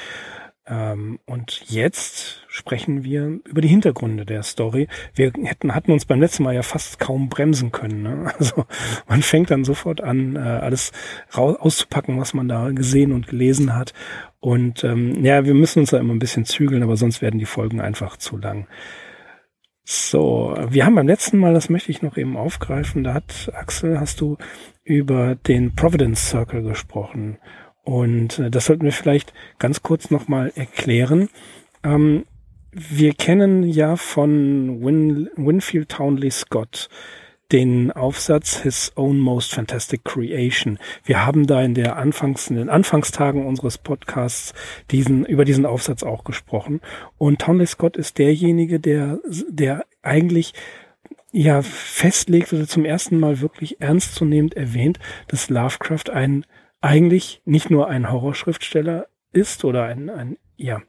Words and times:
ähm, 0.67 1.17
und 1.25 1.63
jetzt 1.71 2.43
sprechen 2.47 3.03
wir 3.03 3.39
über 3.43 3.61
die 3.61 3.67
Hintergründe 3.67 4.23
der 4.23 4.43
Story. 4.43 4.87
Wir 5.15 5.31
hätten, 5.43 5.73
hatten 5.73 5.91
uns 5.91 6.05
beim 6.05 6.21
letzten 6.21 6.43
Mal 6.43 6.53
ja 6.53 6.61
fast 6.61 6.99
kaum 6.99 7.29
bremsen 7.29 7.71
können. 7.71 8.03
Ne? 8.03 8.31
Also 8.37 8.65
man 9.07 9.23
fängt 9.23 9.49
dann 9.49 9.63
sofort 9.63 9.99
an, 10.01 10.35
äh, 10.35 10.39
alles 10.39 10.91
raus, 11.35 11.57
auszupacken, 11.59 12.19
was 12.19 12.35
man 12.35 12.47
da 12.47 12.69
gesehen 12.69 13.13
und 13.13 13.27
gelesen 13.27 13.75
hat. 13.75 13.95
Und 14.39 14.83
ähm, 14.83 15.25
ja, 15.25 15.43
wir 15.43 15.55
müssen 15.55 15.79
uns 15.79 15.89
da 15.89 15.97
immer 15.97 16.13
ein 16.13 16.19
bisschen 16.19 16.45
zügeln, 16.45 16.83
aber 16.83 16.97
sonst 16.97 17.23
werden 17.23 17.39
die 17.39 17.45
Folgen 17.45 17.81
einfach 17.81 18.17
zu 18.17 18.37
lang. 18.37 18.67
So, 19.91 20.55
wir 20.69 20.85
haben 20.85 20.93
beim 20.93 21.07
letzten 21.07 21.39
Mal, 21.39 21.55
das 21.55 21.67
möchte 21.67 21.89
ich 21.89 22.03
noch 22.03 22.15
eben 22.15 22.37
aufgreifen, 22.37 23.03
da 23.03 23.15
hat 23.15 23.51
Axel, 23.55 23.99
hast 23.99 24.21
du 24.21 24.37
über 24.83 25.33
den 25.33 25.73
Providence 25.73 26.29
Circle 26.29 26.61
gesprochen. 26.61 27.39
Und 27.81 28.37
äh, 28.37 28.51
das 28.51 28.65
sollten 28.65 28.83
wir 28.83 28.91
vielleicht 28.91 29.33
ganz 29.57 29.81
kurz 29.81 30.11
nochmal 30.11 30.51
erklären. 30.53 31.29
Ähm, 31.83 32.27
wir 32.71 33.13
kennen 33.13 33.63
ja 33.63 33.95
von 33.95 34.85
Win 34.85 35.27
Winfield 35.35 35.89
Townley 35.89 36.29
Scott 36.29 36.87
den 37.51 37.91
Aufsatz 37.91 38.61
His 38.61 38.91
Own 38.95 39.19
Most 39.19 39.53
Fantastic 39.53 40.03
Creation. 40.03 40.77
Wir 41.03 41.25
haben 41.25 41.47
da 41.47 41.61
in 41.61 41.73
der 41.73 41.97
Anfangs, 41.97 42.49
in 42.49 42.57
den 42.57 42.69
Anfangstagen 42.69 43.45
unseres 43.45 43.77
Podcasts 43.77 44.53
diesen, 44.91 45.25
über 45.25 45.45
diesen 45.45 45.65
Aufsatz 45.65 46.03
auch 46.03 46.23
gesprochen. 46.23 46.81
Und 47.17 47.41
Townley 47.41 47.65
Scott 47.65 47.97
ist 47.97 48.17
derjenige, 48.19 48.79
der, 48.79 49.19
der 49.49 49.85
eigentlich 50.01 50.53
ja 51.31 51.61
festlegt 51.61 52.53
oder 52.53 52.67
zum 52.67 52.85
ersten 52.85 53.19
Mal 53.19 53.39
wirklich 53.39 53.81
ernstzunehmend 53.81 54.55
erwähnt, 54.55 54.99
dass 55.27 55.49
Lovecraft 55.49 56.11
ein 56.11 56.45
eigentlich 56.81 57.41
nicht 57.45 57.69
nur 57.69 57.87
ein 57.87 58.11
Horrorschriftsteller 58.11 59.07
ist 59.31 59.65
oder 59.65 59.83
ein, 59.83 60.09
ein 60.09 60.37
ja, 60.55 60.81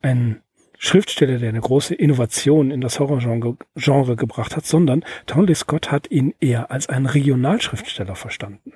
ein 0.00 0.42
Schriftsteller, 0.84 1.38
der 1.38 1.50
eine 1.50 1.60
große 1.60 1.94
Innovation 1.94 2.72
in 2.72 2.80
das 2.80 2.98
Horrorgenre 2.98 3.56
Genre 3.76 4.16
gebracht 4.16 4.56
hat, 4.56 4.66
sondern 4.66 5.04
Townley 5.26 5.54
Scott 5.54 5.92
hat 5.92 6.10
ihn 6.10 6.34
eher 6.40 6.72
als 6.72 6.88
einen 6.88 7.06
Regionalschriftsteller 7.06 8.16
verstanden. 8.16 8.72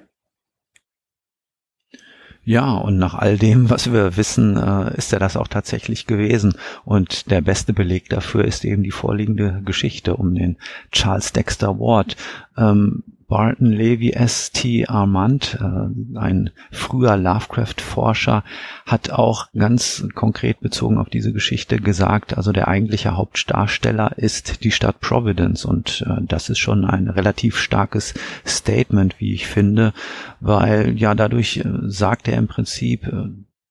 Ja, 2.45 2.75
und 2.75 2.99
nach 2.99 3.15
all 3.15 3.39
dem, 3.39 3.71
was 3.71 3.93
wir 3.93 4.17
wissen, 4.17 4.57
äh, 4.57 4.97
ist 4.97 5.12
er 5.12 5.19
das 5.19 5.37
auch 5.37 5.49
tatsächlich 5.49 6.07
gewesen. 6.07 6.55
Und 6.84 7.29
der 7.33 7.41
beste 7.41 7.73
Beleg 7.73 8.09
dafür 8.09 8.45
ist 8.45 8.65
eben 8.65 8.84
die 8.84 8.93
vorliegende 8.93 9.62
Geschichte 9.65 10.15
um 10.15 10.33
den 10.33 10.59
Charles 10.93 11.33
Dexter 11.33 11.81
Ward. 11.81 12.17
Ähm, 12.57 13.03
Barton 13.28 13.72
Levy 13.72 14.12
S.T. 14.12 14.86
Armand, 14.86 15.58
äh, 15.60 16.19
ein 16.19 16.50
früher 16.70 17.16
Lovecraft-Forscher, 17.16 18.44
hat 18.84 19.10
auch 19.10 19.48
ganz 19.52 20.06
konkret 20.14 20.60
bezogen 20.60 20.98
auf 20.98 21.09
diese 21.09 21.32
Geschichte 21.32 21.78
gesagt, 21.78 22.36
also 22.36 22.53
der 22.53 22.69
eigentliche 22.69 23.16
Hauptdarsteller 23.16 24.16
ist 24.16 24.62
die 24.62 24.70
Stadt 24.70 25.00
Providence 25.00 25.65
und 25.65 26.04
äh, 26.06 26.22
das 26.22 26.48
ist 26.50 26.59
schon 26.59 26.84
ein 26.84 27.09
relativ 27.09 27.59
starkes 27.59 28.15
Statement, 28.47 29.19
wie 29.19 29.34
ich 29.34 29.47
finde, 29.47 29.92
weil 30.41 30.97
ja 30.97 31.15
dadurch 31.15 31.59
äh, 31.59 31.65
sagt 31.86 32.28
er 32.28 32.38
im 32.38 32.47
Prinzip, 32.47 33.09
äh, 33.09 33.28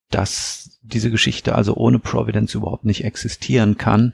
dass 0.09 0.79
diese 0.83 1.09
Geschichte 1.09 1.55
also 1.55 1.75
ohne 1.75 1.99
Providence 1.99 2.55
überhaupt 2.55 2.85
nicht 2.85 3.05
existieren 3.05 3.77
kann 3.77 4.13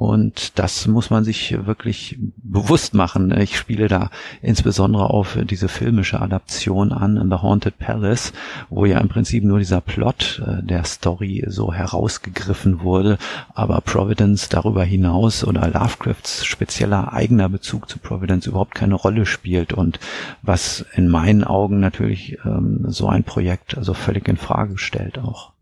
und 0.00 0.58
das 0.58 0.86
muss 0.86 1.10
man 1.10 1.24
sich 1.24 1.66
wirklich 1.66 2.16
bewusst 2.38 2.94
machen. 2.94 3.38
Ich 3.38 3.58
spiele 3.58 3.86
da 3.86 4.08
insbesondere 4.40 5.10
auf 5.10 5.36
diese 5.44 5.68
filmische 5.68 6.22
Adaption 6.22 6.90
an, 6.90 7.28
The 7.30 7.36
Haunted 7.36 7.78
Palace, 7.78 8.32
wo 8.70 8.86
ja 8.86 8.98
im 8.98 9.10
Prinzip 9.10 9.44
nur 9.44 9.58
dieser 9.58 9.82
Plot 9.82 10.40
äh, 10.46 10.62
der 10.62 10.84
Story 10.84 11.44
so 11.48 11.74
herausgegriffen 11.74 12.80
wurde, 12.80 13.18
aber 13.52 13.82
Providence 13.82 14.48
darüber 14.48 14.84
hinaus 14.84 15.44
oder 15.44 15.68
Lovecrafts 15.68 16.46
spezieller 16.46 17.12
eigener 17.12 17.50
Bezug 17.50 17.90
zu 17.90 17.98
Providence 17.98 18.46
überhaupt 18.46 18.74
keine 18.74 18.94
Rolle 18.94 19.26
spielt 19.26 19.74
und 19.74 20.00
was 20.40 20.86
in 20.94 21.08
meinen 21.08 21.44
Augen 21.44 21.78
natürlich 21.78 22.38
ähm, 22.46 22.86
so 22.88 23.06
ein 23.06 23.22
Projekt 23.22 23.76
also 23.76 23.92
völlig 23.92 24.28
in 24.28 24.38
Frage 24.38 24.78
stellt 24.78 25.18
auch. 25.18 25.52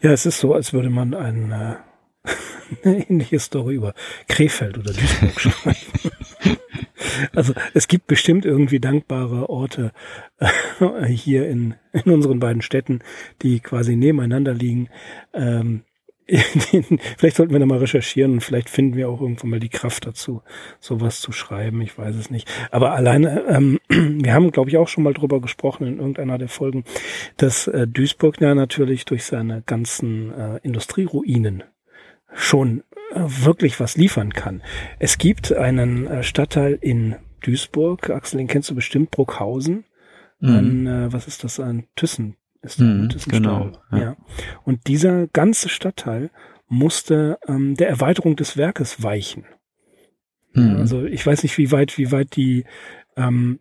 Ja, 0.00 0.12
es 0.12 0.24
ist 0.24 0.40
so, 0.40 0.54
als 0.54 0.72
würde 0.72 0.88
man 0.88 1.12
ein 1.12 1.52
äh 1.52 1.74
eine 2.84 3.08
ähnliche 3.08 3.38
Story 3.38 3.74
über 3.74 3.94
Krefeld 4.28 4.78
oder 4.78 4.92
Duisburg 4.92 5.40
schreiben. 5.40 5.76
Also 7.32 7.54
es 7.74 7.88
gibt 7.88 8.06
bestimmt 8.06 8.44
irgendwie 8.44 8.80
dankbare 8.80 9.48
Orte 9.48 9.92
äh, 10.38 11.06
hier 11.06 11.48
in, 11.48 11.74
in 11.92 12.10
unseren 12.10 12.40
beiden 12.40 12.62
Städten, 12.62 13.00
die 13.42 13.60
quasi 13.60 13.96
nebeneinander 13.96 14.54
liegen. 14.54 14.88
Ähm, 15.32 15.82
vielleicht 17.18 17.36
sollten 17.36 17.52
wir 17.52 17.60
da 17.60 17.66
mal 17.66 17.78
recherchieren 17.78 18.32
und 18.32 18.40
vielleicht 18.40 18.70
finden 18.70 18.96
wir 18.96 19.10
auch 19.10 19.20
irgendwann 19.20 19.50
mal 19.50 19.60
die 19.60 19.68
Kraft 19.68 20.06
dazu, 20.06 20.42
sowas 20.80 21.20
zu 21.20 21.32
schreiben. 21.32 21.82
Ich 21.82 21.98
weiß 21.98 22.16
es 22.16 22.30
nicht. 22.30 22.50
Aber 22.70 22.92
alleine, 22.92 23.44
ähm, 23.48 23.78
wir 23.88 24.32
haben, 24.32 24.50
glaube 24.50 24.70
ich, 24.70 24.78
auch 24.78 24.88
schon 24.88 25.04
mal 25.04 25.12
drüber 25.12 25.40
gesprochen 25.40 25.86
in 25.86 25.98
irgendeiner 25.98 26.38
der 26.38 26.48
Folgen, 26.48 26.84
dass 27.36 27.68
äh, 27.68 27.86
Duisburg 27.86 28.40
ja 28.40 28.54
natürlich 28.54 29.04
durch 29.04 29.24
seine 29.24 29.62
ganzen 29.66 30.32
äh, 30.32 30.60
Industrieruinen 30.62 31.62
schon 32.34 32.82
äh, 33.12 33.20
wirklich 33.20 33.80
was 33.80 33.96
liefern 33.96 34.32
kann. 34.32 34.62
Es 34.98 35.18
gibt 35.18 35.52
einen 35.52 36.06
äh, 36.06 36.22
Stadtteil 36.22 36.78
in 36.80 37.16
Duisburg, 37.42 38.10
Axel, 38.10 38.38
den 38.38 38.48
kennst 38.48 38.70
du 38.70 38.74
bestimmt, 38.74 39.10
Bruckhausen. 39.10 39.84
Mhm. 40.40 40.48
An, 40.50 40.86
äh, 40.86 41.12
was 41.12 41.26
ist 41.26 41.44
das, 41.44 41.60
an 41.60 41.86
Thyssen 41.96 42.36
ist 42.64 42.80
mhm, 42.80 43.08
genau. 43.28 43.72
Ja. 43.92 43.98
ja. 43.98 44.16
Und 44.64 44.86
dieser 44.86 45.26
ganze 45.28 45.68
Stadtteil 45.68 46.30
musste 46.66 47.38
ähm, 47.46 47.74
der 47.76 47.88
Erweiterung 47.88 48.36
des 48.36 48.56
Werkes 48.56 49.02
weichen. 49.02 49.44
Mhm. 50.54 50.76
Also 50.76 51.04
ich 51.04 51.24
weiß 51.24 51.42
nicht, 51.42 51.58
wie 51.58 51.70
weit, 51.70 51.98
wie 51.98 52.10
weit 52.10 52.36
die 52.36 52.64
ähm, 53.16 53.60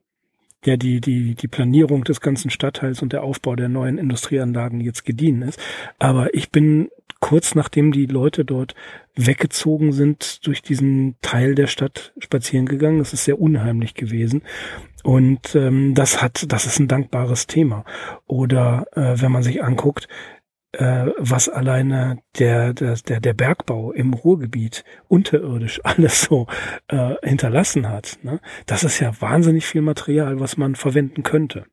ja 0.65 0.77
die, 0.77 1.01
die, 1.01 1.35
die 1.35 1.47
Planierung 1.47 2.03
des 2.03 2.21
ganzen 2.21 2.49
Stadtteils 2.49 3.01
und 3.01 3.13
der 3.13 3.23
Aufbau 3.23 3.55
der 3.55 3.69
neuen 3.69 3.97
Industrieanlagen 3.97 4.81
jetzt 4.81 5.05
gediehen 5.05 5.41
ist. 5.41 5.59
Aber 5.99 6.33
ich 6.33 6.51
bin 6.51 6.89
kurz 7.23 7.55
nachdem 7.55 7.93
die 7.93 8.05
Leute 8.05 8.43
dort 8.43 8.75
weggezogen 9.15 9.93
sind, 9.93 10.45
durch 10.45 10.61
diesen 10.61 11.15
Teil 11.21 11.55
der 11.55 11.67
Stadt 11.67 12.11
spazieren 12.19 12.65
gegangen. 12.65 12.99
Das 12.99 13.13
ist 13.13 13.23
sehr 13.23 13.39
unheimlich 13.39 13.93
gewesen. 13.93 14.41
Und 15.03 15.55
ähm, 15.55 15.93
das 15.95 16.21
hat, 16.21 16.51
das 16.51 16.65
ist 16.65 16.79
ein 16.79 16.89
dankbares 16.89 17.47
Thema. 17.47 17.85
Oder 18.27 18.85
äh, 18.93 19.21
wenn 19.21 19.31
man 19.31 19.43
sich 19.43 19.63
anguckt, 19.63 20.09
äh, 20.73 21.07
was 21.17 21.49
alleine 21.49 22.19
der, 22.39 22.73
der, 22.73 22.95
der, 22.95 23.19
der 23.19 23.33
Bergbau 23.33 23.91
im 23.91 24.13
Ruhrgebiet 24.13 24.83
unterirdisch 25.07 25.79
alles 25.83 26.23
so 26.23 26.47
äh, 26.87 27.15
hinterlassen 27.23 27.89
hat. 27.89 28.19
Ne? 28.23 28.39
Das 28.65 28.83
ist 28.83 28.99
ja 28.99 29.11
wahnsinnig 29.21 29.65
viel 29.65 29.81
Material, 29.81 30.39
was 30.39 30.57
man 30.57 30.75
verwenden 30.75 31.23
könnte. 31.23 31.65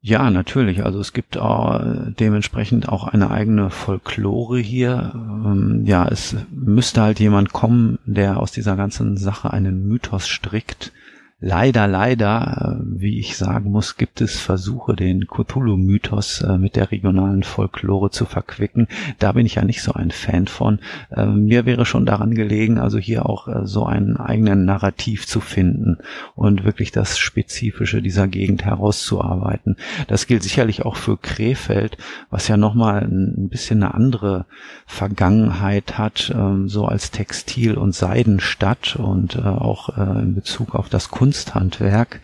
Ja, 0.00 0.30
natürlich. 0.30 0.84
Also 0.84 1.00
es 1.00 1.12
gibt 1.12 1.36
äh, 1.36 2.12
dementsprechend 2.18 2.88
auch 2.88 3.08
eine 3.08 3.30
eigene 3.30 3.70
Folklore 3.70 4.58
hier. 4.58 5.12
Ähm, 5.14 5.82
ja, 5.84 6.06
es 6.06 6.36
müsste 6.50 7.02
halt 7.02 7.18
jemand 7.18 7.52
kommen, 7.52 7.98
der 8.04 8.38
aus 8.38 8.52
dieser 8.52 8.76
ganzen 8.76 9.16
Sache 9.16 9.52
einen 9.52 9.88
Mythos 9.88 10.28
strickt, 10.28 10.92
leider, 11.40 11.86
leider, 11.86 12.80
äh, 12.80 13.00
wie 13.00 13.18
ich 13.20 13.36
sagen 13.36 13.70
muss, 13.70 13.96
gibt 13.96 14.20
es 14.20 14.40
Versuche, 14.40 14.96
den 14.96 15.26
Cthulhu-Mythos 15.26 16.42
äh, 16.42 16.58
mit 16.58 16.74
der 16.74 16.90
regionalen 16.90 17.44
Folklore 17.44 18.10
zu 18.10 18.24
verquicken. 18.24 18.88
Da 19.18 19.32
bin 19.32 19.46
ich 19.46 19.54
ja 19.54 19.64
nicht 19.64 19.82
so 19.82 19.92
ein 19.92 20.10
Fan 20.10 20.48
von. 20.48 20.80
Äh, 21.10 21.26
mir 21.26 21.64
wäre 21.64 21.86
schon 21.86 22.06
daran 22.06 22.34
gelegen, 22.34 22.78
also 22.78 22.98
hier 22.98 23.26
auch 23.26 23.48
so 23.64 23.86
einen 23.86 24.16
eigenen 24.16 24.64
Narrativ 24.64 25.26
zu 25.26 25.40
finden 25.40 25.98
und 26.34 26.64
wirklich 26.64 26.90
das 26.92 27.18
Spezifische 27.18 28.02
dieser 28.02 28.26
Gegend 28.26 28.64
herauszuarbeiten. 28.64 29.76
Das 30.08 30.26
gilt 30.26 30.42
sicherlich 30.42 30.84
auch 30.84 30.96
für 30.96 31.16
Krefeld, 31.16 31.96
was 32.30 32.48
ja 32.48 32.56
nochmal 32.56 33.02
ein 33.02 33.48
bisschen 33.48 33.82
eine 33.82 33.94
andere 33.94 34.46
Vergangenheit 34.86 35.98
hat, 35.98 36.32
ähm, 36.34 36.68
so 36.68 36.84
als 36.84 37.10
Textil- 37.10 37.76
und 37.78 37.94
Seidenstadt 37.94 38.96
und 38.96 39.38
auch 39.38 39.96
in 39.96 40.34
Bezug 40.34 40.74
auf 40.74 40.88
das 40.88 41.10
Kunst 41.10 41.27
Kunsthandwerk 41.28 42.22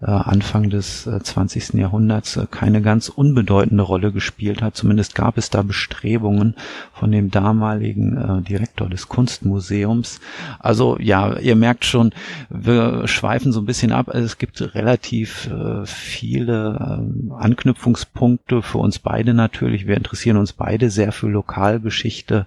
äh, 0.00 0.06
Anfang 0.06 0.70
des 0.70 1.06
äh, 1.06 1.20
20. 1.20 1.74
Jahrhunderts 1.74 2.38
äh, 2.38 2.46
keine 2.50 2.80
ganz 2.80 3.10
unbedeutende 3.10 3.82
Rolle 3.82 4.12
gespielt 4.12 4.62
hat. 4.62 4.76
Zumindest 4.76 5.14
gab 5.14 5.36
es 5.36 5.50
da 5.50 5.60
Bestrebungen 5.60 6.54
von 6.94 7.12
dem 7.12 7.30
damaligen 7.30 8.16
äh, 8.16 8.42
Direktor 8.42 8.88
des 8.88 9.08
Kunstmuseums. 9.08 10.20
Also 10.58 10.96
ja, 10.98 11.36
ihr 11.38 11.54
merkt 11.54 11.84
schon, 11.84 12.14
wir 12.48 13.06
schweifen 13.06 13.52
so 13.52 13.60
ein 13.60 13.66
bisschen 13.66 13.92
ab. 13.92 14.08
Es 14.08 14.38
gibt 14.38 14.74
relativ 14.74 15.50
äh, 15.50 15.84
viele 15.84 16.78
äh, 16.98 17.34
Anknüpfungspunkte 17.34 18.62
für 18.62 18.78
uns 18.78 18.98
beide 18.98 19.34
natürlich. 19.34 19.86
Wir 19.86 19.98
interessieren 19.98 20.38
uns 20.38 20.54
beide 20.54 20.88
sehr 20.88 21.12
für 21.12 21.28
Lokalgeschichte 21.28 22.46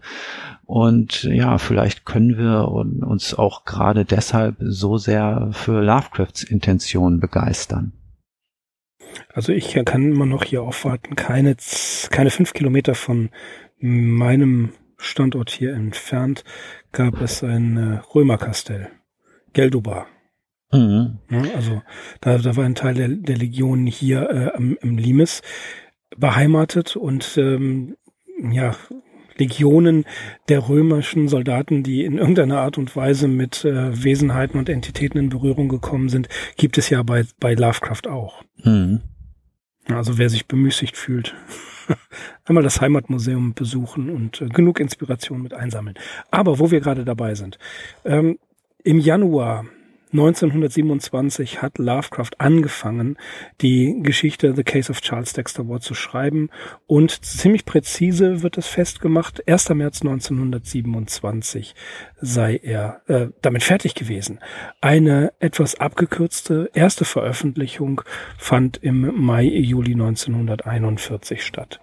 und 0.69 1.23
ja, 1.23 1.57
vielleicht 1.57 2.05
können 2.05 2.37
wir 2.37 2.67
uns 2.67 3.33
auch 3.33 3.65
gerade 3.65 4.05
deshalb 4.05 4.57
so 4.59 4.99
sehr 4.99 5.49
für 5.51 5.81
Lovecrafts 5.81 6.43
Intention 6.43 7.19
begeistern. 7.19 7.93
Also 9.33 9.51
ich 9.51 9.73
kann 9.83 10.11
immer 10.11 10.27
noch 10.27 10.43
hier 10.43 10.61
aufwarten, 10.61 11.15
keine, 11.15 11.55
keine 12.11 12.29
fünf 12.29 12.53
Kilometer 12.53 12.93
von 12.93 13.31
meinem 13.79 14.69
Standort 14.99 15.49
hier 15.49 15.73
entfernt 15.73 16.43
gab 16.91 17.19
es 17.19 17.43
ein 17.43 17.75
äh, 17.75 17.99
Römerkastell, 18.13 18.89
Gelduba. 19.53 20.05
Mhm. 20.71 21.17
Also 21.55 21.81
da, 22.21 22.37
da 22.37 22.55
war 22.55 22.65
ein 22.65 22.75
Teil 22.75 22.93
der, 22.93 23.07
der 23.07 23.37
Legion 23.37 23.87
hier 23.87 24.29
äh, 24.29 24.55
im, 24.55 24.77
im 24.83 24.99
Limes 24.99 25.41
beheimatet 26.15 26.95
und 26.95 27.37
ähm, 27.37 27.95
ja, 28.51 28.75
Legionen 29.39 30.05
der 30.49 30.67
römischen 30.67 31.27
Soldaten, 31.27 31.83
die 31.83 32.03
in 32.03 32.17
irgendeiner 32.17 32.59
Art 32.59 32.77
und 32.77 32.95
Weise 32.95 33.27
mit 33.27 33.65
äh, 33.65 34.03
Wesenheiten 34.03 34.59
und 34.59 34.69
Entitäten 34.69 35.17
in 35.17 35.29
Berührung 35.29 35.69
gekommen 35.69 36.09
sind, 36.09 36.29
gibt 36.57 36.77
es 36.77 36.89
ja 36.89 37.01
bei, 37.03 37.25
bei 37.39 37.53
Lovecraft 37.53 38.07
auch. 38.09 38.43
Mhm. 38.63 39.01
Also 39.87 40.17
wer 40.17 40.29
sich 40.29 40.47
bemüßigt 40.47 40.95
fühlt, 40.95 41.35
einmal 42.45 42.63
das 42.63 42.79
Heimatmuseum 42.81 43.53
besuchen 43.53 44.09
und 44.09 44.41
äh, 44.41 44.47
genug 44.47 44.79
Inspiration 44.79 45.41
mit 45.41 45.53
einsammeln. 45.53 45.97
Aber 46.29 46.59
wo 46.59 46.69
wir 46.69 46.79
gerade 46.79 47.05
dabei 47.05 47.35
sind, 47.35 47.57
ähm, 48.05 48.37
im 48.83 48.99
Januar 48.99 49.65
1927 50.11 51.61
hat 51.61 51.77
Lovecraft 51.77 52.31
angefangen, 52.39 53.17
die 53.61 53.99
Geschichte 54.01 54.55
The 54.55 54.63
Case 54.63 54.91
of 54.91 55.01
Charles 55.01 55.33
Dexter 55.33 55.69
Ward 55.69 55.83
zu 55.83 55.93
schreiben 55.93 56.49
und 56.87 57.23
ziemlich 57.23 57.63
präzise 57.63 58.41
wird 58.41 58.57
es 58.57 58.65
festgemacht, 58.65 59.47
1. 59.47 59.69
März 59.69 60.01
1927 60.01 61.75
sei 62.19 62.55
er 62.55 63.01
äh, 63.07 63.27
damit 63.43 63.63
fertig 63.63 63.93
gewesen. 63.93 64.39
Eine 64.81 65.31
etwas 65.39 65.79
abgekürzte 65.79 66.71
erste 66.73 67.05
Veröffentlichung 67.05 68.01
fand 68.37 68.77
im 68.77 69.21
Mai, 69.23 69.43
Juli 69.45 69.93
1941 69.93 71.45
statt. 71.45 71.79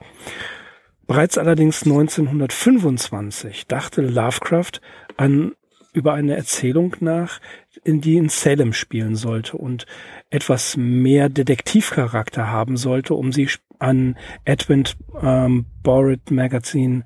Bereits 1.06 1.38
allerdings 1.38 1.84
1925 1.84 3.68
dachte 3.68 4.02
Lovecraft 4.02 4.80
an 5.16 5.52
über 5.96 6.12
eine 6.12 6.36
Erzählung 6.36 6.94
nach, 7.00 7.40
in 7.86 8.00
die 8.00 8.16
in 8.16 8.28
Salem 8.28 8.72
spielen 8.72 9.14
sollte 9.14 9.56
und 9.56 9.86
etwas 10.28 10.76
mehr 10.76 11.28
Detektivcharakter 11.28 12.50
haben 12.50 12.76
sollte, 12.76 13.14
um 13.14 13.32
sie 13.32 13.48
an 13.78 14.16
Edwin 14.44 14.84
ähm, 15.22 15.66
Borrett 15.82 16.30
Magazine 16.30 17.04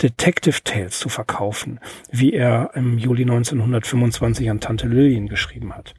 Detective 0.00 0.62
Tales 0.64 0.98
zu 0.98 1.08
verkaufen, 1.08 1.80
wie 2.10 2.32
er 2.32 2.70
im 2.74 2.96
Juli 2.98 3.22
1925 3.22 4.50
an 4.50 4.60
Tante 4.60 4.88
Lillian 4.88 5.28
geschrieben 5.28 5.74
hat. 5.74 5.94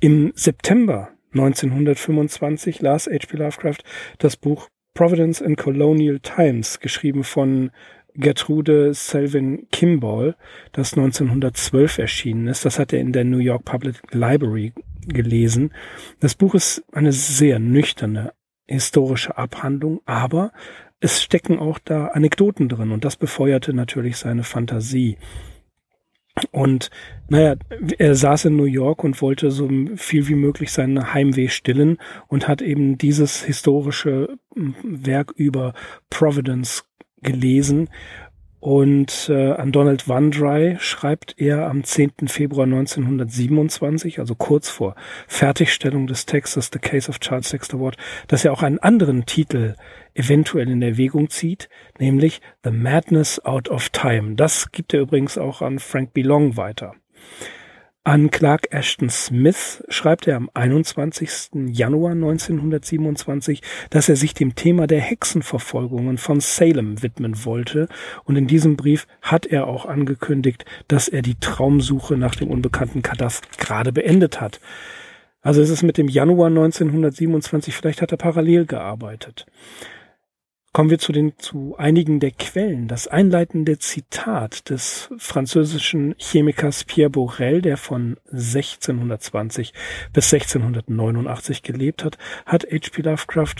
Im 0.00 0.32
September 0.34 1.10
1925 1.32 2.80
las 2.80 3.06
H.P. 3.06 3.36
Lovecraft 3.36 3.84
das 4.18 4.36
Buch 4.36 4.68
Providence 4.94 5.40
in 5.40 5.56
Colonial 5.56 6.20
Times, 6.20 6.80
geschrieben 6.80 7.24
von 7.24 7.70
Gertrude 8.14 8.94
Selvin 8.94 9.68
Kimball, 9.70 10.36
das 10.72 10.92
1912 10.92 11.98
erschienen 11.98 12.48
ist. 12.48 12.64
Das 12.64 12.78
hat 12.78 12.92
er 12.92 13.00
in 13.00 13.12
der 13.12 13.24
New 13.24 13.38
York 13.38 13.64
Public 13.64 13.96
Library 14.12 14.72
gelesen. 15.06 15.72
Das 16.20 16.34
Buch 16.34 16.54
ist 16.54 16.84
eine 16.92 17.12
sehr 17.12 17.58
nüchterne 17.58 18.32
historische 18.66 19.36
Abhandlung, 19.36 20.00
aber 20.04 20.52
es 21.00 21.22
stecken 21.22 21.58
auch 21.58 21.78
da 21.78 22.08
Anekdoten 22.08 22.68
drin 22.68 22.92
und 22.92 23.04
das 23.04 23.16
befeuerte 23.16 23.74
natürlich 23.74 24.16
seine 24.18 24.44
Fantasie. 24.44 25.18
Und 26.50 26.90
naja, 27.28 27.56
er 27.98 28.14
saß 28.14 28.46
in 28.46 28.56
New 28.56 28.64
York 28.64 29.04
und 29.04 29.20
wollte 29.20 29.50
so 29.50 29.68
viel 29.96 30.28
wie 30.28 30.34
möglich 30.34 30.72
seinen 30.72 31.12
Heimweh 31.12 31.48
stillen 31.48 31.98
und 32.28 32.48
hat 32.48 32.62
eben 32.62 32.96
dieses 32.96 33.42
historische 33.42 34.38
Werk 34.54 35.32
über 35.36 35.74
Providence 36.08 36.84
gelesen. 37.22 37.88
Und 38.62 39.28
äh, 39.28 39.54
an 39.54 39.72
Donald 39.72 40.08
Wandry 40.08 40.76
schreibt 40.78 41.34
er 41.36 41.66
am 41.68 41.82
10. 41.82 42.28
Februar 42.28 42.64
1927, 42.64 44.20
also 44.20 44.36
kurz 44.36 44.68
vor 44.68 44.94
Fertigstellung 45.26 46.06
des 46.06 46.26
Textes 46.26 46.70
The 46.72 46.78
Case 46.78 47.10
of 47.10 47.18
Charles 47.18 47.50
Dexter 47.50 47.80
Ward, 47.80 47.96
dass 48.28 48.44
er 48.44 48.52
auch 48.52 48.62
einen 48.62 48.78
anderen 48.78 49.26
Titel 49.26 49.74
eventuell 50.14 50.70
in 50.70 50.80
Erwägung 50.80 51.28
zieht, 51.28 51.68
nämlich 51.98 52.40
The 52.62 52.70
Madness 52.70 53.44
Out 53.44 53.68
of 53.68 53.88
Time. 53.88 54.36
Das 54.36 54.70
gibt 54.70 54.94
er 54.94 55.00
übrigens 55.00 55.38
auch 55.38 55.60
an 55.60 55.80
Frank 55.80 56.12
Belong 56.12 56.56
weiter. 56.56 56.94
An 58.04 58.32
Clark 58.32 58.66
Ashton 58.72 59.10
Smith 59.10 59.84
schreibt 59.88 60.26
er 60.26 60.36
am 60.36 60.50
21. 60.54 61.50
Januar 61.68 62.10
1927, 62.10 63.62
dass 63.90 64.08
er 64.08 64.16
sich 64.16 64.34
dem 64.34 64.56
Thema 64.56 64.88
der 64.88 65.00
Hexenverfolgungen 65.00 66.18
von 66.18 66.40
Salem 66.40 67.00
widmen 67.00 67.44
wollte 67.44 67.86
und 68.24 68.34
in 68.34 68.48
diesem 68.48 68.74
Brief 68.74 69.06
hat 69.22 69.46
er 69.46 69.68
auch 69.68 69.86
angekündigt, 69.86 70.64
dass 70.88 71.06
er 71.06 71.22
die 71.22 71.36
Traumsuche 71.38 72.16
nach 72.16 72.34
dem 72.34 72.50
unbekannten 72.50 73.02
Kadast 73.02 73.56
gerade 73.58 73.92
beendet 73.92 74.40
hat. 74.40 74.58
Also 75.40 75.62
es 75.62 75.70
ist 75.70 75.84
mit 75.84 75.96
dem 75.96 76.08
Januar 76.08 76.48
1927, 76.48 77.72
vielleicht 77.72 78.02
hat 78.02 78.10
er 78.10 78.18
parallel 78.18 78.66
gearbeitet. 78.66 79.46
Kommen 80.72 80.88
wir 80.88 80.98
zu 80.98 81.12
den, 81.12 81.36
zu 81.36 81.76
einigen 81.76 82.18
der 82.18 82.30
Quellen. 82.30 82.88
Das 82.88 83.06
einleitende 83.06 83.78
Zitat 83.78 84.70
des 84.70 85.10
französischen 85.18 86.14
Chemikers 86.16 86.84
Pierre 86.84 87.10
Borel, 87.10 87.60
der 87.60 87.76
von 87.76 88.16
1620 88.30 89.74
bis 90.14 90.32
1689 90.32 91.62
gelebt 91.62 92.04
hat, 92.04 92.16
hat 92.46 92.64
H.P. 92.64 93.02
Lovecraft 93.02 93.56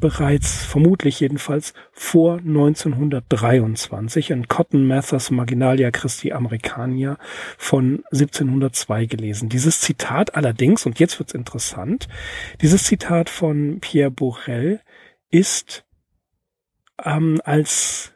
bereits, 0.00 0.64
vermutlich 0.64 1.20
jedenfalls, 1.20 1.74
vor 1.92 2.38
1923 2.38 4.30
in 4.30 4.48
Cotton 4.48 4.86
Mathers 4.86 5.30
Marginalia 5.30 5.90
Christi 5.90 6.32
Americania 6.32 7.18
von 7.58 8.04
1702 8.10 9.04
gelesen. 9.04 9.50
Dieses 9.50 9.82
Zitat 9.82 10.34
allerdings, 10.34 10.86
und 10.86 10.98
jetzt 10.98 11.18
wird's 11.18 11.34
interessant, 11.34 12.08
dieses 12.62 12.84
Zitat 12.84 13.28
von 13.28 13.80
Pierre 13.80 14.10
Borel 14.10 14.80
ist 15.30 15.84
ähm, 17.02 17.40
als 17.44 18.12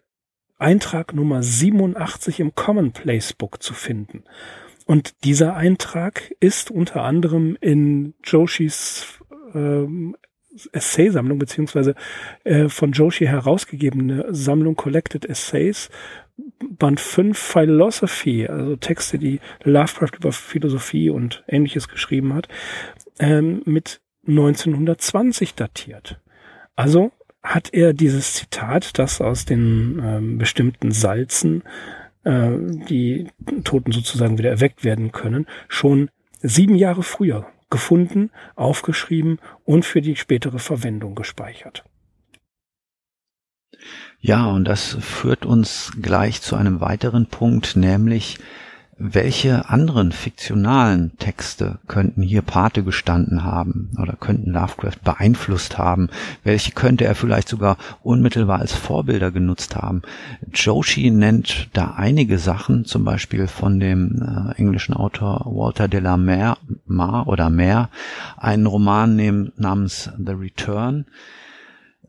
Eintrag 0.59 1.15
Nummer 1.15 1.43
87 1.43 2.41
im 2.41 2.55
Commonplace 2.55 3.33
Book 3.33 3.63
zu 3.63 3.75
finden. 3.75 4.25
Und 4.87 5.25
dieser 5.25 5.55
Eintrag 5.55 6.35
ist 6.41 6.71
unter 6.71 7.03
anderem 7.03 7.57
in 7.61 8.15
Joshis 8.25 9.21
ähm, 9.55 10.17
Essaysammlung 10.73 11.39
beziehungsweise 11.39 11.95
äh, 12.45 12.69
von 12.69 12.93
Joshi 12.93 13.27
herausgegebene 13.27 14.27
Sammlung 14.31 14.77
Collected 14.77 15.25
Essays, 15.25 15.91
Band 16.71 17.01
5 17.01 17.39
Philosophy, 17.39 18.47
also 18.47 18.77
Texte, 18.77 19.19
die 19.19 19.41
Lovecraft 19.63 20.17
über 20.17 20.33
Philosophie 20.33 21.11
und 21.11 21.45
ähnliches 21.49 21.89
geschrieben 21.89 22.35
hat, 22.35 22.49
ähm, 23.19 23.63
mit 23.65 24.01
1920 24.27 25.55
datiert. 25.55 26.21
Also 26.77 27.13
hat 27.49 27.73
er 27.73 27.95
dieses 27.95 28.35
Zitat, 28.35 28.99
das 28.99 29.23
aus 29.23 29.47
den 29.47 30.01
ähm, 30.05 30.39
bestimmten 30.39 30.93
Salzen, 30.93 31.63
äh, 32.25 32.51
die 32.89 33.29
Toten 33.65 33.91
sozusagen 33.91 34.37
wieder 34.37 34.51
erweckt 34.51 34.85
werden 34.85 35.13
können, 35.13 35.47
schon 35.67 36.11
sieben 36.43 36.75
Jahre 36.75 37.03
früher 37.03 37.47
gefunden, 37.71 38.31
aufgeschrieben 38.55 39.39
und 39.65 39.87
für 39.87 40.03
die 40.03 40.17
spätere 40.17 40.59
Verwendung 40.59 41.15
gespeichert. 41.15 41.85
Ja, 44.21 44.47
und 44.47 44.65
das 44.65 44.99
führt 45.01 45.47
uns 45.47 45.93
gleich 46.03 46.43
zu 46.43 46.55
einem 46.55 46.81
weiteren 46.83 47.27
Punkt, 47.27 47.77
nämlich 47.77 48.39
welche 48.99 49.69
anderen 49.69 50.11
fiktionalen 50.11 51.17
Texte 51.19 51.79
könnten 51.87 52.21
hier 52.21 52.43
Pate 52.43 52.83
gestanden 52.83 53.45
haben 53.45 53.91
oder 54.01 54.15
könnten 54.15 54.51
Lovecraft 54.51 54.99
beeinflusst 55.05 55.79
haben? 55.79 56.09
Welche 56.43 56.73
könnte 56.73 57.05
er 57.05 57.15
vielleicht 57.15 57.49
sogar 57.49 57.77
unmittelbar 58.03 58.59
als 58.59 58.73
Vorbilder 58.73 59.31
genutzt 59.31 59.77
haben? 59.77 60.03
Joshi 60.53 61.11
nennt 61.11 61.69
da 61.75 61.95
einige 61.97 62.39
Sachen, 62.39 62.85
zum 62.87 63.05
Beispiel 63.05 63.47
von 63.47 63.79
dem 63.79 64.21
äh, 64.21 64.59
englischen 64.59 64.95
Autor 64.95 65.43
Walter 65.47 65.87
de 65.87 66.01
la 66.01 66.17
Mare, 66.17 66.57
Mar 66.87 67.29
oder 67.29 67.51
Mare, 67.51 67.89
einen 68.37 68.67
Roman 68.67 69.53
namens 69.57 70.11
The 70.19 70.33
Return, 70.33 71.07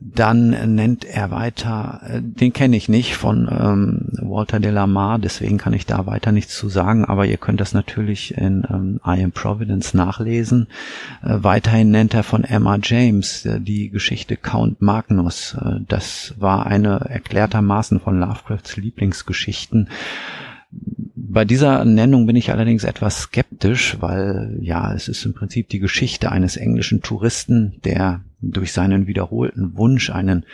dann 0.02 0.74
nennt 0.74 1.04
er 1.04 1.30
weiter, 1.30 2.00
äh, 2.04 2.20
den 2.22 2.54
kenne 2.54 2.76
ich 2.76 2.88
nicht 2.88 3.16
von 3.16 3.48
ähm, 3.50 4.08
Walter 4.22 4.58
de 4.58 4.70
la 4.70 4.86
Mar, 4.86 5.18
deswegen 5.18 5.58
kann 5.58 5.74
ich 5.74 5.84
da 5.84 6.06
weiter 6.06 6.32
nichts 6.32 6.56
zu 6.56 6.70
sagen, 6.70 7.04
aber 7.04 7.26
ihr 7.26 7.36
könnt 7.36 7.60
das 7.60 7.74
natürlich 7.74 8.36
in 8.36 8.66
ähm, 8.70 9.00
I 9.06 9.22
Am 9.22 9.32
Providence 9.32 9.92
nachlesen. 9.92 10.68
Äh, 11.22 11.36
weiterhin 11.42 11.90
nennt 11.90 12.14
er 12.14 12.22
von 12.22 12.44
Emma 12.44 12.78
James 12.82 13.44
äh, 13.44 13.60
die 13.60 13.90
Geschichte 13.90 14.38
Count 14.38 14.80
Magnus. 14.80 15.54
Äh, 15.60 15.80
das 15.86 16.34
war 16.38 16.64
eine 16.64 17.00
erklärtermaßen 17.00 18.00
von 18.00 18.18
Lovecrafts 18.18 18.78
Lieblingsgeschichten. 18.78 19.90
Bei 20.70 21.44
dieser 21.44 21.84
Nennung 21.84 22.26
bin 22.26 22.36
ich 22.36 22.50
allerdings 22.50 22.84
etwas 22.84 23.22
skeptisch, 23.22 23.98
weil 24.00 24.56
ja, 24.62 24.94
es 24.94 25.08
ist 25.08 25.26
im 25.26 25.34
Prinzip 25.34 25.68
die 25.68 25.78
Geschichte 25.78 26.32
eines 26.32 26.56
englischen 26.56 27.02
Touristen, 27.02 27.74
der 27.84 28.22
durch 28.40 28.72
seinen 28.72 29.06
wiederholten 29.06 29.76
Wunsch 29.76 30.10
einen 30.10 30.44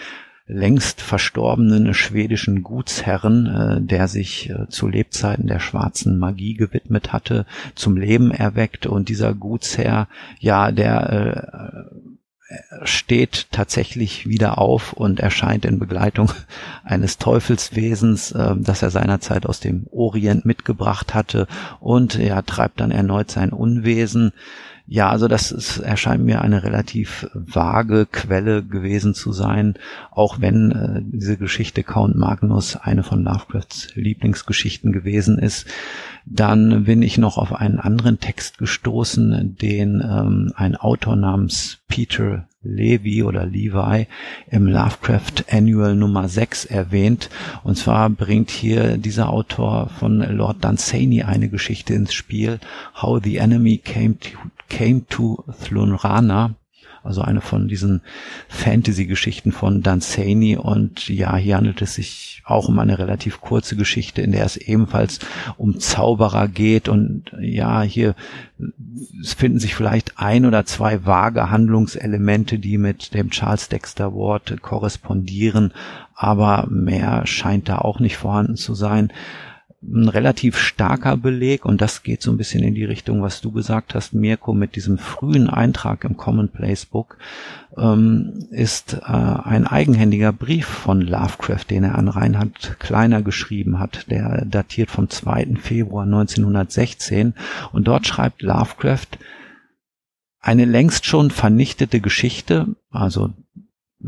längst 0.48 1.00
verstorbenen 1.00 1.92
schwedischen 1.92 2.62
Gutsherren, 2.62 3.46
äh, 3.46 3.80
der 3.82 4.06
sich 4.06 4.48
äh, 4.50 4.68
zu 4.68 4.86
Lebzeiten 4.86 5.48
der 5.48 5.58
schwarzen 5.58 6.18
Magie 6.18 6.54
gewidmet 6.54 7.12
hatte, 7.12 7.46
zum 7.74 7.96
Leben 7.96 8.30
erweckt 8.30 8.86
und 8.86 9.08
dieser 9.08 9.34
Gutsherr, 9.34 10.06
ja, 10.38 10.70
der 10.70 11.10
äh, 11.10 12.16
steht 12.84 13.48
tatsächlich 13.50 14.28
wieder 14.28 14.58
auf 14.58 14.92
und 14.92 15.18
erscheint 15.18 15.64
in 15.64 15.80
Begleitung 15.80 16.30
eines 16.84 17.18
Teufelswesens, 17.18 18.32
äh, 18.32 18.54
das 18.56 18.82
er 18.82 18.90
seinerzeit 18.90 19.46
aus 19.46 19.58
dem 19.58 19.88
Orient 19.90 20.44
mitgebracht 20.44 21.14
hatte 21.14 21.48
und 21.80 22.18
er 22.18 22.44
treibt 22.46 22.80
dann 22.80 22.92
erneut 22.92 23.32
sein 23.32 23.52
Unwesen. 23.52 24.32
Ja, 24.88 25.10
also 25.10 25.26
das 25.26 25.50
ist, 25.50 25.78
erscheint 25.78 26.24
mir 26.24 26.42
eine 26.42 26.62
relativ 26.62 27.28
vage 27.34 28.06
Quelle 28.06 28.62
gewesen 28.62 29.14
zu 29.14 29.32
sein, 29.32 29.74
auch 30.12 30.40
wenn 30.40 30.70
äh, 30.70 31.00
diese 31.02 31.36
Geschichte 31.36 31.82
Count 31.82 32.14
Magnus 32.14 32.76
eine 32.76 33.02
von 33.02 33.24
Lovecrafts 33.24 33.88
Lieblingsgeschichten 33.96 34.92
gewesen 34.92 35.38
ist. 35.38 35.66
Dann 36.24 36.84
bin 36.84 37.02
ich 37.02 37.18
noch 37.18 37.36
auf 37.36 37.52
einen 37.52 37.80
anderen 37.80 38.20
Text 38.20 38.58
gestoßen, 38.58 39.56
den 39.60 40.00
ähm, 40.04 40.52
ein 40.54 40.76
Autor 40.76 41.16
namens 41.16 41.78
Peter 41.88 42.46
Levi 42.62 43.22
oder 43.22 43.46
Levi 43.46 44.06
im 44.50 44.66
Lovecraft 44.66 45.44
Annual 45.50 45.94
Nummer 45.94 46.28
6 46.28 46.66
erwähnt. 46.66 47.30
Und 47.62 47.76
zwar 47.76 48.10
bringt 48.10 48.50
hier 48.50 48.98
dieser 48.98 49.30
Autor 49.30 49.88
von 49.88 50.18
Lord 50.18 50.64
Dunsany 50.64 51.22
eine 51.22 51.48
Geschichte 51.48 51.94
ins 51.94 52.12
Spiel, 52.12 52.58
How 53.00 53.20
the 53.22 53.36
Enemy 53.36 53.78
Came 53.78 54.18
to, 54.18 54.30
came 54.68 55.06
to 55.08 55.44
Thlunrana 55.64 56.54
also 57.06 57.22
eine 57.22 57.40
von 57.40 57.68
diesen 57.68 58.02
Fantasy-Geschichten 58.48 59.52
von 59.52 59.82
Danzani. 59.82 60.56
Und 60.56 61.08
ja, 61.08 61.36
hier 61.36 61.56
handelt 61.56 61.80
es 61.80 61.94
sich 61.94 62.42
auch 62.44 62.68
um 62.68 62.78
eine 62.78 62.98
relativ 62.98 63.40
kurze 63.40 63.76
Geschichte, 63.76 64.22
in 64.22 64.32
der 64.32 64.44
es 64.44 64.56
ebenfalls 64.56 65.20
um 65.56 65.78
Zauberer 65.78 66.48
geht. 66.48 66.88
Und 66.88 67.30
ja, 67.40 67.82
hier 67.82 68.14
finden 69.22 69.60
sich 69.60 69.74
vielleicht 69.74 70.18
ein 70.18 70.46
oder 70.46 70.66
zwei 70.66 71.06
vage 71.06 71.50
Handlungselemente, 71.50 72.58
die 72.58 72.76
mit 72.76 73.14
dem 73.14 73.30
Charles 73.30 73.68
Dexter 73.68 74.12
Wort 74.12 74.60
korrespondieren, 74.60 75.72
aber 76.14 76.66
mehr 76.68 77.26
scheint 77.26 77.68
da 77.68 77.78
auch 77.78 78.00
nicht 78.00 78.16
vorhanden 78.16 78.56
zu 78.56 78.74
sein 78.74 79.12
ein 79.88 80.08
relativ 80.08 80.58
starker 80.58 81.16
Beleg 81.16 81.64
und 81.64 81.80
das 81.80 82.02
geht 82.02 82.22
so 82.22 82.30
ein 82.30 82.36
bisschen 82.36 82.62
in 82.62 82.74
die 82.74 82.84
Richtung, 82.84 83.22
was 83.22 83.40
du 83.40 83.52
gesagt 83.52 83.94
hast, 83.94 84.14
Mirko, 84.14 84.52
mit 84.52 84.76
diesem 84.76 84.98
frühen 84.98 85.48
Eintrag 85.48 86.04
im 86.04 86.16
Commonplace 86.16 86.86
Book, 86.86 87.18
ähm, 87.76 88.46
ist 88.50 88.94
äh, 88.94 89.06
ein 89.06 89.66
eigenhändiger 89.66 90.32
Brief 90.32 90.66
von 90.66 91.00
Lovecraft, 91.00 91.66
den 91.70 91.84
er 91.84 91.96
an 91.96 92.08
Reinhard 92.08 92.76
Kleiner 92.80 93.22
geschrieben 93.22 93.78
hat, 93.78 94.10
der 94.10 94.44
datiert 94.44 94.90
vom 94.90 95.08
2. 95.08 95.56
Februar 95.60 96.04
1916 96.04 97.34
und 97.72 97.86
dort 97.86 98.06
schreibt 98.06 98.42
Lovecraft, 98.42 99.18
eine 100.40 100.64
längst 100.64 101.06
schon 101.06 101.30
vernichtete 101.30 102.00
Geschichte, 102.00 102.76
also 102.90 103.32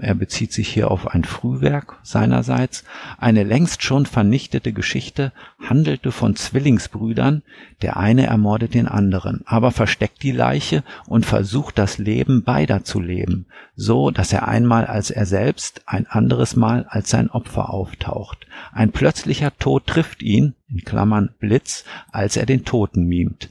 er 0.01 0.15
bezieht 0.15 0.53
sich 0.53 0.69
hier 0.69 0.91
auf 0.91 1.09
ein 1.09 1.25
Frühwerk 1.25 1.99
seinerseits, 2.03 2.85
eine 3.19 3.45
längst 3.45 3.83
schon 3.83 4.07
vernichtete 4.07 4.73
Geschichte 4.73 5.33
handelte 5.61 6.13
von 6.13 6.37
Zwillingsbrüdern, 6.37 7.43
der 7.83 7.97
eine 7.97 8.27
ermordet 8.27 8.75
den 8.75 8.89
anderen, 8.89 9.43
aber 9.47 9.71
versteckt 9.71 10.23
die 10.23 10.33
Leiche 10.33 10.85
und 11.07 11.27
versucht 11.27 11.79
das 11.79 11.99
Leben 11.99 12.45
beider 12.45 12.85
zu 12.85 13.01
leben, 13.01 13.47
so 13.77 14.11
dass 14.11 14.33
er 14.33 14.49
einmal 14.49 14.87
als 14.87 15.11
er 15.11 15.27
selbst, 15.27 15.83
ein 15.87 16.07
anderes 16.07 16.57
Mal 16.57 16.87
als 16.89 17.11
sein 17.11 17.31
Opfer 17.31 17.71
auftaucht. 17.71 18.47
Ein 18.73 18.93
plötzlicher 18.93 19.57
Tod 19.59 19.87
trifft 19.87 20.23
ihn, 20.23 20.55
in 20.69 20.85
Klammern 20.85 21.31
Blitz, 21.39 21.85
als 22.13 22.37
er 22.37 22.47
den 22.47 22.65
Toten 22.65 23.07
mimt. 23.07 23.51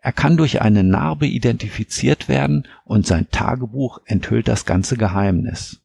Er 0.00 0.12
kann 0.12 0.36
durch 0.36 0.62
eine 0.62 0.84
Narbe 0.84 1.26
identifiziert 1.26 2.28
werden 2.28 2.66
und 2.84 3.06
sein 3.06 3.28
Tagebuch 3.30 4.00
enthüllt 4.06 4.48
das 4.48 4.64
ganze 4.64 4.96
Geheimnis. 4.96 5.80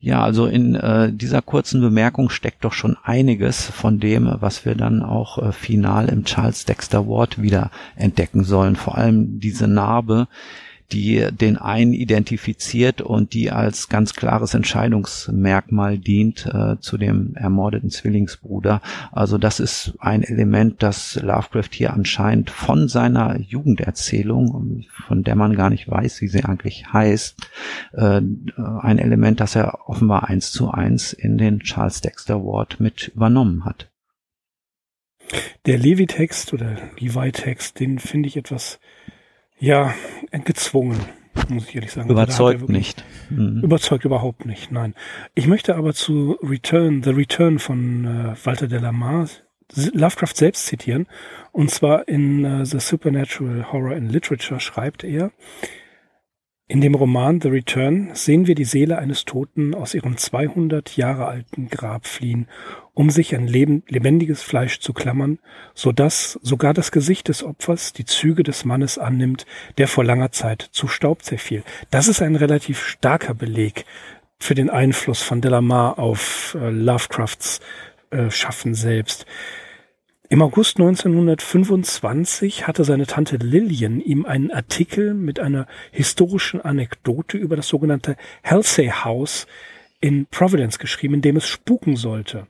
Ja, 0.00 0.22
also 0.22 0.46
in 0.46 0.76
äh, 0.76 1.12
dieser 1.12 1.42
kurzen 1.42 1.80
Bemerkung 1.80 2.30
steckt 2.30 2.64
doch 2.64 2.72
schon 2.72 2.96
einiges 3.02 3.66
von 3.66 3.98
dem, 3.98 4.32
was 4.38 4.64
wir 4.64 4.76
dann 4.76 5.02
auch 5.02 5.38
äh, 5.38 5.50
final 5.50 6.08
im 6.08 6.24
Charles 6.24 6.64
Dexter 6.64 7.08
Ward 7.08 7.42
wieder 7.42 7.72
entdecken 7.96 8.44
sollen. 8.44 8.76
Vor 8.76 8.96
allem 8.96 9.40
diese 9.40 9.66
Narbe, 9.66 10.28
die 10.92 11.26
den 11.30 11.58
einen 11.58 11.92
identifiziert 11.92 13.02
und 13.02 13.34
die 13.34 13.50
als 13.50 13.88
ganz 13.88 14.14
klares 14.14 14.54
Entscheidungsmerkmal 14.54 15.98
dient 15.98 16.46
äh, 16.46 16.76
zu 16.80 16.96
dem 16.96 17.34
ermordeten 17.34 17.90
Zwillingsbruder. 17.90 18.80
Also 19.12 19.36
das 19.36 19.60
ist 19.60 19.94
ein 19.98 20.22
Element, 20.22 20.82
das 20.82 21.16
Lovecraft 21.16 21.70
hier 21.72 21.92
anscheinend 21.92 22.50
von 22.50 22.88
seiner 22.88 23.38
Jugenderzählung, 23.38 24.86
von 25.06 25.24
der 25.24 25.34
man 25.34 25.54
gar 25.54 25.68
nicht 25.68 25.88
weiß, 25.88 26.22
wie 26.22 26.28
sie 26.28 26.44
eigentlich 26.44 26.90
heißt, 26.92 27.36
äh, 27.92 28.20
ein 28.80 28.98
Element, 28.98 29.40
das 29.40 29.56
er 29.56 29.88
offenbar 29.88 30.28
eins 30.28 30.52
zu 30.52 30.70
eins 30.70 31.12
in 31.12 31.36
den 31.36 31.60
Charles 31.60 32.00
Dexter 32.00 32.42
Ward 32.42 32.80
mit 32.80 33.08
übernommen 33.08 33.66
hat. 33.66 33.90
Der 35.66 35.76
Levi-Text 35.76 36.54
oder 36.54 36.78
Levi-Text, 36.98 37.78
den 37.78 37.98
finde 37.98 38.28
ich 38.28 38.38
etwas 38.38 38.80
ja, 39.60 39.94
gezwungen, 40.44 41.00
muss 41.48 41.68
ich 41.68 41.74
ehrlich 41.74 41.92
sagen. 41.92 42.10
Also 42.10 42.22
Überzeugt 42.22 42.68
nicht. 42.68 43.04
Mhm. 43.30 43.62
Überzeugt 43.62 44.04
überhaupt 44.04 44.46
nicht, 44.46 44.70
nein. 44.72 44.94
Ich 45.34 45.46
möchte 45.46 45.76
aber 45.76 45.94
zu 45.94 46.38
Return, 46.42 47.02
The 47.02 47.10
Return 47.10 47.58
von 47.58 48.04
äh, 48.04 48.46
Walter 48.46 48.68
de 48.68 48.80
la 48.80 48.92
Mare 48.92 49.28
Lovecraft 49.74 50.34
selbst 50.34 50.66
zitieren. 50.66 51.06
Und 51.52 51.70
zwar 51.70 52.08
in 52.08 52.44
uh, 52.44 52.64
The 52.64 52.80
Supernatural 52.80 53.70
Horror 53.72 53.96
in 53.96 54.08
Literature 54.08 54.60
schreibt 54.60 55.04
er, 55.04 55.30
in 56.70 56.82
dem 56.82 56.94
Roman 56.94 57.40
The 57.40 57.48
Return 57.48 58.10
sehen 58.12 58.46
wir 58.46 58.54
die 58.54 58.66
Seele 58.66 58.98
eines 58.98 59.24
Toten 59.24 59.74
aus 59.74 59.94
ihrem 59.94 60.18
200 60.18 60.98
Jahre 60.98 61.26
alten 61.26 61.70
Grab 61.70 62.06
fliehen, 62.06 62.46
um 62.92 63.08
sich 63.08 63.34
an 63.34 63.46
leben, 63.46 63.82
lebendiges 63.88 64.42
Fleisch 64.42 64.78
zu 64.80 64.92
klammern, 64.92 65.38
so 65.74 65.92
dass 65.92 66.38
sogar 66.42 66.74
das 66.74 66.92
Gesicht 66.92 67.28
des 67.28 67.42
Opfers 67.42 67.94
die 67.94 68.04
Züge 68.04 68.42
des 68.42 68.66
Mannes 68.66 68.98
annimmt, 68.98 69.46
der 69.78 69.88
vor 69.88 70.04
langer 70.04 70.30
Zeit 70.30 70.60
zu 70.60 70.88
Staub 70.88 71.22
zerfiel. 71.22 71.62
Das 71.90 72.06
ist 72.06 72.20
ein 72.20 72.36
relativ 72.36 72.84
starker 72.84 73.32
Beleg 73.32 73.86
für 74.38 74.54
den 74.54 74.68
Einfluss 74.68 75.22
von 75.22 75.40
Delamar 75.40 75.98
auf 75.98 76.54
äh, 76.60 76.68
Lovecrafts 76.68 77.60
äh, 78.10 78.30
Schaffen 78.30 78.74
selbst. 78.74 79.24
Im 80.30 80.42
August 80.42 80.78
1925 80.78 82.66
hatte 82.66 82.84
seine 82.84 83.06
Tante 83.06 83.38
Lillian 83.38 83.98
ihm 83.98 84.26
einen 84.26 84.50
Artikel 84.50 85.14
mit 85.14 85.40
einer 85.40 85.66
historischen 85.90 86.60
Anekdote 86.60 87.38
über 87.38 87.56
das 87.56 87.68
sogenannte 87.68 88.14
Halsey 88.44 88.88
House 88.88 89.46
in 90.02 90.26
Providence 90.26 90.78
geschrieben, 90.78 91.14
in 91.14 91.22
dem 91.22 91.36
es 91.36 91.48
spuken 91.48 91.96
sollte. 91.96 92.46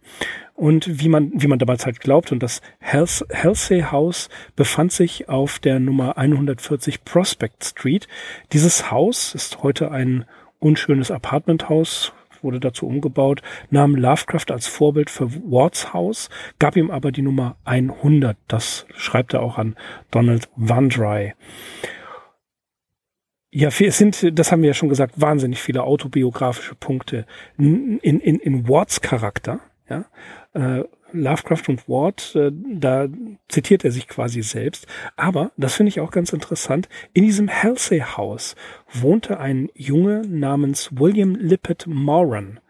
Und 0.56 1.00
wie 1.00 1.08
man, 1.08 1.30
wie 1.34 1.46
man 1.46 1.60
damals 1.60 1.86
halt 1.86 2.00
glaubt, 2.00 2.32
und 2.32 2.42
das 2.42 2.62
Halsey 2.82 3.82
House 3.82 4.28
befand 4.56 4.90
sich 4.90 5.28
auf 5.28 5.60
der 5.60 5.78
Nummer 5.78 6.18
140 6.18 7.04
Prospect 7.04 7.62
Street. 7.62 8.08
Dieses 8.52 8.90
Haus 8.90 9.36
ist 9.36 9.62
heute 9.62 9.92
ein 9.92 10.24
unschönes 10.58 11.12
Apartmenthaus, 11.12 12.12
wurde 12.42 12.60
dazu 12.60 12.86
umgebaut, 12.86 13.42
nahm 13.70 13.94
Lovecraft 13.94 14.50
als 14.50 14.66
Vorbild 14.66 15.10
für 15.10 15.32
Wards 15.50 15.92
Haus, 15.92 16.28
gab 16.58 16.76
ihm 16.76 16.90
aber 16.90 17.12
die 17.12 17.22
Nummer 17.22 17.56
100. 17.64 18.36
Das 18.48 18.86
schreibt 18.94 19.34
er 19.34 19.42
auch 19.42 19.58
an 19.58 19.76
Donald 20.10 20.48
Vandry. 20.56 21.34
Ja, 23.50 23.68
es 23.68 23.98
sind, 23.98 24.38
das 24.38 24.52
haben 24.52 24.62
wir 24.62 24.68
ja 24.68 24.74
schon 24.74 24.90
gesagt, 24.90 25.20
wahnsinnig 25.20 25.60
viele 25.60 25.82
autobiografische 25.82 26.74
Punkte 26.74 27.24
in, 27.56 27.98
in, 28.00 28.20
in 28.20 28.68
Wards 28.68 29.00
Charakter. 29.00 29.60
Ja, 29.88 30.04
äh, 30.52 30.84
Lovecraft 31.12 31.68
und 31.68 31.88
Ward, 31.88 32.34
äh, 32.34 32.50
da 32.52 33.08
zitiert 33.48 33.84
er 33.84 33.90
sich 33.90 34.08
quasi 34.08 34.42
selbst. 34.42 34.86
Aber, 35.16 35.52
das 35.56 35.74
finde 35.74 35.88
ich 35.88 36.00
auch 36.00 36.10
ganz 36.10 36.32
interessant, 36.32 36.88
in 37.12 37.24
diesem 37.24 37.50
Halsey-Haus 37.50 38.56
wohnte 38.92 39.40
ein 39.40 39.68
Junge 39.74 40.22
namens 40.26 40.90
William 40.92 41.34
Lippet 41.34 41.86
Moran, 41.86 42.60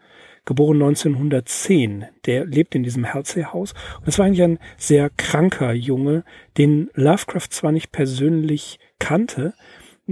geboren 0.45 0.81
1910. 0.81 2.05
Der 2.25 2.45
lebt 2.45 2.75
in 2.75 2.83
diesem 2.83 3.13
Halsey-Haus. 3.13 3.73
Und 3.99 4.07
es 4.07 4.17
war 4.17 4.25
eigentlich 4.25 4.43
ein 4.43 4.59
sehr 4.77 5.09
kranker 5.09 5.73
Junge, 5.73 6.23
den 6.57 6.89
Lovecraft 6.93 7.49
zwar 7.51 7.71
nicht 7.71 7.91
persönlich 7.91 8.79
kannte, 8.99 9.53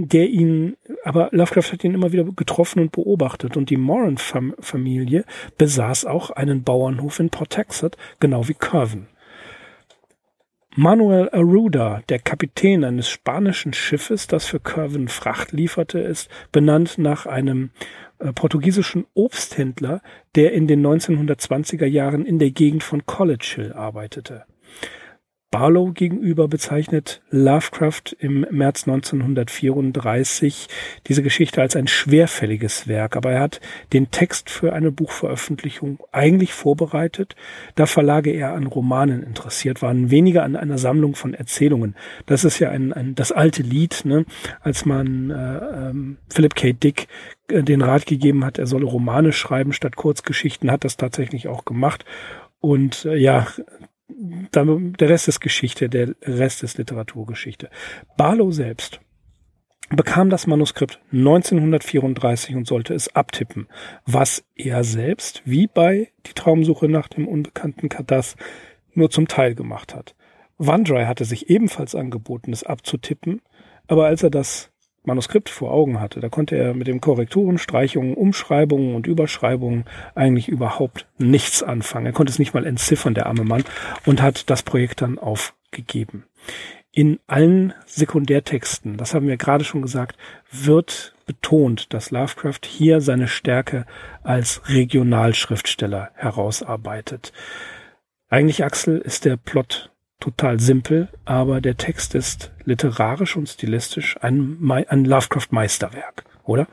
der 0.00 0.28
ihn, 0.28 0.76
aber 1.02 1.28
Lovecraft 1.32 1.72
hat 1.72 1.82
ihn 1.82 1.94
immer 1.94 2.12
wieder 2.12 2.22
getroffen 2.22 2.78
und 2.80 2.92
beobachtet 2.92 3.56
und 3.56 3.68
die 3.68 3.76
Moran-Familie 3.76 5.24
besaß 5.58 6.04
auch 6.04 6.30
einen 6.30 6.62
Bauernhof 6.62 7.18
in 7.18 7.30
Port 7.30 7.58
genau 8.20 8.46
wie 8.46 8.54
Curven. 8.54 9.08
Manuel 10.76 11.28
Aruda, 11.30 12.02
der 12.08 12.20
Kapitän 12.20 12.84
eines 12.84 13.08
spanischen 13.08 13.72
Schiffes, 13.72 14.28
das 14.28 14.46
für 14.46 14.60
Curven 14.60 15.08
Fracht 15.08 15.50
lieferte, 15.50 15.98
ist 15.98 16.30
benannt 16.52 16.98
nach 16.98 17.26
einem 17.26 17.70
äh, 18.20 18.32
portugiesischen 18.32 19.04
Obsthändler, 19.14 20.00
der 20.36 20.52
in 20.52 20.68
den 20.68 20.86
1920er 20.86 21.86
Jahren 21.86 22.24
in 22.24 22.38
der 22.38 22.52
Gegend 22.52 22.84
von 22.84 23.04
College 23.04 23.54
Hill 23.56 23.72
arbeitete. 23.72 24.44
Barlow 25.50 25.92
gegenüber 25.92 26.46
bezeichnet 26.46 27.22
Lovecraft 27.30 28.14
im 28.18 28.46
März 28.50 28.86
1934 28.86 30.68
diese 31.06 31.22
Geschichte 31.22 31.62
als 31.62 31.74
ein 31.74 31.86
schwerfälliges 31.86 32.86
Werk, 32.86 33.16
aber 33.16 33.32
er 33.32 33.40
hat 33.40 33.60
den 33.94 34.10
Text 34.10 34.50
für 34.50 34.74
eine 34.74 34.92
Buchveröffentlichung 34.92 36.00
eigentlich 36.12 36.52
vorbereitet, 36.52 37.34
da 37.76 37.86
Verlage 37.86 38.30
eher 38.30 38.52
an 38.52 38.66
Romanen 38.66 39.22
interessiert 39.22 39.80
waren, 39.80 40.10
weniger 40.10 40.42
an 40.42 40.54
einer 40.54 40.76
Sammlung 40.76 41.14
von 41.14 41.32
Erzählungen. 41.32 41.96
Das 42.26 42.44
ist 42.44 42.58
ja 42.58 42.68
ein, 42.68 42.92
ein 42.92 43.14
das 43.14 43.32
alte 43.32 43.62
Lied, 43.62 44.02
ne? 44.04 44.26
als 44.60 44.84
man 44.84 45.30
äh, 45.30 45.88
ähm, 45.88 46.18
Philip 46.28 46.54
K. 46.54 46.72
Dick 46.74 47.08
äh, 47.48 47.62
den 47.62 47.80
Rat 47.80 48.04
gegeben 48.04 48.44
hat, 48.44 48.58
er 48.58 48.66
solle 48.66 48.84
Romane 48.84 49.32
schreiben 49.32 49.72
statt 49.72 49.96
Kurzgeschichten, 49.96 50.70
hat 50.70 50.84
das 50.84 50.98
tatsächlich 50.98 51.48
auch 51.48 51.64
gemacht. 51.64 52.04
Und 52.60 53.06
äh, 53.06 53.16
ja, 53.16 53.46
der 54.20 55.08
Rest 55.08 55.28
ist 55.28 55.40
Geschichte, 55.40 55.88
der 55.88 56.14
Rest 56.22 56.62
ist 56.62 56.78
Literaturgeschichte. 56.78 57.70
Barlow 58.16 58.50
selbst 58.50 59.00
bekam 59.90 60.28
das 60.28 60.46
Manuskript 60.46 61.00
1934 61.12 62.56
und 62.56 62.66
sollte 62.66 62.94
es 62.94 63.14
abtippen, 63.14 63.68
was 64.04 64.44
er 64.54 64.84
selbst, 64.84 65.42
wie 65.44 65.66
bei 65.66 66.10
Die 66.26 66.34
Traumsuche 66.34 66.88
nach 66.88 67.08
dem 67.08 67.28
unbekannten 67.28 67.88
Kadas, 67.88 68.36
nur 68.92 69.10
zum 69.10 69.28
Teil 69.28 69.54
gemacht 69.54 69.94
hat. 69.94 70.14
Vandry 70.58 71.04
hatte 71.04 71.24
sich 71.24 71.48
ebenfalls 71.48 71.94
angeboten, 71.94 72.52
es 72.52 72.64
abzutippen, 72.64 73.40
aber 73.86 74.06
als 74.06 74.24
er 74.24 74.30
das 74.30 74.70
Manuskript 75.08 75.48
vor 75.48 75.72
Augen 75.72 76.00
hatte. 76.00 76.20
Da 76.20 76.28
konnte 76.28 76.56
er 76.56 76.74
mit 76.74 76.86
den 76.86 77.00
Korrekturen, 77.00 77.58
Streichungen, 77.58 78.14
Umschreibungen 78.14 78.94
und 78.94 79.08
Überschreibungen 79.08 79.84
eigentlich 80.14 80.48
überhaupt 80.48 81.06
nichts 81.18 81.64
anfangen. 81.64 82.06
Er 82.06 82.12
konnte 82.12 82.30
es 82.30 82.38
nicht 82.38 82.54
mal 82.54 82.64
entziffern, 82.64 83.14
der 83.14 83.26
arme 83.26 83.44
Mann, 83.44 83.64
und 84.06 84.22
hat 84.22 84.48
das 84.50 84.62
Projekt 84.62 85.02
dann 85.02 85.18
aufgegeben. 85.18 86.24
In 86.92 87.18
allen 87.26 87.74
Sekundärtexten, 87.86 88.96
das 88.96 89.14
haben 89.14 89.26
wir 89.26 89.36
gerade 89.36 89.64
schon 89.64 89.82
gesagt, 89.82 90.16
wird 90.50 91.14
betont, 91.26 91.92
dass 91.92 92.10
Lovecraft 92.10 92.60
hier 92.66 93.00
seine 93.00 93.28
Stärke 93.28 93.84
als 94.22 94.62
Regionalschriftsteller 94.68 96.10
herausarbeitet. 96.14 97.32
Eigentlich, 98.28 98.64
Axel, 98.64 98.98
ist 98.98 99.24
der 99.24 99.36
Plot 99.36 99.90
total 100.20 100.60
simpel, 100.60 101.08
aber 101.24 101.60
der 101.60 101.76
Text 101.76 102.14
ist 102.14 102.52
literarisch 102.64 103.36
und 103.36 103.48
stilistisch 103.48 104.16
ein, 104.20 104.58
ein 104.88 105.04
Lovecraft-Meisterwerk, 105.04 106.24
oder? 106.44 106.66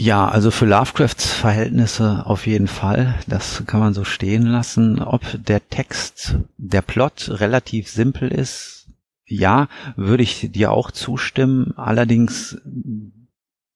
Ja, 0.00 0.28
also 0.28 0.52
für 0.52 0.64
Lovecrafts 0.64 1.32
Verhältnisse 1.32 2.24
auf 2.24 2.46
jeden 2.46 2.68
Fall. 2.68 3.18
Das 3.26 3.64
kann 3.66 3.80
man 3.80 3.94
so 3.94 4.04
stehen 4.04 4.46
lassen. 4.46 5.00
Ob 5.00 5.22
der 5.44 5.68
Text, 5.68 6.36
der 6.56 6.82
Plot 6.82 7.30
relativ 7.40 7.88
simpel 7.88 8.28
ist, 8.28 8.86
ja, 9.26 9.68
würde 9.96 10.22
ich 10.22 10.52
dir 10.52 10.70
auch 10.70 10.92
zustimmen. 10.92 11.72
Allerdings 11.76 12.58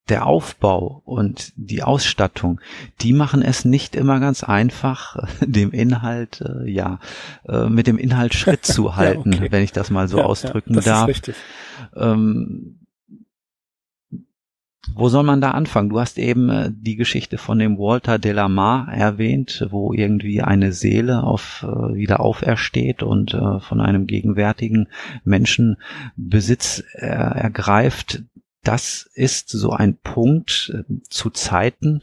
der 0.09 0.27
Aufbau 0.27 1.03
und 1.05 1.53
die 1.57 1.83
Ausstattung, 1.83 2.61
die 3.01 3.13
machen 3.13 3.43
es 3.43 3.65
nicht 3.65 3.95
immer 3.95 4.21
ganz 4.21 4.43
einfach, 4.43 5.17
dem 5.41 5.71
Inhalt, 5.71 6.41
äh, 6.41 6.71
ja, 6.71 6.99
äh, 7.49 7.69
mit 7.69 7.87
dem 7.87 7.99
Inhalt 7.99 8.35
Schritt 8.35 8.65
zu 8.67 8.97
halten, 8.97 9.33
ja, 9.33 9.39
okay. 9.39 9.53
wenn 9.53 9.63
ich 9.63 9.73
das 9.73 9.91
mal 9.91 10.09
so 10.09 10.19
ja, 10.19 10.25
ausdrücken 10.25 10.75
ja, 10.75 10.81
darf. 10.81 11.11
Ähm, 11.97 12.79
wo 14.95 15.09
soll 15.09 15.23
man 15.23 15.41
da 15.41 15.53
anfangen? 15.53 15.89
Du 15.89 16.01
hast 16.01 16.19
eben 16.19 16.51
äh, 16.51 16.71
die 16.73 16.97
Geschichte 16.97 17.39
von 17.39 17.59
dem 17.59 17.79
Walter 17.79 18.19
Delamar 18.19 18.93
erwähnt, 18.93 19.67
wo 19.71 19.93
irgendwie 19.93 20.43
eine 20.43 20.73
Seele 20.73 21.23
auf 21.23 21.65
äh, 21.67 21.95
wieder 21.95 22.21
aufersteht 22.21 23.03
und 23.03 23.33
äh, 23.33 23.61
von 23.61 23.81
einem 23.81 24.07
gegenwärtigen 24.07 24.89
Menschen 25.25 25.77
Besitz 26.17 26.83
äh, 26.95 27.07
ergreift 27.07 28.25
das 28.63 29.11
ist 29.15 29.51
so 29.51 29.71
ein 29.71 29.97
Punkt 29.97 30.73
äh, 30.75 30.85
zu 31.09 31.31
Zeiten, 31.31 32.01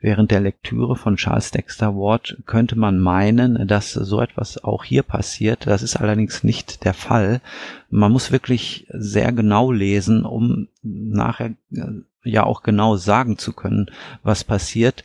während 0.00 0.30
der 0.30 0.40
Lektüre 0.40 0.96
von 0.96 1.16
Charles 1.16 1.52
Dexter 1.52 1.94
Ward 1.94 2.38
könnte 2.44 2.76
man 2.76 2.98
meinen, 2.98 3.66
dass 3.68 3.92
so 3.92 4.20
etwas 4.20 4.62
auch 4.62 4.84
hier 4.84 5.04
passiert. 5.04 5.66
Das 5.66 5.82
ist 5.82 5.96
allerdings 5.96 6.42
nicht 6.42 6.84
der 6.84 6.92
Fall. 6.92 7.40
Man 7.88 8.10
muss 8.10 8.32
wirklich 8.32 8.86
sehr 8.90 9.32
genau 9.32 9.70
lesen, 9.70 10.24
um 10.24 10.68
nachher 10.82 11.54
äh, 11.70 12.02
ja 12.24 12.44
auch 12.44 12.62
genau 12.62 12.96
sagen 12.96 13.38
zu 13.38 13.52
können, 13.52 13.90
was 14.22 14.44
passiert. 14.44 15.04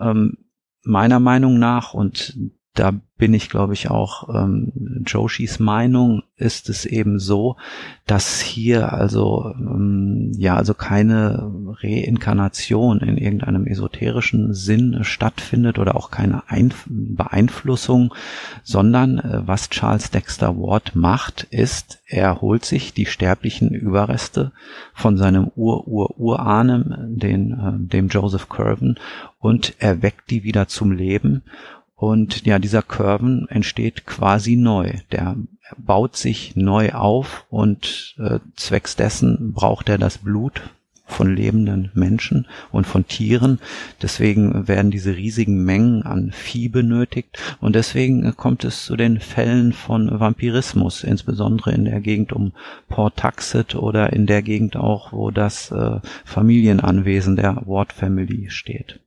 Ähm, 0.00 0.38
meiner 0.84 1.20
Meinung 1.20 1.58
nach, 1.58 1.94
und 1.94 2.36
da 2.74 2.92
bin 3.18 3.34
ich, 3.34 3.50
glaube 3.50 3.74
ich, 3.74 3.90
auch 3.90 4.28
ähm, 4.34 4.72
Joshis 5.06 5.60
Meinung, 5.60 6.22
ist 6.36 6.68
es 6.70 6.86
eben 6.86 7.20
so, 7.20 7.56
dass 8.06 8.40
hier 8.40 8.92
also 8.92 9.52
ähm, 9.56 10.32
ja 10.36 10.56
also 10.56 10.74
keine 10.74 11.52
Reinkarnation 11.82 13.00
in 13.00 13.18
irgendeinem 13.18 13.66
esoterischen 13.66 14.54
Sinn 14.54 15.04
stattfindet 15.04 15.78
oder 15.78 15.94
auch 15.94 16.10
keine 16.10 16.48
Einf 16.48 16.86
Beeinflussung, 16.88 18.12
sondern 18.64 19.18
äh, 19.18 19.42
was 19.46 19.68
Charles 19.68 20.10
Dexter 20.10 20.56
Ward 20.56 20.96
macht, 20.96 21.44
ist, 21.44 22.00
er 22.06 22.40
holt 22.40 22.64
sich 22.64 22.94
die 22.94 23.06
sterblichen 23.06 23.70
Überreste 23.70 24.50
von 24.94 25.16
seinem 25.18 25.50
Ur-Ur-Urahnen, 25.54 27.20
äh, 27.20 27.88
dem 27.88 28.08
Joseph 28.08 28.48
Curven, 28.48 28.98
und 29.38 29.74
erweckt 29.78 30.30
die 30.30 30.42
wieder 30.42 30.68
zum 30.68 30.90
Leben 30.92 31.42
und 32.02 32.46
ja, 32.46 32.58
dieser 32.58 32.82
Curven 32.82 33.46
entsteht 33.48 34.06
quasi 34.06 34.56
neu. 34.56 34.94
Der 35.12 35.36
baut 35.78 36.16
sich 36.16 36.56
neu 36.56 36.90
auf 36.90 37.46
und 37.48 38.16
äh, 38.18 38.40
zwecks 38.56 38.96
dessen 38.96 39.52
braucht 39.52 39.88
er 39.88 39.98
das 39.98 40.18
Blut 40.18 40.62
von 41.06 41.32
lebenden 41.32 41.92
Menschen 41.94 42.48
und 42.72 42.88
von 42.88 43.06
Tieren. 43.06 43.60
Deswegen 44.02 44.66
werden 44.66 44.90
diese 44.90 45.14
riesigen 45.14 45.62
Mengen 45.62 46.02
an 46.02 46.32
Vieh 46.32 46.68
benötigt 46.68 47.38
und 47.60 47.76
deswegen 47.76 48.36
kommt 48.36 48.64
es 48.64 48.84
zu 48.84 48.96
den 48.96 49.20
Fällen 49.20 49.72
von 49.72 50.10
Vampirismus, 50.18 51.04
insbesondere 51.04 51.70
in 51.70 51.84
der 51.84 52.00
Gegend 52.00 52.32
um 52.32 52.50
Port 52.88 53.16
Taxet 53.16 53.76
oder 53.76 54.12
in 54.12 54.26
der 54.26 54.42
Gegend 54.42 54.74
auch, 54.74 55.12
wo 55.12 55.30
das 55.30 55.70
äh, 55.70 56.00
Familienanwesen 56.24 57.36
der 57.36 57.62
Ward 57.64 57.92
Family 57.92 58.50
steht. 58.50 58.98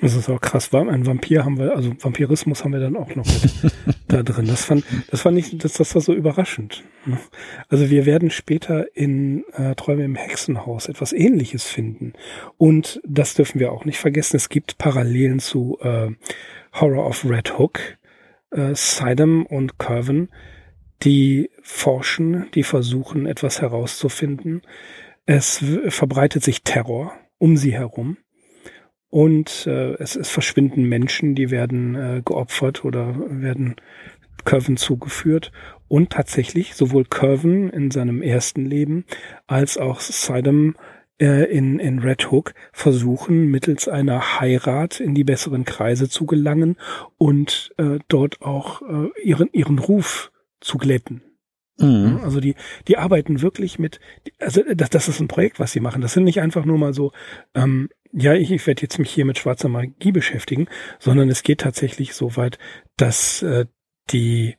Das 0.00 0.14
ist 0.14 0.28
auch 0.28 0.40
krass. 0.42 0.74
Ein 0.74 1.06
Vampir 1.06 1.44
haben 1.44 1.58
wir, 1.58 1.74
also 1.74 1.92
Vampirismus 1.98 2.62
haben 2.62 2.72
wir 2.72 2.80
dann 2.80 2.96
auch 2.96 3.14
noch 3.14 3.24
mit 3.24 3.72
da 4.08 4.22
drin. 4.22 4.46
Das 4.46 4.66
fand, 4.66 4.84
das 5.10 5.22
fand 5.22 5.38
ich, 5.38 5.56
das, 5.56 5.72
das 5.74 5.94
war 5.94 6.02
so 6.02 6.12
überraschend. 6.12 6.84
Ne? 7.06 7.18
Also 7.68 7.88
wir 7.88 8.04
werden 8.04 8.30
später 8.30 8.94
in 8.94 9.44
äh, 9.54 9.74
Träume 9.74 10.04
im 10.04 10.14
Hexenhaus 10.14 10.88
etwas 10.88 11.14
ähnliches 11.14 11.64
finden. 11.64 12.12
Und 12.58 13.00
das 13.06 13.34
dürfen 13.34 13.58
wir 13.58 13.72
auch 13.72 13.86
nicht 13.86 13.98
vergessen. 13.98 14.36
Es 14.36 14.50
gibt 14.50 14.76
Parallelen 14.76 15.38
zu 15.38 15.78
äh, 15.80 16.10
Horror 16.74 17.06
of 17.06 17.24
Red 17.24 17.58
Hook, 17.58 17.80
äh, 18.50 18.74
Sidem 18.74 19.46
und 19.46 19.78
Curven, 19.78 20.28
die 21.04 21.50
forschen, 21.62 22.50
die 22.54 22.64
versuchen, 22.64 23.24
etwas 23.24 23.62
herauszufinden. 23.62 24.60
Es 25.24 25.64
verbreitet 25.88 26.44
sich 26.44 26.64
Terror 26.64 27.14
um 27.38 27.56
sie 27.56 27.72
herum 27.72 28.18
und 29.16 29.66
äh, 29.66 29.94
es, 29.94 30.14
es 30.14 30.28
verschwinden 30.28 30.84
Menschen, 30.90 31.34
die 31.34 31.50
werden 31.50 31.94
äh, 31.94 32.20
geopfert 32.22 32.84
oder 32.84 33.14
werden 33.30 33.76
Curven 34.44 34.76
zugeführt. 34.76 35.52
Und 35.88 36.10
tatsächlich 36.10 36.74
sowohl 36.74 37.06
Curven 37.06 37.70
in 37.70 37.90
seinem 37.90 38.20
ersten 38.20 38.66
Leben 38.66 39.06
als 39.46 39.78
auch 39.78 40.00
Sidem 40.00 40.76
äh, 41.18 41.50
in, 41.50 41.78
in 41.78 42.00
Red 42.00 42.30
Hook 42.30 42.52
versuchen, 42.74 43.46
mittels 43.46 43.88
einer 43.88 44.38
Heirat 44.38 45.00
in 45.00 45.14
die 45.14 45.24
besseren 45.24 45.64
Kreise 45.64 46.10
zu 46.10 46.26
gelangen 46.26 46.76
und 47.16 47.72
äh, 47.78 48.00
dort 48.08 48.42
auch 48.42 48.82
äh, 48.82 49.08
ihren, 49.22 49.48
ihren 49.54 49.78
Ruf 49.78 50.30
zu 50.60 50.76
glätten. 50.76 51.22
Mhm. 51.78 52.20
Also 52.22 52.40
die, 52.40 52.54
die 52.88 52.98
arbeiten 52.98 53.42
wirklich 53.42 53.78
mit, 53.78 54.00
also 54.38 54.62
das, 54.74 54.90
das 54.90 55.08
ist 55.08 55.20
ein 55.20 55.28
Projekt, 55.28 55.60
was 55.60 55.72
sie 55.72 55.80
machen. 55.80 56.02
Das 56.02 56.12
sind 56.12 56.24
nicht 56.24 56.40
einfach 56.40 56.64
nur 56.64 56.78
mal 56.78 56.94
so, 56.94 57.12
ähm, 57.54 57.88
ja, 58.12 58.34
ich, 58.34 58.50
ich 58.50 58.66
werde 58.66 58.82
jetzt 58.82 58.98
mich 58.98 59.10
hier 59.10 59.24
mit 59.24 59.38
schwarzer 59.38 59.68
Magie 59.68 60.12
beschäftigen, 60.12 60.68
sondern 60.98 61.28
es 61.28 61.42
geht 61.42 61.60
tatsächlich 61.60 62.14
so 62.14 62.36
weit, 62.36 62.58
dass 62.96 63.42
äh, 63.42 63.66
die 64.10 64.56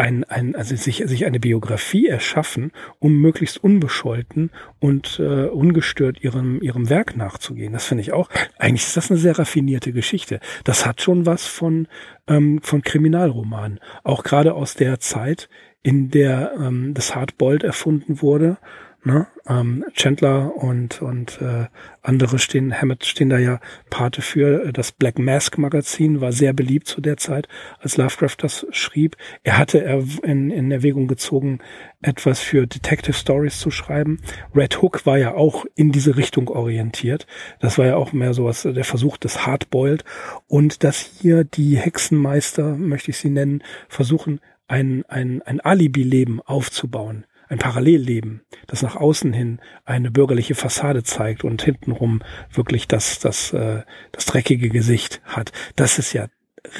ein, 0.00 0.24
ein, 0.24 0.54
also 0.54 0.74
sich, 0.76 1.02
sich 1.04 1.26
eine 1.26 1.40
Biografie 1.40 2.06
erschaffen, 2.06 2.72
um 3.00 3.20
möglichst 3.20 3.62
unbescholten 3.62 4.50
und 4.78 5.18
äh, 5.20 5.46
ungestört 5.46 6.24
ihrem, 6.24 6.62
ihrem 6.62 6.88
Werk 6.88 7.16
nachzugehen. 7.16 7.74
Das 7.74 7.86
finde 7.86 8.00
ich 8.00 8.12
auch. 8.12 8.30
Eigentlich 8.58 8.86
ist 8.86 8.96
das 8.96 9.10
eine 9.10 9.20
sehr 9.20 9.38
raffinierte 9.38 9.92
Geschichte. 9.92 10.40
Das 10.64 10.86
hat 10.86 11.02
schon 11.02 11.26
was 11.26 11.46
von, 11.46 11.86
ähm, 12.28 12.62
von 12.62 12.80
Kriminalromanen. 12.80 13.78
Auch 14.02 14.22
gerade 14.22 14.54
aus 14.54 14.74
der 14.74 15.00
Zeit, 15.00 15.50
in 15.82 16.10
der 16.10 16.52
ähm, 16.58 16.94
das 16.94 17.14
Hardboiled 17.14 17.64
erfunden 17.64 18.20
wurde. 18.22 18.58
Ne? 19.02 19.26
Ähm, 19.46 19.86
Chandler 19.94 20.54
und, 20.56 21.00
und 21.00 21.40
äh, 21.40 21.68
andere 22.02 22.38
stehen, 22.38 22.74
Hammett 22.78 23.06
stehen 23.06 23.30
da 23.30 23.38
ja 23.38 23.58
Pate 23.88 24.20
für. 24.20 24.72
Das 24.72 24.92
Black 24.92 25.18
Mask 25.18 25.56
Magazin 25.56 26.20
war 26.20 26.32
sehr 26.32 26.52
beliebt 26.52 26.86
zu 26.86 27.00
der 27.00 27.16
Zeit, 27.16 27.48
als 27.78 27.96
Lovecraft 27.96 28.36
das 28.38 28.66
schrieb. 28.72 29.16
Er 29.42 29.56
hatte 29.56 29.78
in, 30.22 30.50
in 30.50 30.70
Erwägung 30.70 31.08
gezogen, 31.08 31.60
etwas 32.02 32.40
für 32.40 32.66
Detective 32.66 33.14
Stories 33.14 33.58
zu 33.58 33.70
schreiben. 33.70 34.20
Red 34.54 34.82
Hook 34.82 35.06
war 35.06 35.16
ja 35.16 35.32
auch 35.32 35.64
in 35.74 35.92
diese 35.92 36.18
Richtung 36.18 36.48
orientiert. 36.48 37.26
Das 37.60 37.78
war 37.78 37.86
ja 37.86 37.96
auch 37.96 38.12
mehr 38.12 38.34
so 38.34 38.44
was, 38.44 38.62
der 38.62 38.84
Versuch 38.84 39.16
des 39.16 39.46
Hardboiled. 39.46 40.04
Und 40.46 40.84
dass 40.84 40.98
hier 40.98 41.44
die 41.44 41.78
Hexenmeister, 41.78 42.76
möchte 42.76 43.12
ich 43.12 43.16
sie 43.16 43.30
nennen, 43.30 43.62
versuchen, 43.88 44.40
ein, 44.70 45.04
ein, 45.08 45.42
ein 45.42 45.60
Alibi-Leben 45.60 46.40
aufzubauen, 46.40 47.26
ein 47.48 47.58
Parallelleben, 47.58 48.42
das 48.68 48.82
nach 48.82 48.94
außen 48.94 49.32
hin 49.32 49.60
eine 49.84 50.12
bürgerliche 50.12 50.54
Fassade 50.54 51.02
zeigt 51.02 51.42
und 51.42 51.60
hintenrum 51.62 52.22
wirklich 52.52 52.86
das, 52.86 53.18
das, 53.18 53.52
äh, 53.52 53.82
das 54.12 54.26
dreckige 54.26 54.68
Gesicht 54.68 55.20
hat. 55.24 55.50
Das 55.74 55.98
ist 55.98 56.12
ja 56.12 56.26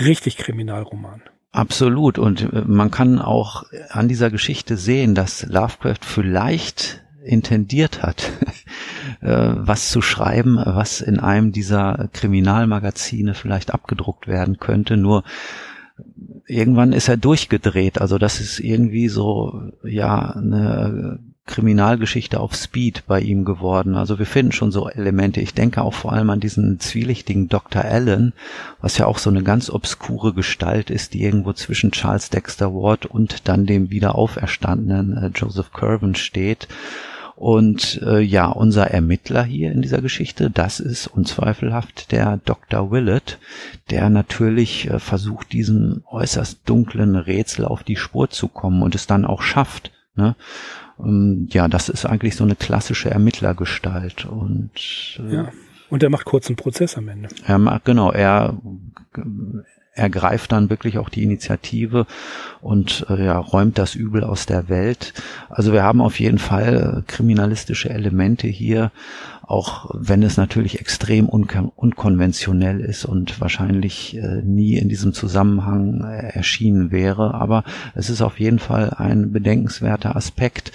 richtig 0.05 0.37
Kriminalroman. 0.37 1.23
Absolut. 1.51 2.19
Und 2.19 2.53
äh, 2.53 2.63
man 2.65 2.93
kann 2.93 3.19
auch 3.19 3.65
an 3.89 4.07
dieser 4.07 4.31
Geschichte 4.31 4.77
sehen, 4.77 5.17
dass 5.17 5.45
Lovecraft 5.47 6.05
vielleicht 6.05 7.03
intendiert 7.25 8.05
hat, 8.05 8.31
äh, 9.21 9.55
was 9.57 9.91
zu 9.91 10.01
schreiben, 10.01 10.63
was 10.65 11.01
in 11.01 11.19
einem 11.19 11.51
dieser 11.51 12.09
Kriminalmagazine 12.13 13.35
vielleicht 13.35 13.75
abgedruckt 13.75 14.29
werden 14.29 14.59
könnte. 14.59 14.97
Nur 14.97 15.25
irgendwann 16.47 16.93
ist 16.93 17.09
er 17.09 17.17
durchgedreht. 17.17 18.01
Also 18.01 18.19
das 18.19 18.41
ist 18.41 18.61
irgendwie 18.61 19.09
so, 19.09 19.71
ja, 19.85 20.31
eine 20.31 21.21
Kriminalgeschichte 21.47 22.39
auf 22.39 22.55
Speed 22.55 23.05
bei 23.07 23.21
ihm 23.21 23.45
geworden. 23.45 23.97
Also 23.97 24.19
wir 24.19 24.27
finden 24.27 24.53
schon 24.53 24.71
so 24.71 24.89
Elemente. 24.89 25.41
Ich 25.41 25.53
denke 25.53 25.83
auch 25.83 25.95
vor 25.95 26.13
allem 26.13 26.31
an 26.31 26.41
diesen 26.41 26.79
zwielichtigen 26.79 27.49
Dr. 27.49 27.85
Allen, 27.85 28.33
was 28.81 28.99
ja 28.99 29.07
auch 29.07 29.19
so 29.19 29.31
eine 29.31 29.43
ganz 29.43 29.69
obskure 29.69 30.33
Gestalt 30.33 30.91
ist, 30.91 31.13
die 31.13 31.23
irgendwo 31.23 31.53
zwischen 31.53 31.91
Charles 31.91 32.31
Dexter 32.31 32.73
Ward 32.73 33.07
und 33.07 33.49
dann 33.49 33.67
dem 33.67 33.91
wieder 33.91 34.15
auferstandenen 34.15 35.17
äh, 35.17 35.31
Joseph 35.35 35.73
Curven 35.73 36.15
steht. 36.15 36.69
Und 37.41 38.03
äh, 38.03 38.21
ja, 38.21 38.49
unser 38.49 38.89
Ermittler 38.91 39.43
hier 39.45 39.73
in 39.73 39.81
dieser 39.81 40.03
Geschichte, 40.03 40.51
das 40.51 40.79
ist 40.79 41.07
unzweifelhaft 41.07 42.13
der 42.13 42.39
Dr. 42.45 42.91
Willett, 42.91 43.39
der 43.89 44.11
natürlich 44.11 44.91
äh, 44.91 44.99
versucht, 44.99 45.55
diesem 45.55 46.05
äußerst 46.11 46.61
dunklen 46.67 47.17
Rätsel 47.17 47.65
auf 47.65 47.83
die 47.83 47.97
Spur 47.97 48.29
zu 48.29 48.47
kommen 48.47 48.83
und 48.83 48.95
es 48.95 49.07
dann 49.07 49.25
auch 49.25 49.41
schafft. 49.41 49.91
Ne? 50.17 50.37
Ähm, 51.03 51.49
ja, 51.51 51.67
das 51.67 51.89
ist 51.89 52.05
eigentlich 52.05 52.37
so 52.37 52.45
eine 52.45 52.57
klassische 52.57 53.11
Ermittlergestalt. 53.11 54.27
Und 54.27 55.19
äh, 55.27 55.35
ja. 55.35 55.53
Und 55.89 56.03
er 56.03 56.11
macht 56.11 56.27
kurzen 56.27 56.57
Prozess 56.57 56.99
am 56.99 57.09
Ende. 57.09 57.31
Er 57.47 57.57
macht, 57.57 57.87
genau, 57.87 58.13
er 58.13 58.59
ergreift 59.93 60.53
dann 60.53 60.71
wirklich 60.71 60.99
auch 60.99 61.09
die 61.09 61.25
Initiative 61.25 62.07
und 62.61 63.07
äh, 63.11 63.25
ja, 63.25 63.39
räumt 63.39 63.79
das 63.79 63.95
Übel 63.95 64.25
aus 64.25 64.47
der 64.47 64.69
Welt. 64.69 65.15
Also 65.49 65.73
wir 65.73 65.83
haben 65.83 66.01
auf 66.01 66.21
jeden 66.21 66.39
Fall 66.39 67.03
äh, 67.07 67.11
kriminalistische 67.11 67.91
Elemente 67.91 68.47
hier, 68.47 68.93
auch 69.43 69.91
wenn 69.95 70.23
es 70.23 70.37
natürlich 70.37 70.81
extrem 70.81 71.29
unkon 71.29 71.73
unkonventionell 71.75 72.81
ist 72.81 73.05
und 73.05 73.41
wahrscheinlich 73.41 74.17
äh, 74.17 74.43
nie 74.43 74.77
in 74.77 74.89
diesem 74.89 75.13
Zusammenhang 75.13 76.05
äh, 76.05 76.29
erschienen 76.37 76.93
wäre. 76.93 77.35
Aber 77.35 77.65
es 77.95 78.11
ist 78.11 78.23
auf 78.23 78.39
jeden 78.39 78.61
Fall 78.61 78.91
ein 78.91 79.33
bedenkenswerter 79.33 80.15
Aspekt. 80.15 80.73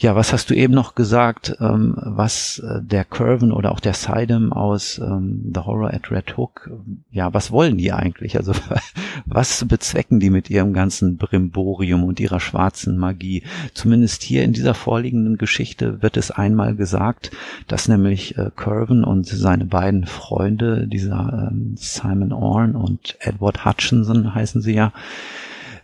Ja, 0.00 0.14
was 0.14 0.32
hast 0.32 0.48
du 0.48 0.54
eben 0.54 0.74
noch 0.74 0.94
gesagt, 0.94 1.56
ähm, 1.58 1.96
was 1.98 2.60
äh, 2.60 2.80
der 2.80 3.04
Curven 3.04 3.50
oder 3.50 3.72
auch 3.72 3.80
der 3.80 3.94
Sidem 3.94 4.52
aus 4.52 4.98
ähm, 4.98 5.50
The 5.52 5.62
Horror 5.62 5.92
at 5.92 6.12
Red 6.12 6.36
Hook, 6.36 6.70
ja, 7.10 7.34
was 7.34 7.50
wollen 7.50 7.78
die 7.78 7.90
eigentlich? 7.92 8.36
Also 8.36 8.52
was 9.26 9.64
bezwecken 9.66 10.20
die 10.20 10.30
mit 10.30 10.50
ihrem 10.50 10.72
ganzen 10.72 11.16
Brimborium 11.16 12.04
und 12.04 12.20
ihrer 12.20 12.38
schwarzen 12.38 12.96
Magie? 12.96 13.42
Zumindest 13.74 14.22
hier 14.22 14.44
in 14.44 14.52
dieser 14.52 14.74
vorliegenden 14.74 15.36
Geschichte 15.36 16.00
wird 16.00 16.16
es 16.16 16.30
einmal 16.30 16.76
gesagt, 16.76 17.32
dass 17.66 17.88
nämlich 17.88 18.38
äh, 18.38 18.52
Curven 18.54 19.02
und 19.02 19.26
seine 19.26 19.64
beiden 19.64 20.06
Freunde, 20.06 20.86
dieser 20.86 21.50
ähm, 21.50 21.74
Simon 21.76 22.32
Orn 22.32 22.76
und 22.76 23.16
Edward 23.18 23.64
Hutchinson 23.64 24.32
heißen 24.32 24.62
sie 24.62 24.74
ja, 24.74 24.92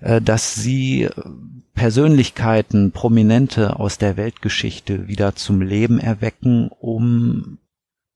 äh, 0.02 0.20
dass 0.20 0.54
sie 0.54 1.08
Persönlichkeiten, 1.74 2.92
Prominente 2.92 3.78
aus 3.78 3.98
der 3.98 4.16
Weltgeschichte 4.16 5.08
wieder 5.08 5.34
zum 5.34 5.60
Leben 5.60 5.98
erwecken, 5.98 6.68
um 6.68 7.58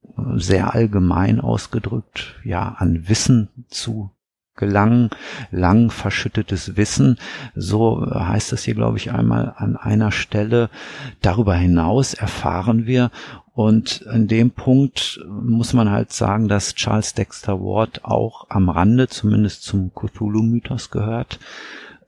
äh, 0.02 0.38
sehr 0.38 0.74
allgemein 0.74 1.40
ausgedrückt, 1.40 2.36
ja, 2.44 2.76
an 2.78 3.08
Wissen 3.08 3.48
zu 3.68 4.10
gelangen, 4.58 5.10
lang 5.50 5.90
verschüttetes 5.90 6.76
Wissen. 6.76 7.18
So 7.54 8.04
heißt 8.12 8.52
es 8.52 8.64
hier, 8.64 8.74
glaube 8.74 8.98
ich, 8.98 9.12
einmal 9.12 9.54
an 9.56 9.76
einer 9.76 10.12
Stelle. 10.12 10.68
Darüber 11.22 11.54
hinaus 11.54 12.14
erfahren 12.14 12.86
wir 12.86 13.10
und 13.54 14.02
in 14.12 14.28
dem 14.28 14.50
Punkt 14.50 15.24
muss 15.28 15.72
man 15.72 15.90
halt 15.90 16.12
sagen, 16.12 16.48
dass 16.48 16.74
Charles 16.74 17.14
Dexter 17.14 17.60
Ward 17.60 18.04
auch 18.04 18.46
am 18.50 18.68
Rande, 18.68 19.08
zumindest 19.08 19.62
zum 19.62 19.92
Cthulhu-Mythos 19.94 20.90
gehört 20.90 21.38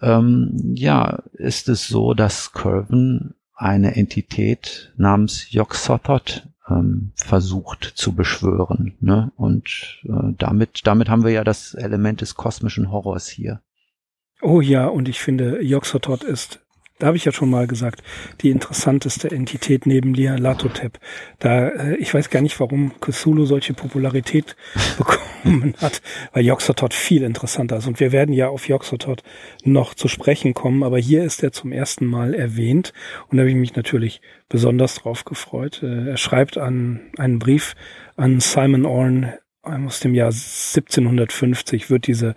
ähm, 0.03 0.73
ja, 0.75 1.23
ist 1.33 1.69
es 1.69 1.89
so, 1.89 2.15
dass 2.15 2.53
Curven 2.53 3.35
eine 3.55 3.97
Entität 3.97 4.93
namens 4.97 5.53
Yog-Sothoth 5.53 6.49
ähm, 6.69 7.13
versucht 7.17 7.85
zu 7.85 8.15
beschwören. 8.15 8.97
Ne? 9.01 9.33
Und 9.37 10.01
äh, 10.05 10.33
damit, 10.39 10.81
damit 10.85 11.09
haben 11.09 11.25
wir 11.25 11.33
ja 11.33 11.45
das 11.45 11.75
Element 11.75 12.21
des 12.23 12.35
kosmischen 12.35 12.91
Horrors 12.91 13.29
hier. 13.29 13.61
Oh 14.43 14.61
ja, 14.63 14.87
und 14.87 15.09
ich 15.09 15.21
finde, 15.21 15.63
Yog-Sothoth 15.63 16.25
ist 16.25 16.61
da 17.01 17.09
habe 17.09 17.17
ich 17.17 17.25
ja 17.25 17.33
schon 17.33 17.51
mal 17.51 17.67
gesagt, 17.67 18.03
die 18.43 18.51
interessanteste 18.51 19.31
Entität 19.31 19.87
neben 19.87 20.15
Latotep. 20.15 20.99
Da, 21.39 21.69
äh, 21.69 21.97
ich 21.97 22.15
weiß 22.15 22.31
gar 22.31 22.43
nicht, 22.43 22.61
warum 22.61 22.93
Cthulhu 23.01 23.47
solche 23.47 23.75
Popularität 23.75 24.57
bekommen 24.99 25.75
hat, 25.79 26.03
weil 26.33 26.45
Yoxotot 26.45 26.95
viel 26.95 27.23
interessanter 27.23 27.79
ist. 27.79 27.87
Und 27.87 28.01
wir 28.01 28.13
werden 28.13 28.33
ja 28.33 28.49
auf 28.49 28.69
Yoxotot 28.69 29.23
noch 29.65 29.95
zu 29.95 30.09
sprechen 30.09 30.55
kommen, 30.55 30.83
aber 30.83 30.99
hier 30.99 31.25
ist 31.25 31.43
er 31.43 31.53
zum 31.53 31.73
ersten 31.73 32.07
Mal 32.07 32.35
erwähnt 32.35 32.93
und 33.29 33.37
da 33.37 33.43
habe 33.43 33.51
ich 33.51 33.57
mich 33.57 33.75
natürlich 33.75 34.21
besonders 34.49 34.97
drauf 34.97 35.25
gefreut. 35.25 35.83
Äh, 35.83 36.11
er 36.11 36.17
schreibt 36.17 36.59
an 36.59 37.01
einen 37.19 37.39
Brief 37.39 37.75
an 38.17 38.41
Simon 38.41 38.87
Orn 38.87 39.33
aus 39.63 40.01
dem 40.01 40.15
Jahr 40.15 40.29
1750 40.29 41.91
wird 41.91 42.07
diese 42.07 42.35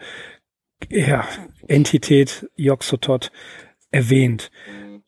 ja, 0.89 1.26
Entität 1.67 2.49
Yoxotot 2.56 3.32
erwähnt. 3.93 4.51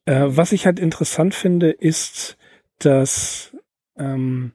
Äh, 0.05 0.23
was 0.27 0.51
ich 0.51 0.65
halt 0.65 0.79
interessant 0.79 1.35
finde, 1.35 1.71
ist, 1.71 2.37
dass 2.79 3.55
ähm, 3.97 4.53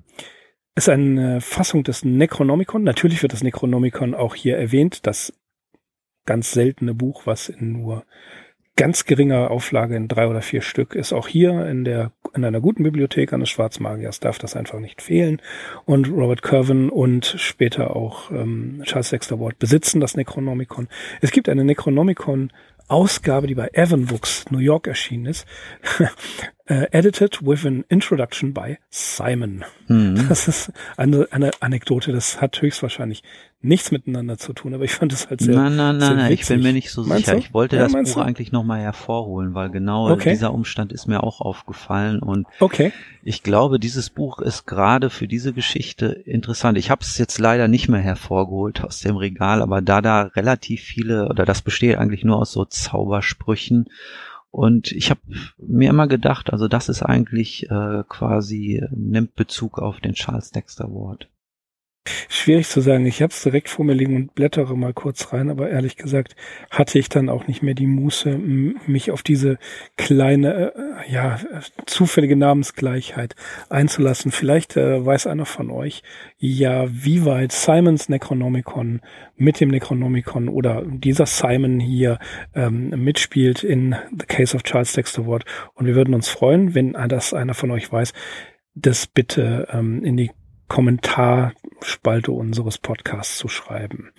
es 0.75 0.89
eine 0.89 1.41
Fassung 1.41 1.85
des 1.85 2.05
Necronomicon, 2.05 2.83
natürlich 2.83 3.23
wird 3.23 3.33
das 3.33 3.43
Necronomicon 3.43 4.15
auch 4.15 4.35
hier 4.35 4.57
erwähnt, 4.57 5.07
das 5.07 5.33
ganz 6.27 6.53
seltene 6.53 6.95
Buch, 6.95 7.27
was 7.27 7.49
in 7.49 7.73
nur 7.73 8.05
ganz 8.77 9.05
geringer 9.05 9.51
Auflage 9.51 9.97
in 9.97 10.09
drei 10.09 10.27
oder 10.27 10.41
vier 10.41 10.63
Stück 10.63 10.95
ist 10.95 11.13
auch 11.13 11.29
hier 11.29 11.67
in 11.67 11.85
der 11.85 12.13
in 12.35 12.45
einer 12.45 12.61
guten 12.61 12.83
Bibliothek 12.83 13.33
eines 13.33 13.51
Schwarzmagiers 13.51 14.21
darf 14.21 14.39
das 14.39 14.57
einfach 14.57 14.79
nicht 14.79 15.03
fehlen. 15.03 15.43
Und 15.85 16.09
Robert 16.09 16.43
Curwen 16.43 16.89
und 16.89 17.27
später 17.27 17.97
auch 17.97 18.31
ähm, 18.31 18.83
Charles 18.85 19.11
Dexter 19.11 19.41
Ward 19.41 19.59
besitzen 19.59 20.01
das 20.01 20.17
Necronomicon. 20.17 20.89
Es 21.21 21.33
gibt 21.33 21.49
eine 21.49 21.65
Necronomicon 21.65 22.53
Ausgabe, 22.91 23.47
die 23.47 23.55
bei 23.55 23.71
Evan 23.73 24.07
Books 24.07 24.45
New 24.51 24.59
York 24.59 24.87
erschienen 24.87 25.27
ist, 25.27 25.47
uh, 26.01 26.07
edited 26.91 27.41
with 27.43 27.65
an 27.65 27.85
introduction 27.89 28.53
by 28.53 28.79
Simon. 28.91 29.65
Mhm. 29.89 30.29
Das 30.29 30.49
ist 30.49 30.73
eine, 30.97 31.29
eine 31.31 31.51
Anekdote, 31.61 32.13
das 32.13 32.41
hat 32.41 32.61
höchstwahrscheinlich 32.61 33.23
nichts 33.63 33.91
miteinander 33.91 34.39
zu 34.39 34.55
tun, 34.55 34.73
aber 34.73 34.85
ich 34.85 34.93
fand 34.93 35.13
es 35.13 35.29
halt 35.29 35.43
sehr 35.43 35.55
Nein, 35.55 35.77
nein, 35.77 35.99
nein, 35.99 36.17
nein 36.17 36.33
ich 36.33 36.47
bin 36.47 36.63
mir 36.63 36.73
nicht 36.73 36.91
so 36.91 37.05
meinst 37.05 37.27
sicher. 37.27 37.37
Du? 37.37 37.43
Ich 37.43 37.53
wollte 37.53 37.77
ja, 37.77 37.83
das 37.83 37.93
Buch 37.93 38.15
du? 38.15 38.21
eigentlich 38.21 38.53
nochmal 38.53 38.81
hervorholen, 38.81 39.53
weil 39.53 39.69
genau 39.69 40.11
okay. 40.11 40.31
dieser 40.31 40.55
Umstand 40.55 40.93
ist 40.93 41.07
mir 41.07 41.23
auch 41.23 41.43
aufgefallen 41.43 42.21
und 42.21 42.47
okay. 42.59 42.93
ich 43.23 43.43
glaube, 43.43 43.79
dieses 43.79 44.09
Buch 44.09 44.39
ist 44.39 44.67
gerade 44.67 45.11
für 45.11 45.29
diese 45.29 45.53
Geschichte 45.53 46.07
interessant. 46.07 46.79
Ich 46.79 46.91
habe 46.91 47.03
es 47.03 47.19
jetzt 47.19 47.39
leider 47.39 47.69
nicht 47.69 47.89
mehr 47.89 48.01
hervorgeholt 48.01 48.83
aus 48.83 49.01
dem 49.01 49.17
Regal, 49.17 49.61
aber 49.61 49.83
da 49.83 50.01
da 50.01 50.23
relativ 50.23 50.81
viele, 50.81 51.29
oder 51.29 51.45
das 51.45 51.61
besteht 51.61 51.97
eigentlich 51.97 52.25
nur 52.25 52.39
aus 52.39 52.53
so 52.53 52.65
Zaubersprüchen 52.83 53.89
und 54.51 54.91
ich 54.91 55.11
habe 55.11 55.21
mir 55.59 55.91
immer 55.91 56.09
gedacht, 56.09 56.53
also 56.53 56.67
das 56.67 56.89
ist 56.89 57.03
eigentlich 57.03 57.71
äh, 57.71 58.03
quasi, 58.09 58.85
nimmt 58.91 59.37
Bezug 59.37 59.79
auf 59.79 60.01
den 60.01 60.15
Charles 60.15 60.51
Dexter 60.51 60.89
Ward. 60.89 61.29
Schwierig 62.31 62.69
zu 62.69 62.81
sagen. 62.81 63.05
Ich 63.05 63.21
habe 63.21 63.31
es 63.31 63.43
direkt 63.43 63.69
vor 63.69 63.85
mir 63.85 63.93
liegen 63.93 64.17
und 64.17 64.35
blättere 64.35 64.75
mal 64.75 64.95
kurz 64.95 65.35
rein, 65.35 65.51
aber 65.51 65.69
ehrlich 65.69 65.97
gesagt 65.97 66.35
hatte 66.71 66.99
ich 66.99 67.11
dann 67.11 67.29
auch 67.29 67.47
nicht 67.47 67.63
mehr 67.63 67.75
die 67.75 67.87
Muße, 67.87 68.39
mich 68.39 69.11
auf 69.11 69.23
diese 69.23 69.59
kleine, 69.99 70.73
äh, 70.75 71.13
ja, 71.13 71.39
zufällige 71.85 72.37
Namensgleichheit 72.37 73.35
einzulassen. 73.69 74.33
Vielleicht 74.33 74.79
äh, 74.79 75.05
weiß 75.05 75.27
einer 75.27 75.45
von 75.45 75.71
euch 75.71 76.03
ja, 76.39 76.87
wie 76.89 77.27
weit 77.27 77.53
Simons 77.53 78.09
Necronomicon 78.09 79.03
mit 79.37 79.61
dem 79.61 79.69
Necronomicon 79.69 80.49
oder 80.49 80.83
dieser 80.87 81.27
Simon 81.27 81.81
hier 81.81 82.19
ähm, 82.55 82.89
mitspielt 82.91 83.63
in 83.63 83.95
The 84.19 84.27
Case 84.27 84.57
of 84.57 84.63
Charles 84.63 84.95
Dexter 84.95 85.27
Ward. 85.27 85.45
Und 85.75 85.85
wir 85.85 85.95
würden 85.95 86.15
uns 86.15 86.29
freuen, 86.29 86.75
wenn 86.75 86.95
das 87.09 87.35
einer 87.35 87.53
von 87.53 87.71
euch 87.71 87.93
weiß, 87.93 88.15
das 88.75 89.07
bitte 89.07 89.69
ähm, 89.71 90.03
in 90.03 90.17
die 90.17 90.31
Kommentarspalte 90.71 92.33
unseres 92.33 92.79
Podcasts 92.79 93.37
zu 93.37 93.49
schreiben. 93.49 94.13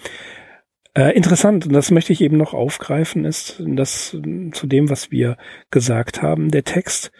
Äh, 0.93 1.15
interessant, 1.15 1.65
und 1.65 1.73
das 1.73 1.89
möchte 1.89 2.11
ich 2.11 2.19
eben 2.19 2.35
noch 2.35 2.53
aufgreifen, 2.53 3.23
ist, 3.23 3.63
dass 3.65 4.09
zu 4.51 4.67
dem, 4.67 4.89
was 4.89 5.09
wir 5.09 5.37
gesagt 5.71 6.21
haben, 6.21 6.51
der 6.51 6.65
Text 6.65 7.11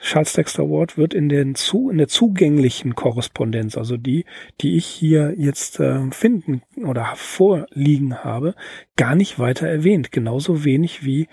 Charles 0.00 0.32
Dexter 0.32 0.62
Ward 0.70 0.96
wird 0.96 1.12
in, 1.12 1.28
den 1.28 1.54
zu, 1.54 1.90
in 1.90 1.98
der 1.98 2.08
zugänglichen 2.08 2.94
Korrespondenz, 2.94 3.76
also 3.76 3.98
die, 3.98 4.24
die 4.62 4.78
ich 4.78 4.86
hier 4.86 5.34
jetzt 5.36 5.78
äh, 5.78 6.10
finden 6.10 6.62
oder 6.82 7.12
vorliegen 7.16 8.24
habe, 8.24 8.54
gar 8.96 9.14
nicht 9.14 9.38
weiter 9.38 9.68
erwähnt. 9.68 10.10
Genauso 10.10 10.64
wenig 10.64 11.04
wie 11.04 11.28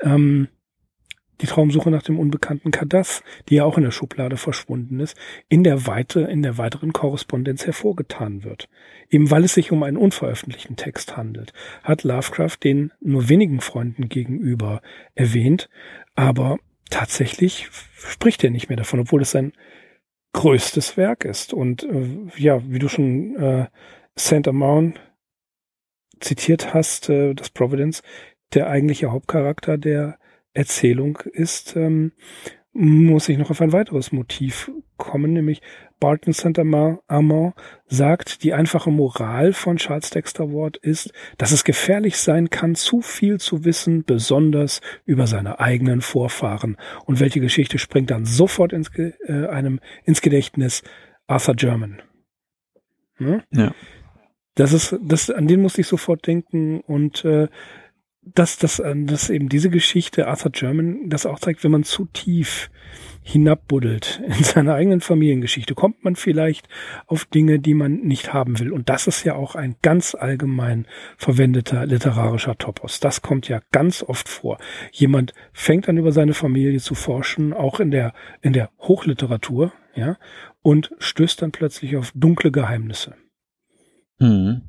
ähm, 0.00 0.46
die 1.42 1.46
Traumsuche 1.46 1.90
nach 1.90 2.02
dem 2.02 2.18
unbekannten 2.18 2.70
Kadass, 2.70 3.22
die 3.48 3.56
ja 3.56 3.64
auch 3.64 3.76
in 3.76 3.84
der 3.84 3.90
Schublade 3.90 4.36
verschwunden 4.36 5.00
ist, 5.00 5.16
in 5.48 5.64
der 5.64 5.86
Weite, 5.86 6.20
in 6.20 6.42
der 6.42 6.56
weiteren 6.56 6.92
Korrespondenz 6.92 7.66
hervorgetan 7.66 8.44
wird. 8.44 8.68
Eben 9.10 9.30
weil 9.30 9.44
es 9.44 9.54
sich 9.54 9.72
um 9.72 9.82
einen 9.82 9.96
unveröffentlichten 9.96 10.76
Text 10.76 11.16
handelt, 11.16 11.52
hat 11.82 12.04
Lovecraft 12.04 12.58
den 12.62 12.92
nur 13.00 13.28
wenigen 13.28 13.60
Freunden 13.60 14.08
gegenüber 14.08 14.80
erwähnt, 15.14 15.68
aber 16.14 16.58
tatsächlich 16.90 17.68
spricht 17.96 18.44
er 18.44 18.50
nicht 18.50 18.68
mehr 18.68 18.76
davon, 18.76 19.00
obwohl 19.00 19.22
es 19.22 19.32
sein 19.32 19.52
größtes 20.32 20.96
Werk 20.96 21.24
ist. 21.24 21.52
Und 21.52 21.82
äh, 21.82 22.06
ja, 22.36 22.62
wie 22.66 22.78
du 22.78 22.88
schon 22.88 23.36
äh, 23.36 23.66
Saint 24.14 24.46
Amand 24.48 25.00
zitiert 26.20 26.72
hast, 26.72 27.08
äh, 27.08 27.34
das 27.34 27.50
Providence, 27.50 28.02
der 28.54 28.68
eigentliche 28.68 29.10
Hauptcharakter 29.10 29.78
der 29.78 30.18
Erzählung 30.54 31.18
ist, 31.32 31.76
ähm, 31.76 32.12
muss 32.72 33.28
ich 33.28 33.36
noch 33.36 33.50
auf 33.50 33.60
ein 33.60 33.72
weiteres 33.72 34.12
Motiv 34.12 34.70
kommen, 34.96 35.34
nämlich 35.34 35.60
Barton 36.00 36.32
St. 36.32 36.58
Amand 36.58 37.54
sagt, 37.86 38.42
die 38.42 38.54
einfache 38.54 38.90
Moral 38.90 39.52
von 39.52 39.76
Charles 39.76 40.10
Dexter 40.10 40.52
Ward 40.52 40.76
ist, 40.78 41.12
dass 41.38 41.52
es 41.52 41.64
gefährlich 41.64 42.16
sein 42.16 42.50
kann, 42.50 42.74
zu 42.74 43.02
viel 43.02 43.38
zu 43.38 43.64
wissen, 43.64 44.04
besonders 44.04 44.80
über 45.04 45.26
seine 45.26 45.60
eigenen 45.60 46.00
Vorfahren. 46.00 46.76
Und 47.04 47.20
welche 47.20 47.40
Geschichte 47.40 47.78
springt 47.78 48.10
dann 48.10 48.24
sofort 48.24 48.72
ins, 48.72 48.90
äh, 48.96 49.46
einem 49.46 49.80
ins 50.04 50.22
Gedächtnis? 50.22 50.82
Arthur 51.26 51.54
German. 51.54 52.02
Hm? 53.18 53.42
Ja. 53.50 53.72
Das 54.54 54.72
ist, 54.72 54.98
das, 55.02 55.30
an 55.30 55.46
den 55.46 55.62
musste 55.62 55.82
ich 55.82 55.86
sofort 55.86 56.26
denken 56.26 56.80
und 56.80 57.24
äh, 57.24 57.48
dass, 58.22 58.58
dass, 58.58 58.78
äh, 58.78 58.94
dass 59.04 59.30
eben 59.30 59.48
diese 59.48 59.70
Geschichte 59.70 60.28
Arthur 60.28 60.52
German 60.52 61.08
das 61.08 61.26
auch 61.26 61.40
zeigt, 61.40 61.64
wenn 61.64 61.72
man 61.72 61.84
zu 61.84 62.06
tief 62.06 62.70
hinabbuddelt 63.24 64.20
in 64.26 64.44
seiner 64.44 64.74
eigenen 64.74 65.00
Familiengeschichte, 65.00 65.74
kommt 65.74 66.04
man 66.04 66.16
vielleicht 66.16 66.68
auf 67.06 67.24
Dinge, 67.24 67.58
die 67.58 67.74
man 67.74 68.00
nicht 68.00 68.32
haben 68.32 68.58
will. 68.58 68.72
Und 68.72 68.88
das 68.88 69.06
ist 69.06 69.24
ja 69.24 69.34
auch 69.34 69.54
ein 69.54 69.76
ganz 69.82 70.14
allgemein 70.14 70.86
verwendeter 71.16 71.86
literarischer 71.86 72.56
Topos. 72.58 73.00
Das 73.00 73.22
kommt 73.22 73.48
ja 73.48 73.60
ganz 73.70 74.02
oft 74.02 74.28
vor. 74.28 74.58
Jemand 74.90 75.34
fängt 75.52 75.88
an 75.88 75.98
über 75.98 76.12
seine 76.12 76.34
Familie 76.34 76.80
zu 76.80 76.94
forschen, 76.94 77.52
auch 77.52 77.80
in 77.80 77.90
der, 77.90 78.12
in 78.40 78.52
der 78.52 78.70
Hochliteratur, 78.78 79.72
ja, 79.94 80.16
und 80.62 80.92
stößt 80.98 81.42
dann 81.42 81.52
plötzlich 81.52 81.96
auf 81.96 82.12
dunkle 82.14 82.50
Geheimnisse. 82.50 83.14
Mhm. 84.18 84.62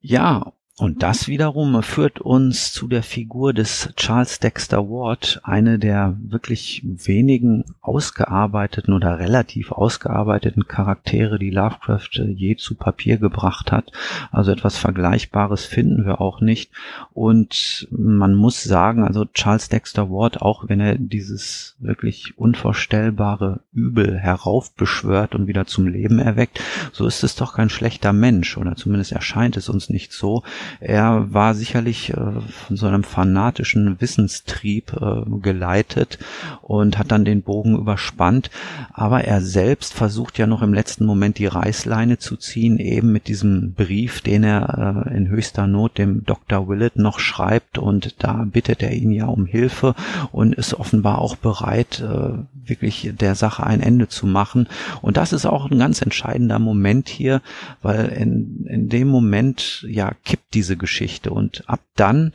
Ja, 0.00 0.52
und 0.78 1.02
das 1.02 1.26
wiederum 1.26 1.82
führt 1.82 2.20
uns 2.20 2.72
zu 2.72 2.86
der 2.86 3.02
Figur 3.02 3.52
des 3.52 3.92
Charles 3.96 4.38
Dexter 4.38 4.88
Ward, 4.88 5.40
eine 5.42 5.80
der 5.80 6.16
wirklich 6.20 6.82
wenigen 6.84 7.64
ausgearbeiteten 7.80 8.94
oder 8.94 9.18
relativ 9.18 9.72
ausgearbeiteten 9.72 10.68
Charaktere, 10.68 11.40
die 11.40 11.50
Lovecraft 11.50 12.10
je 12.12 12.54
zu 12.54 12.76
Papier 12.76 13.18
gebracht 13.18 13.72
hat. 13.72 13.90
Also 14.30 14.52
etwas 14.52 14.78
Vergleichbares 14.78 15.64
finden 15.64 16.06
wir 16.06 16.20
auch 16.20 16.40
nicht. 16.40 16.70
Und 17.12 17.88
man 17.90 18.36
muss 18.36 18.62
sagen, 18.62 19.02
also 19.02 19.24
Charles 19.24 19.68
Dexter 19.68 20.10
Ward, 20.10 20.42
auch 20.42 20.68
wenn 20.68 20.78
er 20.78 20.94
dieses 20.94 21.74
wirklich 21.80 22.38
unvorstellbare 22.38 23.62
Übel 23.72 24.16
heraufbeschwört 24.16 25.34
und 25.34 25.48
wieder 25.48 25.66
zum 25.66 25.88
Leben 25.88 26.20
erweckt, 26.20 26.60
so 26.92 27.04
ist 27.04 27.24
es 27.24 27.34
doch 27.34 27.54
kein 27.54 27.68
schlechter 27.68 28.12
Mensch 28.12 28.56
oder 28.56 28.76
zumindest 28.76 29.10
erscheint 29.10 29.56
es 29.56 29.68
uns 29.68 29.88
nicht 29.88 30.12
so. 30.12 30.44
Er 30.80 31.32
war 31.32 31.54
sicherlich 31.54 32.10
äh, 32.10 32.14
von 32.14 32.76
so 32.76 32.86
einem 32.86 33.04
fanatischen 33.04 34.00
Wissenstrieb 34.00 34.92
äh, 35.00 35.22
geleitet 35.40 36.18
und 36.62 36.98
hat 36.98 37.10
dann 37.10 37.24
den 37.24 37.42
Bogen 37.42 37.76
überspannt. 37.76 38.50
Aber 38.92 39.24
er 39.24 39.40
selbst 39.40 39.94
versucht 39.94 40.38
ja 40.38 40.46
noch 40.46 40.62
im 40.62 40.74
letzten 40.74 41.04
Moment 41.04 41.38
die 41.38 41.46
Reißleine 41.46 42.18
zu 42.18 42.36
ziehen, 42.36 42.78
eben 42.78 43.12
mit 43.12 43.28
diesem 43.28 43.72
Brief, 43.74 44.20
den 44.20 44.44
er 44.44 45.04
äh, 45.06 45.16
in 45.16 45.28
höchster 45.28 45.66
Not 45.66 45.98
dem 45.98 46.24
Dr. 46.24 46.68
Willett 46.68 46.96
noch 46.96 47.18
schreibt. 47.18 47.78
Und 47.78 48.22
da 48.22 48.44
bittet 48.44 48.82
er 48.82 48.92
ihn 48.92 49.10
ja 49.10 49.26
um 49.26 49.46
Hilfe 49.46 49.94
und 50.32 50.54
ist 50.54 50.74
offenbar 50.74 51.18
auch 51.18 51.36
bereit, 51.36 52.00
äh, 52.00 52.38
wirklich 52.68 53.12
der 53.18 53.34
Sache 53.34 53.64
ein 53.64 53.80
Ende 53.80 54.08
zu 54.08 54.26
machen. 54.26 54.68
Und 55.02 55.16
das 55.16 55.32
ist 55.32 55.46
auch 55.46 55.70
ein 55.70 55.78
ganz 55.78 56.02
entscheidender 56.02 56.58
Moment 56.58 57.08
hier, 57.08 57.40
weil 57.82 58.06
in, 58.08 58.66
in 58.66 58.88
dem 58.88 59.08
Moment 59.08 59.84
ja 59.88 60.12
kippt 60.24 60.54
die 60.54 60.57
diese 60.58 60.76
Geschichte. 60.76 61.30
Und 61.30 61.62
ab 61.68 61.80
dann 61.94 62.32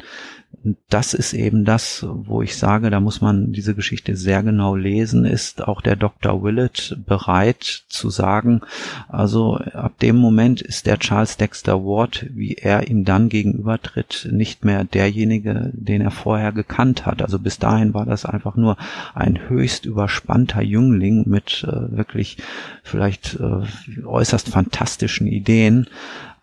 das 0.90 1.14
ist 1.14 1.34
eben 1.34 1.66
das, 1.66 2.06
wo 2.08 2.42
ich 2.42 2.56
sage, 2.56 2.90
da 2.90 3.00
muss 3.00 3.20
man 3.22 3.52
diese 3.52 3.76
Geschichte 3.76 4.16
sehr 4.16 4.44
genau 4.44 4.76
lesen, 4.76 5.26
ist 5.26 5.68
auch 5.68 5.82
der 5.82 5.96
Dr. 5.96 6.42
Willett 6.42 6.98
bereit 7.06 7.84
zu 7.90 8.10
sagen, 8.10 8.62
also 9.10 9.58
ab 9.58 10.00
dem 10.00 10.16
Moment 10.16 10.62
ist 10.62 10.86
der 10.86 11.00
Charles 11.00 11.38
Dexter 11.38 11.84
Ward, 11.84 12.28
wie 12.30 12.54
er 12.54 12.88
ihm 12.88 13.04
dann 13.04 13.28
gegenübertritt, 13.30 14.30
nicht 14.32 14.64
mehr 14.64 14.86
derjenige, 14.86 15.72
den 15.74 16.02
er 16.02 16.12
vorher 16.12 16.54
gekannt 16.54 17.06
hat. 17.06 17.22
Also 17.22 17.40
bis 17.40 17.60
dahin 17.60 17.94
war 17.94 18.06
das 18.06 18.26
einfach 18.26 18.56
nur 18.56 18.78
ein 19.14 19.50
höchst 19.50 19.86
überspannter 19.86 20.62
Jüngling 20.62 21.24
mit 21.28 21.66
äh, 21.68 21.98
wirklich 21.98 22.38
vielleicht 22.84 23.38
äh, 23.40 24.06
äußerst 24.06 24.50
fantastischen 24.50 25.28
Ideen. 25.28 25.88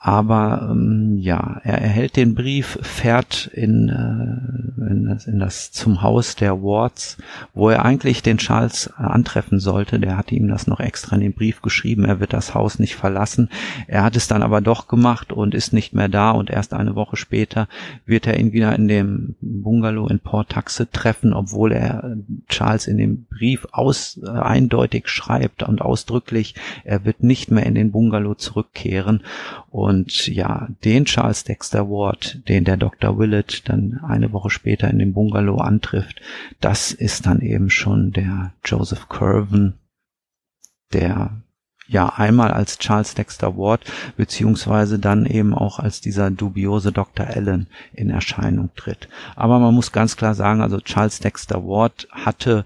Aber 0.03 0.71
ähm, 0.71 1.19
ja, 1.19 1.61
er 1.63 1.83
erhält 1.83 2.17
den 2.17 2.35
Brief, 2.35 2.79
fährt 2.81 3.51
in, 3.53 3.91
äh, 3.91 4.91
in, 4.91 5.05
das, 5.07 5.27
in 5.27 5.39
das 5.39 5.73
zum 5.73 6.01
Haus 6.01 6.37
der 6.37 6.63
Wards, 6.63 7.19
wo 7.53 7.69
er 7.69 7.85
eigentlich 7.85 8.23
den 8.23 8.39
Charles 8.39 8.91
antreffen 8.97 9.61
sollte. 9.61 10.01
Der 10.01 10.17
hatte 10.17 10.35
ihm 10.35 10.49
das 10.49 10.67
noch 10.67 10.81
extra 10.81 11.17
in 11.17 11.21
den 11.21 11.35
Brief 11.35 11.61
geschrieben. 11.61 12.07
Er 12.07 12.19
wird 12.19 12.33
das 12.33 12.55
Haus 12.55 12.79
nicht 12.79 12.97
verlassen. 12.97 13.51
Er 13.89 14.03
hat 14.03 14.17
es 14.17 14.27
dann 14.27 14.43
aber 14.43 14.63
doch 14.63 14.89
gemacht 14.89 15.35
und 15.35 15.55
ist 15.55 15.75
nicht 15.75 15.93
mehr 15.93 16.09
da. 16.09 16.31
Und 16.31 16.49
erst 16.49 16.73
eine 16.73 16.95
Woche 16.95 17.19
später 17.19 17.69
wird 18.07 18.27
er 18.27 18.41
ihn 18.41 18.55
wieder 18.55 18.75
in 18.75 18.89
dem 18.89 19.35
Bungalow 19.43 20.09
in 20.09 20.21
Port 20.21 20.49
Taxe 20.49 20.91
treffen, 20.91 21.35
obwohl 21.35 21.73
er 21.73 22.17
Charles 22.49 22.87
in 22.87 22.97
dem 22.97 23.27
Brief 23.27 23.67
aus 23.71 24.19
äh, 24.25 24.31
eindeutig 24.31 25.09
schreibt 25.09 25.63
und 25.63 25.83
ausdrücklich, 25.83 26.55
er 26.85 27.05
wird 27.05 27.23
nicht 27.23 27.51
mehr 27.51 27.67
in 27.67 27.75
den 27.75 27.93
Bungalow 27.93 28.33
zurückkehren. 28.33 29.25
Und 29.69 29.90
ja, 30.27 30.69
den 30.85 31.05
Charles 31.05 31.45
Dexter 31.45 31.89
Ward, 31.89 32.41
den 32.49 32.65
der 32.65 32.77
Dr. 32.77 33.19
Willett 33.19 33.69
dann 33.69 34.01
eine 34.07 34.33
Woche 34.33 34.51
später 34.51 34.89
in 34.91 34.99
dem 34.99 35.13
Bungalow 35.13 35.59
antrifft, 35.59 36.21
das 36.61 36.93
ist 36.93 37.27
dann 37.27 37.41
eben 37.41 37.71
schon 37.71 38.13
der 38.13 38.53
Joseph 38.65 39.09
Curven, 39.09 39.75
der 40.93 41.43
ja 41.91 42.09
einmal 42.09 42.53
als 42.53 42.79
Charles 42.79 43.15
Dexter 43.15 43.57
Ward 43.57 43.85
beziehungsweise 44.17 44.99
dann 45.01 45.27
eben 45.27 45.55
auch 45.55 45.81
als 45.81 46.01
dieser 46.01 46.31
dubiose 46.31 46.93
Dr. 46.93 47.27
Allen 47.27 47.67
in 47.93 48.11
Erscheinung 48.11 48.71
tritt. 48.77 49.09
Aber 49.35 49.59
man 49.59 49.75
muss 49.75 49.91
ganz 49.91 50.17
klar 50.17 50.35
sagen, 50.35 50.63
also 50.63 50.79
Charles 50.81 51.19
Dexter 51.19 51.65
Ward 51.65 52.07
hatte 52.13 52.65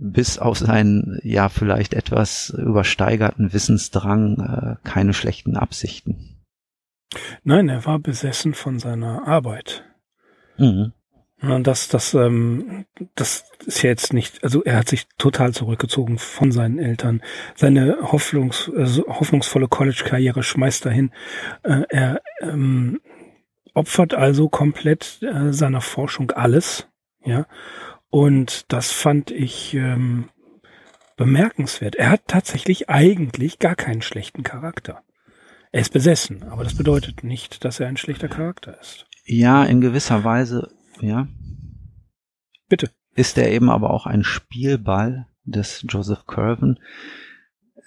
bis 0.00 0.38
auf 0.38 0.56
seinen 0.58 1.20
ja 1.22 1.48
vielleicht 1.48 1.94
etwas 1.94 2.50
übersteigerten 2.50 3.52
Wissensdrang 3.52 4.38
äh, 4.38 4.88
keine 4.88 5.14
schlechten 5.14 5.56
Absichten. 5.56 6.39
Nein, 7.42 7.68
er 7.68 7.84
war 7.86 7.98
besessen 7.98 8.54
von 8.54 8.78
seiner 8.78 9.26
Arbeit. 9.26 9.84
Mhm. 10.56 10.92
Und 11.42 11.66
das, 11.66 11.88
das, 11.88 12.12
ähm, 12.12 12.84
das 13.14 13.44
ist 13.64 13.82
ja 13.82 13.88
jetzt 13.88 14.12
nicht, 14.12 14.44
also 14.44 14.62
er 14.62 14.76
hat 14.76 14.88
sich 14.88 15.06
total 15.16 15.54
zurückgezogen 15.54 16.18
von 16.18 16.52
seinen 16.52 16.78
Eltern. 16.78 17.22
Seine 17.54 17.96
Hoffnungs, 18.02 18.70
also 18.76 19.06
hoffnungsvolle 19.06 19.66
College-Karriere 19.68 20.42
schmeißt 20.42 20.84
dahin. 20.84 21.12
Äh, 21.62 21.84
er 21.88 22.20
ähm, 22.42 23.00
opfert 23.72 24.12
also 24.12 24.50
komplett 24.50 25.22
äh, 25.22 25.52
seiner 25.52 25.80
Forschung 25.80 26.30
alles, 26.32 26.88
ja. 27.24 27.46
Und 28.10 28.72
das 28.72 28.90
fand 28.90 29.30
ich 29.30 29.72
ähm, 29.74 30.28
bemerkenswert. 31.16 31.94
Er 31.94 32.10
hat 32.10 32.22
tatsächlich 32.26 32.90
eigentlich 32.90 33.60
gar 33.60 33.76
keinen 33.76 34.02
schlechten 34.02 34.42
Charakter. 34.42 35.02
Er 35.72 35.82
ist 35.82 35.92
besessen, 35.92 36.42
aber 36.44 36.64
das 36.64 36.74
bedeutet 36.74 37.22
nicht, 37.22 37.64
dass 37.64 37.78
er 37.78 37.86
ein 37.86 37.96
schlechter 37.96 38.28
Charakter 38.28 38.78
ist. 38.80 39.06
Ja, 39.24 39.64
in 39.64 39.80
gewisser 39.80 40.24
Weise, 40.24 40.72
ja. 41.00 41.28
Bitte. 42.68 42.90
Ist 43.14 43.38
er 43.38 43.50
eben 43.50 43.70
aber 43.70 43.90
auch 43.90 44.06
ein 44.06 44.24
Spielball 44.24 45.26
des 45.44 45.84
Joseph 45.88 46.26
Curven, 46.26 46.78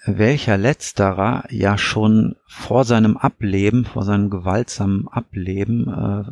welcher 0.06 0.58
letzterer 0.58 1.44
ja 1.50 1.78
schon 1.78 2.36
vor 2.46 2.84
seinem 2.84 3.16
Ableben, 3.16 3.84
vor 3.84 4.04
seinem 4.04 4.28
gewaltsamen 4.28 5.08
Ableben 5.08 5.88
äh, 5.88 6.30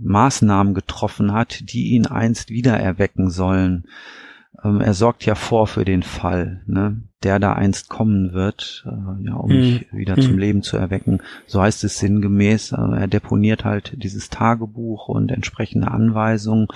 Maßnahmen 0.00 0.74
getroffen 0.74 1.32
hat, 1.32 1.70
die 1.72 1.92
ihn 1.92 2.06
einst 2.06 2.50
wieder 2.50 2.78
erwecken 2.78 3.30
sollen 3.30 3.86
er 4.64 4.94
sorgt 4.94 5.26
ja 5.26 5.34
vor 5.34 5.66
für 5.66 5.84
den 5.84 6.02
Fall, 6.02 6.62
ne, 6.66 7.02
der 7.22 7.38
da 7.38 7.52
einst 7.52 7.88
kommen 7.88 8.32
wird, 8.32 8.84
äh, 8.86 9.26
ja, 9.26 9.34
um 9.34 9.50
hm. 9.50 9.60
mich 9.60 9.92
wieder 9.92 10.16
hm. 10.16 10.22
zum 10.22 10.38
Leben 10.38 10.62
zu 10.62 10.76
erwecken. 10.76 11.20
So 11.46 11.60
heißt 11.60 11.84
es 11.84 11.98
sinngemäß. 11.98 12.72
Äh, 12.72 13.00
er 13.00 13.06
deponiert 13.06 13.64
halt 13.64 14.02
dieses 14.02 14.30
Tagebuch 14.30 15.08
und 15.08 15.30
entsprechende 15.30 15.90
Anweisungen. 15.90 16.68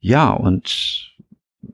Ja, 0.00 0.30
und 0.30 1.12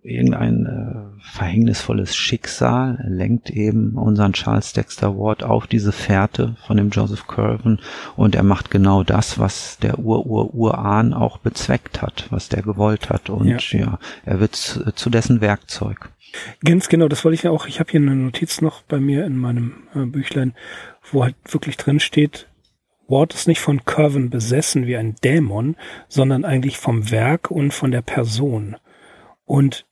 irgendein 0.02 0.66
äh, 0.66 1.22
verhängnisvolles 1.22 2.16
Schicksal 2.16 3.04
lenkt 3.08 3.50
eben 3.50 3.94
unseren 3.94 4.32
Charles 4.32 4.72
Dexter 4.72 5.16
Ward 5.16 5.42
auf 5.42 5.66
diese 5.66 5.92
Fährte 5.92 6.56
von 6.66 6.76
dem 6.76 6.90
Joseph 6.90 7.26
Curven 7.26 7.80
und 8.16 8.34
er 8.34 8.42
macht 8.42 8.70
genau 8.70 9.02
das, 9.02 9.38
was 9.38 9.78
der 9.78 9.98
Ur-Ur-Urahn 9.98 11.12
auch 11.12 11.38
bezweckt 11.38 12.02
hat, 12.02 12.26
was 12.30 12.48
der 12.48 12.62
gewollt 12.62 13.10
hat 13.10 13.30
und 13.30 13.46
ja, 13.46 13.78
ja 13.78 13.98
er 14.24 14.40
wird 14.40 14.56
zu, 14.56 14.92
zu 14.92 15.10
dessen 15.10 15.40
Werkzeug. 15.40 16.10
Ganz 16.64 16.88
genau, 16.88 17.08
das 17.08 17.24
wollte 17.24 17.34
ich 17.34 17.42
ja 17.42 17.50
auch. 17.50 17.66
Ich 17.66 17.80
habe 17.80 17.90
hier 17.90 18.00
eine 18.00 18.14
Notiz 18.14 18.60
noch 18.60 18.82
bei 18.82 19.00
mir 19.00 19.24
in 19.24 19.36
meinem 19.36 19.72
äh, 19.94 20.04
Büchlein, 20.04 20.54
wo 21.10 21.24
halt 21.24 21.34
wirklich 21.48 21.76
drin 21.76 21.98
steht, 21.98 22.46
Ward 23.10 23.34
ist 23.34 23.48
nicht 23.48 23.60
von 23.60 23.84
Curven 23.84 24.30
besessen 24.30 24.86
wie 24.86 24.96
ein 24.96 25.16
Dämon, 25.16 25.74
sondern 26.08 26.44
eigentlich 26.44 26.78
vom 26.78 27.10
Werk 27.10 27.50
und 27.50 27.74
von 27.74 27.90
der 27.90 28.02
Person. 28.02 28.76
Und 29.50 29.84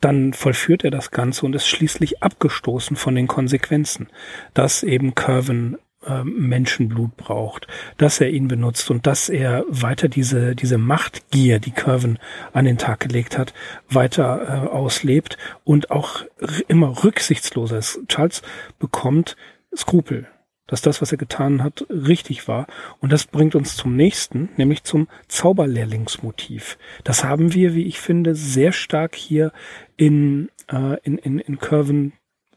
dann 0.00 0.32
vollführt 0.32 0.82
er 0.82 0.90
das 0.90 1.12
Ganze 1.12 1.46
und 1.46 1.54
ist 1.54 1.68
schließlich 1.68 2.24
abgestoßen 2.24 2.96
von 2.96 3.14
den 3.14 3.28
Konsequenzen, 3.28 4.08
dass 4.52 4.82
eben 4.82 5.14
Curven 5.14 5.78
äh, 6.04 6.24
Menschenblut 6.24 7.16
braucht, 7.16 7.68
dass 7.98 8.20
er 8.20 8.30
ihn 8.30 8.48
benutzt 8.48 8.90
und 8.90 9.06
dass 9.06 9.28
er 9.28 9.64
weiter 9.68 10.08
diese, 10.08 10.56
diese 10.56 10.76
Machtgier, 10.76 11.60
die 11.60 11.70
Curven 11.70 12.18
an 12.52 12.64
den 12.64 12.78
Tag 12.78 12.98
gelegt 12.98 13.38
hat, 13.38 13.54
weiter 13.88 14.42
äh, 14.42 14.68
auslebt 14.70 15.38
und 15.62 15.92
auch 15.92 16.24
immer 16.66 17.04
rücksichtsloser 17.04 17.78
ist. 17.78 18.00
Charles 18.08 18.42
bekommt 18.80 19.36
Skrupel 19.72 20.26
dass 20.66 20.82
das, 20.82 21.00
was 21.00 21.12
er 21.12 21.18
getan 21.18 21.62
hat, 21.62 21.86
richtig 21.90 22.48
war. 22.48 22.66
Und 23.00 23.12
das 23.12 23.26
bringt 23.26 23.54
uns 23.54 23.76
zum 23.76 23.94
nächsten, 23.96 24.48
nämlich 24.56 24.84
zum 24.84 25.08
Zauberlehrlingsmotiv. 25.28 26.78
Das 27.04 27.24
haben 27.24 27.54
wir, 27.54 27.74
wie 27.74 27.86
ich 27.86 28.00
finde, 28.00 28.34
sehr 28.34 28.72
stark 28.72 29.14
hier 29.14 29.52
in, 29.96 30.48
äh, 30.70 30.98
in, 31.02 31.18
in, 31.18 31.38
in 31.38 31.58
Curven 31.58 32.12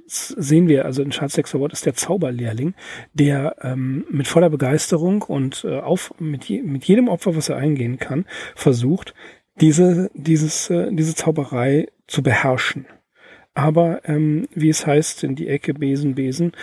sehen 0.10 0.68
wir, 0.68 0.86
also 0.86 1.04
in 1.04 1.12
Charles 1.12 1.34
Dexter 1.34 1.60
Ward 1.60 1.74
ist 1.74 1.86
der 1.86 1.94
Zauberlehrling, 1.94 2.74
der 3.14 3.58
ähm, 3.62 4.06
mit 4.10 4.28
voller 4.28 4.50
Begeisterung 4.50 5.22
und 5.22 5.64
äh, 5.64 5.80
auf, 5.80 6.14
mit, 6.20 6.46
je, 6.46 6.64
mit 6.64 6.86
jedem 6.86 7.08
Opfer, 7.08 7.36
was 7.36 7.50
er 7.50 7.58
eingehen 7.58 8.00
kann, 8.00 8.26
versucht, 8.56 9.14
diese, 9.62 10.10
dieses, 10.16 10.70
äh, 10.70 10.92
diese 10.92 11.16
Zauberei 11.16 11.90
zu 12.08 12.24
beherrschen. 12.24 12.88
Aber 13.54 14.08
ähm, 14.08 14.48
wie 14.54 14.70
es 14.70 14.88
heißt, 14.88 15.24
in 15.24 15.36
die 15.36 15.48
Ecke 15.48 15.74
Besen, 15.74 16.16
Besen, 16.16 16.54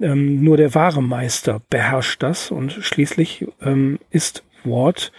ähm, 0.00 0.42
nur 0.42 0.56
der 0.56 0.74
wahre 0.74 1.02
Meister 1.02 1.60
beherrscht 1.70 2.22
das 2.22 2.50
und 2.50 2.72
schließlich 2.72 3.46
ähm, 3.60 3.98
ist 4.10 4.44
Ward 4.64 5.12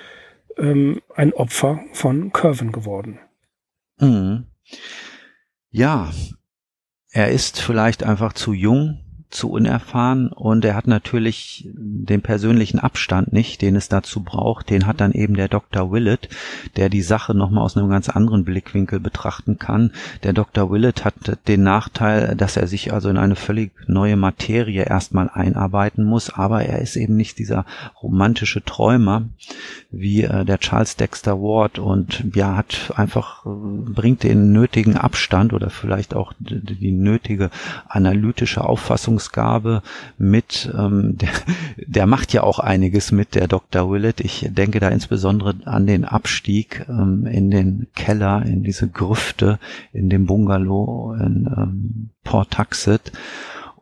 ähm, 0.58 1.02
ein 1.16 1.34
Opfer 1.34 1.80
von 1.94 2.32
Curven 2.32 2.72
geworden. 2.72 3.20
Mhm. 4.00 4.48
Ja, 5.70 6.12
er 7.12 7.32
ist 7.32 7.62
vielleicht 7.62 8.04
einfach 8.04 8.34
zu 8.34 8.54
jung, 8.54 9.01
zu 9.32 9.50
unerfahren 9.50 10.28
und 10.28 10.66
er 10.66 10.76
hat 10.76 10.88
natürlich 10.88 11.68
den 11.74 12.22
persönlichen 12.22 12.80
Abstand 12.80 13.34
nicht, 13.34 13.62
den 13.62 13.76
es 13.76 13.90
dazu 13.90 14.22
braucht. 14.22 14.70
Den 14.70 14.86
hat 14.86 15.02
dann 15.02 15.14
eben 15.14 15.36
der 15.36 15.48
Dr. 15.48 15.92
Willett, 15.92 16.30
der 16.76 16.90
die 16.90 17.02
Sache 17.02 17.34
nochmal 17.34 17.64
aus 17.64 17.78
einem 17.78 17.90
ganz 17.90 18.10
anderen 18.10 18.44
Blickwinkel 18.44 19.00
betrachten 19.00 19.58
kann. 19.58 19.92
Der 20.24 20.34
Dr. 20.34 20.72
Willett 20.72 21.06
hat 21.06 21.16
den 21.48 21.64
Nachteil, 21.64 22.36
dass 22.36 22.58
er 22.58 22.68
sich 22.68 22.94
also 22.94 23.10
in 23.10 23.18
eine 23.18 23.36
völlig 23.36 23.72
neue 23.88 24.18
Materie 24.18 24.84
erstmal 24.84 25.30
einarbeiten 25.30 26.04
muss, 26.04 26.30
aber 26.30 26.64
er 26.64 26.80
ist 26.80 26.96
eben 26.96 27.16
nicht 27.16 27.40
dieser 27.40 27.66
romantische 28.02 28.64
Träumer 28.64 29.24
wie 29.92 30.24
äh, 30.24 30.46
der 30.46 30.60
Charles 30.60 30.96
Dexter 30.96 31.40
Ward 31.40 31.80
und 31.80 32.24
ja, 32.34 32.56
hat 32.56 32.94
einfach, 32.96 33.46
äh, 33.46 33.50
bringt 33.50 34.24
den 34.24 34.52
nötigen 34.52 34.98
Abstand 34.98 35.54
oder 35.54 35.70
vielleicht 35.70 36.14
auch 36.14 36.34
die, 36.40 36.60
die 36.62 36.92
nötige 36.92 37.50
analytische 37.88 38.64
Auffassung 38.64 39.20
Führungsgabe 39.22 39.82
mit, 40.18 40.72
ähm, 40.78 41.18
der, 41.18 41.30
der 41.78 42.06
macht 42.08 42.34
ja 42.34 42.44
auch 42.44 42.60
einiges 42.60 43.12
mit, 43.12 43.36
der 43.36 43.48
Dr. 43.48 43.92
Willett. 43.92 44.20
Ich 44.22 44.48
denke 44.50 44.80
da 44.80 44.90
insbesondere 44.90 45.56
an 45.66 45.86
den 45.86 46.06
Abstieg 46.06 46.86
ähm, 46.90 47.26
in 47.26 47.52
den 47.52 47.88
Keller, 47.96 48.44
in 48.46 48.64
diese 48.64 48.88
Grüfte, 48.88 49.60
in 49.94 50.10
dem 50.10 50.26
Bungalow 50.26 51.14
in 51.14 51.50
ähm, 51.56 52.10
Port 52.24 52.52
Taxit 52.52 53.12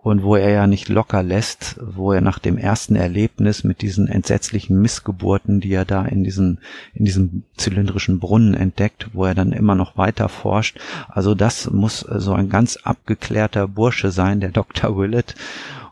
und 0.02 0.24
wo 0.24 0.36
er 0.36 0.50
ja 0.50 0.68
nicht 0.68 0.88
locker 0.88 1.24
lässt, 1.24 1.78
wo 1.82 2.14
er 2.14 2.22
nach 2.22 2.40
dem 2.40 2.58
ersten 2.58 2.96
Erlebnis 2.96 3.66
mit 3.66 3.82
diesen 3.82 4.08
entsetzlichen 4.08 4.82
Missgeburten, 4.82 5.60
die 5.60 5.74
er 5.74 5.84
da 5.84 6.06
in 6.06 6.24
diesem, 6.24 6.60
in 6.94 7.04
diesem 7.04 7.44
zylindrischen 7.58 8.20
Brunnen 8.20 8.54
entdeckt, 8.54 9.10
wo 9.12 9.26
er 9.26 9.36
dann 9.36 9.52
immer 9.52 9.76
noch 9.76 9.98
weiter 9.98 10.30
forscht. 10.30 10.80
Also 11.10 11.36
das 11.36 11.70
muss 11.70 12.00
so 12.00 12.34
ein 12.34 12.50
ganz 12.50 12.78
abgeklärter 12.78 13.68
Bursche 13.68 14.12
sein, 14.12 14.40
der 14.40 14.50
Dr. 14.54 14.98
Willett. 14.98 15.36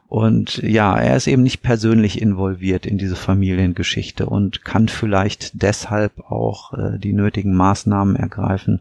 Und 0.07 0.57
ja, 0.63 0.97
er 0.97 1.17
ist 1.17 1.27
eben 1.27 1.43
nicht 1.43 1.61
persönlich 1.61 2.21
involviert 2.21 2.85
in 2.85 2.97
diese 2.97 3.17
Familiengeschichte 3.17 4.25
und 4.25 4.63
kann 4.63 4.87
vielleicht 4.87 5.61
deshalb 5.61 6.31
auch 6.31 6.71
äh, 6.73 6.97
die 6.97 7.11
nötigen 7.11 7.53
Maßnahmen 7.53 8.15
ergreifen, 8.15 8.79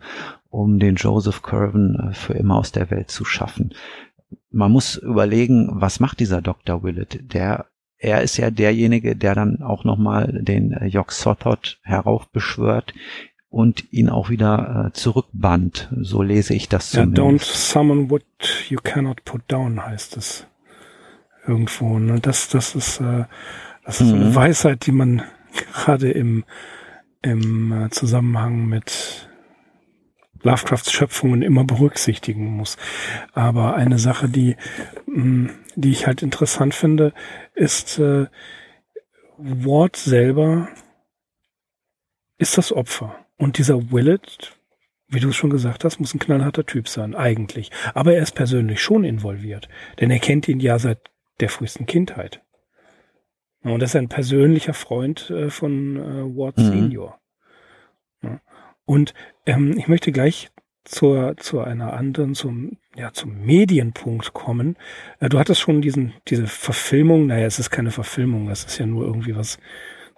um 0.51 0.79
den 0.79 0.95
Joseph 0.95 1.43
Curven 1.43 1.99
äh, 1.99 2.15
für 2.15 2.35
immer 2.35 2.55
aus 2.55 2.71
der 2.71 2.93
Welt 2.93 3.11
zu 3.11 3.25
schaffen 3.25 3.75
man 4.51 4.73
muss 4.73 4.97
überlegen, 4.97 5.69
was 5.73 6.01
macht 6.01 6.21
dieser 6.21 6.43
Dr. 6.43 6.83
Willett? 6.83 7.33
Der, 7.33 7.67
er 7.98 8.23
ist 8.23 8.37
ja 8.37 8.50
derjenige, 8.50 9.17
der 9.17 9.35
dann 9.35 9.63
auch 9.63 9.85
nochmal 9.85 10.40
den 10.42 10.73
äh, 10.73 10.87
Jock 10.87 11.13
Sothot 11.13 11.79
heraufbeschwört 11.83 12.94
und 13.48 13.92
ihn 13.92 14.09
auch 14.09 14.29
wieder 14.31 14.87
äh, 14.88 14.92
zurückbannt. 14.92 15.88
So 16.00 16.23
lese 16.23 16.55
ich 16.55 16.69
das 16.69 16.92
ja, 16.92 17.03
Don't 17.03 17.42
summon 17.42 18.11
what 18.11 18.25
you 18.69 18.79
cannot 18.83 19.25
put 19.25 19.42
down, 19.48 19.85
heißt 19.85 20.17
es 20.17 20.46
irgendwo. 21.46 21.98
Ne? 21.98 22.21
Das, 22.21 22.48
das 22.48 22.75
ist, 22.75 23.00
äh, 23.00 23.25
das 23.85 24.00
ist 24.00 24.13
mhm. 24.13 24.21
eine 24.21 24.35
Weisheit, 24.35 24.87
die 24.87 24.92
man 24.92 25.23
gerade 25.73 26.11
im, 26.11 26.44
im 27.23 27.73
äh, 27.73 27.90
Zusammenhang 27.90 28.67
mit 28.67 29.29
Lovecrafts 30.43 30.93
Schöpfungen 30.93 31.43
immer 31.43 31.65
berücksichtigen 31.65 32.57
muss. 32.57 32.77
Aber 33.33 33.75
eine 33.75 33.99
Sache, 33.99 34.29
die, 34.29 34.57
mm, 35.07 35.49
die 35.75 35.91
ich 35.91 36.07
halt 36.07 36.23
interessant 36.23 36.75
finde, 36.75 37.13
ist, 37.55 37.99
äh, 37.99 38.27
Ward 39.39 39.97
selber 39.97 40.69
ist 42.39 42.59
das 42.59 42.73
Opfer. 42.73 43.27
Und 43.37 43.59
dieser 43.59 43.91
Willett, 43.91 44.57
wie 45.09 45.21
du 45.21 45.29
es 45.29 45.37
schon 45.37 45.51
gesagt 45.51 45.85
hast, 45.85 46.01
muss 46.01 46.15
ein 46.15 46.19
knallharter 46.19 46.65
Typ 46.65 46.89
sein, 46.89 47.15
eigentlich. 47.15 47.71
Aber 47.95 48.15
er 48.15 48.23
ist 48.23 48.35
persönlich 48.35 48.83
schon 48.83 49.05
involviert, 49.05 49.69
denn 50.01 50.11
er 50.11 50.19
kennt 50.19 50.49
ihn 50.49 50.61
ja 50.61 50.79
seit 50.79 50.99
der 51.41 51.49
frühesten 51.49 51.87
Kindheit. 51.87 52.43
Und 53.63 53.81
er 53.81 53.87
ist 53.87 53.97
ein 53.97 54.09
persönlicher 54.09 54.75
Freund 54.75 55.31
äh, 55.31 55.51
von 55.51 55.97
äh, 55.97 56.37
Ward 56.37 56.57
mhm. 56.59 56.65
Senior. 56.65 57.21
Und 58.87 59.13
ähm, 59.45 59.77
ich 59.77 59.89
möchte 59.89 60.13
gleich 60.13 60.49
zur, 60.85 61.37
zu 61.37 61.61
einer 61.61 61.93
anderen, 61.93 62.35
zum, 62.35 62.79
ja, 62.95 63.13
zum 63.13 63.45
Medienpunkt 63.45 64.33
kommen. 64.33 64.77
Äh, 65.21 65.29
du 65.29 65.39
hattest 65.39 65.61
schon 65.61 65.83
diesen, 65.83 66.15
diese 66.29 66.47
Verfilmung, 66.47 67.27
naja, 67.27 67.47
es 67.47 67.59
ist 67.59 67.71
keine 67.71 67.91
Verfilmung, 67.91 68.49
es 68.49 68.65
ist 68.65 68.79
ja 68.79 68.87
nur 68.87 69.05
irgendwie 69.05 69.37
was 69.37 69.59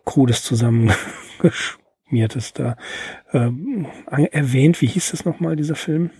Krudes 0.04 0.42
zusammengeschmiertes 0.42 2.52
da 2.52 2.76
ähm, 3.32 3.86
erwähnt. 4.06 4.80
Wie 4.80 4.86
hieß 4.86 5.10
das 5.10 5.24
nochmal, 5.24 5.56
dieser 5.56 5.74
Film? 5.74 6.10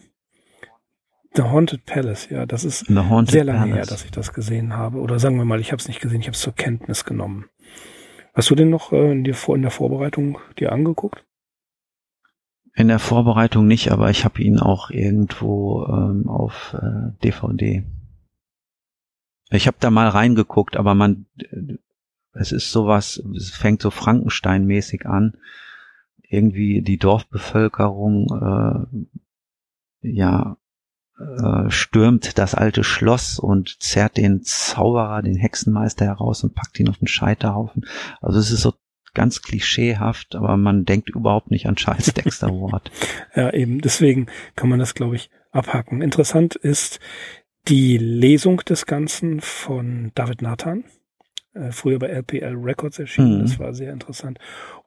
The 1.35 1.43
Haunted 1.43 1.85
Palace, 1.85 2.31
ja, 2.31 2.47
das 2.47 2.65
ist 2.65 2.89
sehr 3.33 3.45
lange 3.45 3.61
Palace. 3.61 3.77
her, 3.77 3.87
dass 3.87 4.05
ich 4.05 4.11
das 4.11 4.33
gesehen 4.33 4.75
habe. 4.75 4.99
Oder 4.99 5.19
sagen 5.19 5.37
wir 5.37 5.45
mal, 5.45 5.61
ich 5.61 5.73
habe 5.73 5.81
es 5.81 5.89
nicht 5.89 6.01
gesehen, 6.01 6.21
ich 6.21 6.27
habe 6.27 6.35
es 6.35 6.41
zur 6.41 6.55
Kenntnis 6.55 7.05
genommen. 7.05 7.47
Hast 8.35 8.51
du 8.51 8.55
den 8.55 8.71
noch 8.71 8.93
äh, 8.93 9.13
in, 9.13 9.25
dir 9.25 9.35
vor, 9.35 9.57
in 9.57 9.63
der 9.63 9.71
Vorbereitung 9.71 10.39
dir 10.59 10.73
angeguckt? 10.73 11.25
In 12.79 12.87
der 12.87 13.01
Vorbereitung 13.01 13.67
nicht, 13.67 13.91
aber 13.91 14.09
ich 14.09 14.25
habe 14.25 14.41
ihn 14.41 14.61
auch 14.61 14.91
irgendwo 14.91 15.85
ähm, 15.87 16.29
auf 16.29 16.77
äh, 16.81 17.11
DVD. 17.25 17.85
Ich 19.51 19.67
habe 19.67 19.79
da 19.81 19.91
mal 19.91 20.07
reingeguckt, 20.07 20.77
aber 20.77 20.95
man, 20.95 21.27
es 22.35 22.53
ist 22.53 22.71
sowas, 22.71 23.21
es 23.37 23.51
fängt 23.51 23.83
so 23.83 23.91
Frankenstein-mäßig 23.91 25.07
an. 25.07 25.37
Irgendwie 26.23 26.81
die 26.81 26.99
Dorfbevölkerung, 26.99 28.87
äh, 30.03 30.09
ja, 30.09 30.57
äh, 31.19 31.71
stürmt 31.71 32.39
das 32.39 32.55
alte 32.55 32.85
Schloss 32.85 33.41
und 33.41 33.83
zerrt 33.83 34.19
den 34.19 34.45
Zauberer, 34.45 35.23
den 35.23 35.35
Hexenmeister 35.35 36.05
heraus 36.05 36.45
und 36.45 36.55
packt 36.55 36.79
ihn 36.79 36.89
auf 36.89 36.99
den 36.99 37.09
Scheiterhaufen. 37.09 37.87
Also 38.21 38.39
es 38.39 38.53
ist 38.53 38.63
so 38.63 38.75
ganz 39.15 39.43
klischeehaft, 39.43 40.35
aber 40.35 40.57
man 40.57 40.85
denkt 40.85 41.11
überhaupt 41.11 41.51
nicht 41.51 41.67
an 41.67 41.77
Charles 41.77 42.15
Dexter 42.15 42.49
Ward. 42.49 42.91
ja, 43.35 43.53
eben. 43.53 43.81
Deswegen 43.81 44.27
kann 44.57 44.69
man 44.69 44.79
das, 44.79 44.95
glaube 44.95 45.17
ich, 45.17 45.31
abhaken. 45.51 46.03
Interessant 46.03 46.55
ist 46.57 47.01
die 47.69 47.99
Lesung 47.99 48.59
des 48.59 48.87
Ganzen 48.87 49.41
von 49.41 50.13
David 50.15 50.43
Nathan. 50.43 50.85
Äh, 51.55 51.73
früher 51.73 51.99
bei 51.99 52.09
LPL 52.09 52.55
Records 52.57 52.99
erschienen. 52.99 53.39
Mhm. 53.39 53.43
Das 53.43 53.59
war 53.59 53.75
sehr 53.75 53.93
interessant. 53.93 54.39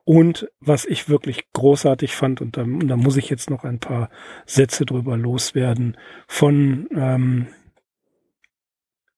Und 0.04 0.50
was 0.60 0.86
ich 0.86 1.10
wirklich 1.10 1.52
großartig 1.54 2.16
fand, 2.16 2.42
und 2.42 2.58
da, 2.58 2.64
und 2.64 2.88
da 2.88 2.98
muss 2.98 3.18
ich 3.18 3.30
jetzt 3.30 3.50
noch 3.50 3.64
ein 3.64 3.80
paar 3.80 4.10
Sätze 4.46 4.86
drüber 4.86 5.18
loswerden, 5.18 5.98
von 6.28 6.88
ähm, 6.96 7.48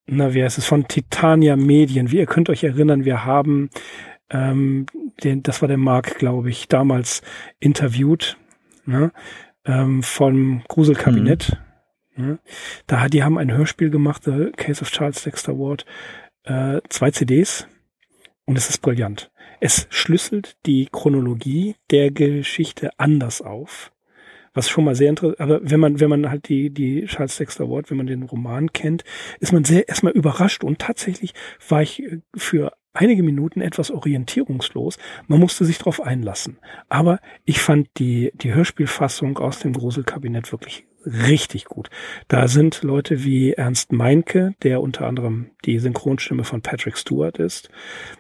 na, 0.06 0.34
wie 0.34 0.44
heißt 0.44 0.58
es, 0.58 0.66
von 0.66 0.88
Titania 0.88 1.56
Medien. 1.56 2.12
Wie 2.12 2.18
ihr 2.18 2.26
könnt 2.26 2.50
euch 2.50 2.64
erinnern, 2.64 3.06
wir 3.06 3.26
haben 3.26 3.70
ähm, 4.34 4.86
den, 5.24 5.44
das 5.44 5.62
war 5.62 5.68
der 5.68 5.78
Mark, 5.78 6.18
glaube 6.18 6.50
ich, 6.50 6.68
damals 6.68 7.22
interviewt, 7.60 8.38
ne, 8.86 9.12
ähm, 9.66 10.04
vom 10.04 10.64
Gruselkabinett. 10.68 11.58
Mhm. 12.16 12.26
Ne. 12.26 12.40
Da, 12.86 13.08
die 13.08 13.24
haben 13.24 13.38
ein 13.38 13.52
Hörspiel 13.52 13.90
gemacht, 13.90 14.24
The 14.26 14.52
Case 14.56 14.82
of 14.82 14.92
Charles 14.92 15.24
Dexter 15.24 15.58
Ward, 15.58 15.86
äh, 16.44 16.82
zwei 16.90 17.12
CDs 17.12 17.68
und 18.46 18.58
es 18.58 18.70
ist 18.70 18.80
brillant. 18.80 19.32
Es 19.62 19.88
schlüsselt 19.90 20.58
die 20.66 20.90
Chronologie 20.92 21.76
der 21.90 22.12
Geschichte 22.12 22.92
anders 22.98 23.42
auf 23.42 23.94
was 24.54 24.70
schon 24.70 24.86
mal 24.86 24.96
sehr 24.96 25.10
interessant, 25.10 25.40
aber 25.40 25.60
wenn 25.64 25.80
man, 25.80 26.00
wenn 26.00 26.10
man 26.10 26.30
halt 26.30 26.48
die, 26.48 26.70
die 26.70 27.06
Charles 27.06 27.38
Dexter 27.38 27.70
Ward, 27.70 27.90
wenn 27.90 27.98
man 27.98 28.08
den 28.08 28.24
Roman 28.24 28.72
kennt, 28.72 29.04
ist 29.40 29.52
man 29.52 29.64
sehr 29.64 29.88
erstmal 29.90 30.14
überrascht 30.14 30.64
und 30.64 30.80
tatsächlich 30.80 31.34
war 31.68 31.82
ich 31.82 32.04
für 32.36 32.74
einige 32.94 33.24
Minuten 33.24 33.62
etwas 33.62 33.92
orientierungslos. 33.92 34.98
Man 35.28 35.40
musste 35.40 35.66
sich 35.66 35.78
darauf 35.78 36.02
einlassen. 36.02 36.58
Aber 36.90 37.20
ich 37.46 37.60
fand 37.60 37.88
die, 37.98 38.32
die 38.36 38.54
Hörspielfassung 38.54 39.38
aus 39.38 39.60
dem 39.60 39.74
Gruselkabinett 39.74 40.52
wirklich 40.52 40.86
richtig 41.06 41.66
gut. 41.66 41.90
Da 42.28 42.48
sind 42.48 42.82
Leute 42.84 43.24
wie 43.24 43.54
Ernst 43.54 43.92
Meinke, 43.92 44.56
der 44.64 44.82
unter 44.82 45.06
anderem 45.06 45.50
die 45.66 45.80
Synchronstimme 45.80 46.44
von 46.44 46.62
Patrick 46.62 46.98
Stewart 46.98 47.40
ist. 47.40 47.70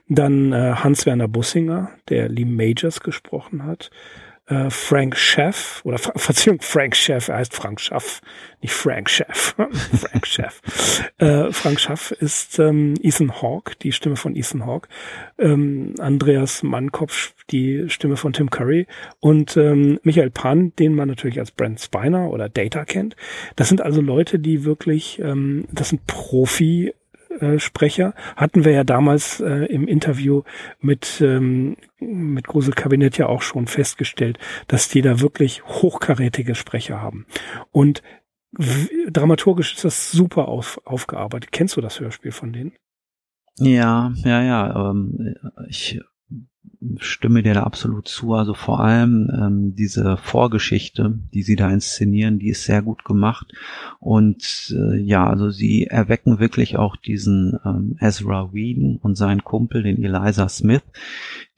Dann 0.10 0.52
äh, 0.52 0.74
Hans-Werner 0.76 1.28
Bussinger, 1.30 1.92
der 2.10 2.28
Lee 2.28 2.46
Majors 2.46 3.00
gesprochen 3.00 3.64
hat 3.64 3.90
äh, 4.48 4.70
Frank 4.70 5.18
Chef 5.18 5.82
oder 5.86 5.98
Verzeihung, 5.98 6.60
Frank 6.62 6.96
Chef, 6.96 7.30
er 7.30 7.38
heißt 7.38 7.54
Frank 7.54 7.80
Schaff, 7.80 8.22
nicht 8.62 8.74
Frank 8.74 9.10
Chef, 9.10 9.56
Frank 9.94 10.28
Chef. 10.28 10.62
Äh, 11.18 11.52
Frank 11.52 11.80
Schaff 11.80 12.12
ist 12.12 12.60
ähm, 12.60 12.96
Ethan 13.02 13.41
Hawke, 13.41 13.76
die 13.82 13.91
Stimme 13.91 14.16
von 14.16 14.36
Ethan 14.36 14.66
Hawke, 14.66 14.89
ähm, 15.38 15.96
Andreas 16.00 16.64
Mannkopf, 16.64 17.34
die 17.52 17.86
Stimme 17.89 18.18
von 18.18 18.34
Tim 18.34 18.50
Curry 18.50 18.88
und 19.20 19.56
ähm, 19.58 20.00
Michael 20.04 20.32
Pan, 20.32 20.74
den 20.78 20.96
man 20.96 21.08
natürlich 21.08 21.39
als 21.39 21.52
Brent 21.52 21.80
Spiner 21.80 22.30
oder 22.30 22.50
Data 22.50 22.86
kennt. 22.86 23.16
Das 23.56 23.70
sind 23.70 23.82
also 23.82 24.02
Leute, 24.02 24.39
die 24.39 24.66
wirklich, 24.66 25.20
ähm, 25.20 25.66
das 25.72 25.89
sind 25.89 26.06
Profi 26.08 26.94
Sprecher. 27.60 28.14
Hatten 28.36 28.66
wir 28.66 28.72
ja 28.72 28.84
damals 28.84 29.40
äh, 29.40 29.66
im 29.66 29.88
Interview 29.88 30.44
mit, 30.80 31.22
ähm, 31.22 31.78
mit 32.00 32.48
Gruselkabinett 32.48 33.18
ja 33.18 33.28
auch 33.28 33.42
schon 33.42 33.68
festgestellt, 33.68 34.40
dass 34.68 34.90
die 34.90 35.02
da 35.02 35.20
wirklich 35.20 35.64
hochkarätige 35.66 36.56
Sprecher 36.56 37.02
haben. 37.02 37.26
Und 37.72 38.02
dramaturgisch 39.10 39.74
ist 39.74 39.86
das 39.86 40.12
super 40.12 40.48
auf, 40.48 40.80
aufgearbeitet. 40.86 41.52
Kennst 41.52 41.76
du 41.76 41.82
das 41.82 42.00
Hörspiel 42.00 42.32
von 42.32 42.54
denen? 42.54 42.74
Ja, 43.58 44.14
ja, 44.24 44.44
ja. 44.44 44.90
Ähm, 44.92 45.36
ich 45.68 46.00
stimme 46.99 47.43
dir 47.43 47.53
da 47.53 47.64
absolut 47.64 48.07
zu. 48.07 48.34
Also 48.34 48.53
vor 48.53 48.80
allem 48.80 49.30
ähm, 49.34 49.76
diese 49.76 50.18
Vorgeschichte, 50.18 51.20
die 51.34 51.43
sie 51.43 51.55
da 51.55 51.70
inszenieren, 51.70 52.39
die 52.39 52.49
ist 52.49 52.66
sehr 52.66 52.82
gut 52.82 53.05
gemacht. 53.05 53.53
Und 53.99 54.76
äh, 54.78 54.97
ja, 54.97 55.28
also 55.28 55.49
sie 55.49 55.88
erwecken 55.88 56.39
wirklich 56.39 56.78
auch 56.78 56.95
diesen 56.95 57.59
ähm, 57.66 57.97
Ezra 57.99 58.53
Whedon 58.53 58.97
und 59.01 59.16
seinen 59.16 59.43
Kumpel, 59.43 59.84
den 59.84 60.03
Eliza 60.03 60.49
Smith, 60.49 60.84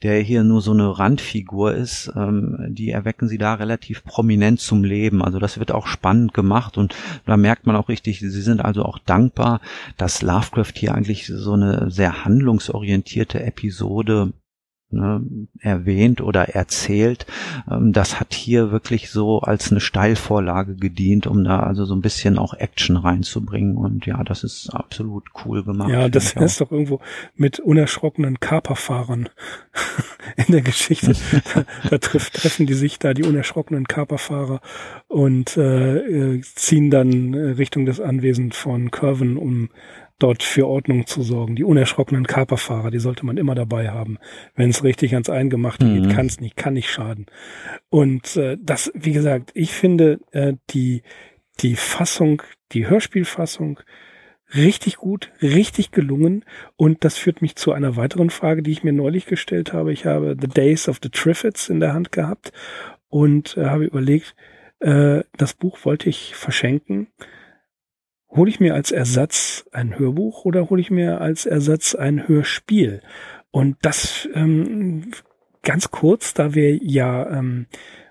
der 0.02 0.20
hier 0.20 0.44
nur 0.44 0.60
so 0.60 0.72
eine 0.72 0.98
Randfigur 0.98 1.74
ist, 1.74 2.12
ähm, 2.14 2.68
die 2.70 2.90
erwecken 2.90 3.28
sie 3.28 3.38
da 3.38 3.54
relativ 3.54 4.04
prominent 4.04 4.60
zum 4.60 4.84
Leben. 4.84 5.22
Also 5.22 5.38
das 5.38 5.58
wird 5.58 5.72
auch 5.72 5.86
spannend 5.86 6.34
gemacht 6.34 6.78
und 6.78 6.94
da 7.24 7.36
merkt 7.36 7.66
man 7.66 7.76
auch 7.76 7.88
richtig, 7.88 8.20
sie 8.20 8.28
sind 8.28 8.64
also 8.64 8.84
auch 8.84 8.98
dankbar, 8.98 9.60
dass 9.96 10.22
Lovecraft 10.22 10.72
hier 10.74 10.94
eigentlich 10.94 11.26
so 11.26 11.54
eine 11.54 11.90
sehr 11.90 12.24
handlungsorientierte 12.24 13.42
Episode 13.42 14.32
ne, 14.90 15.24
erwähnt 15.60 16.20
oder 16.20 16.50
erzählt. 16.50 17.26
Ähm, 17.70 17.92
das 17.92 18.20
hat 18.20 18.34
hier 18.34 18.70
wirklich 18.70 19.10
so 19.10 19.40
als 19.40 19.70
eine 19.70 19.80
Steilvorlage 19.80 20.76
gedient, 20.76 21.26
um 21.26 21.44
da 21.44 21.60
also 21.60 21.84
so 21.84 21.94
ein 21.94 22.00
bisschen 22.00 22.38
auch 22.38 22.54
Action 22.54 22.96
reinzubringen. 22.96 23.76
Und 23.76 24.06
ja, 24.06 24.22
das 24.24 24.44
ist 24.44 24.70
absolut 24.70 25.24
cool 25.44 25.64
gemacht. 25.64 25.90
Ja, 25.90 26.08
das 26.08 26.32
ist 26.32 26.60
doch 26.60 26.70
irgendwo 26.70 27.00
mit 27.34 27.60
unerschrockenen 27.60 28.40
Kaperfahrern 28.40 29.28
in 30.36 30.52
der 30.52 30.62
Geschichte. 30.62 31.14
da, 31.90 31.98
trifft, 31.98 32.34
treffen 32.34 32.66
die 32.66 32.74
sich 32.74 32.98
da, 32.98 33.14
die 33.14 33.24
unerschrockenen 33.24 33.86
Kaperfahrer 33.86 34.60
und 35.08 35.56
äh, 35.56 35.96
äh 35.98 36.40
ziehen 36.40 36.90
dann 36.90 37.34
Richtung 37.34 37.86
des 37.86 38.00
Anwesens 38.00 38.56
von 38.56 38.90
Curven, 38.90 39.36
um 39.36 39.70
dort 40.18 40.42
für 40.42 40.66
Ordnung 40.66 41.06
zu 41.06 41.22
sorgen. 41.22 41.56
Die 41.56 41.64
unerschrockenen 41.64 42.26
Kaperfahrer, 42.26 42.90
die 42.90 42.98
sollte 42.98 43.26
man 43.26 43.36
immer 43.36 43.54
dabei 43.54 43.90
haben. 43.90 44.18
Wenn 44.54 44.70
es 44.70 44.82
richtig 44.82 45.12
ans 45.12 45.28
Eingemachte 45.28 45.84
mhm. 45.84 46.02
geht, 46.02 46.14
kann 46.14 46.26
es 46.26 46.40
nicht, 46.40 46.56
kann 46.56 46.74
nicht 46.74 46.90
schaden. 46.90 47.26
Und 47.90 48.36
äh, 48.36 48.56
das, 48.60 48.90
wie 48.94 49.12
gesagt, 49.12 49.50
ich 49.54 49.72
finde 49.72 50.20
äh, 50.32 50.54
die, 50.70 51.02
die 51.60 51.76
Fassung, 51.76 52.42
die 52.72 52.88
Hörspielfassung 52.88 53.80
richtig 54.54 54.96
gut, 54.96 55.32
richtig 55.42 55.90
gelungen. 55.90 56.44
Und 56.76 57.04
das 57.04 57.18
führt 57.18 57.42
mich 57.42 57.56
zu 57.56 57.72
einer 57.72 57.96
weiteren 57.96 58.30
Frage, 58.30 58.62
die 58.62 58.72
ich 58.72 58.84
mir 58.84 58.92
neulich 58.92 59.26
gestellt 59.26 59.72
habe. 59.72 59.92
Ich 59.92 60.06
habe 60.06 60.36
The 60.40 60.48
Days 60.48 60.88
of 60.88 61.00
the 61.02 61.10
Triffids 61.10 61.68
in 61.68 61.80
der 61.80 61.92
Hand 61.92 62.12
gehabt 62.12 62.52
und 63.08 63.56
äh, 63.56 63.66
habe 63.66 63.84
überlegt, 63.84 64.34
äh, 64.80 65.22
das 65.36 65.54
Buch 65.54 65.84
wollte 65.84 66.08
ich 66.08 66.34
verschenken 66.34 67.08
hole 68.30 68.50
ich 68.50 68.60
mir 68.60 68.74
als 68.74 68.90
Ersatz 68.90 69.66
ein 69.72 69.98
Hörbuch 69.98 70.44
oder 70.44 70.70
hole 70.70 70.80
ich 70.80 70.90
mir 70.90 71.20
als 71.20 71.46
Ersatz 71.46 71.94
ein 71.94 72.28
Hörspiel? 72.28 73.00
Und 73.50 73.76
das 73.82 74.28
ähm, 74.34 75.12
ganz 75.62 75.90
kurz, 75.90 76.34
da 76.34 76.54
wir 76.54 76.76
ja 76.76 77.38
ähm, 77.38 77.66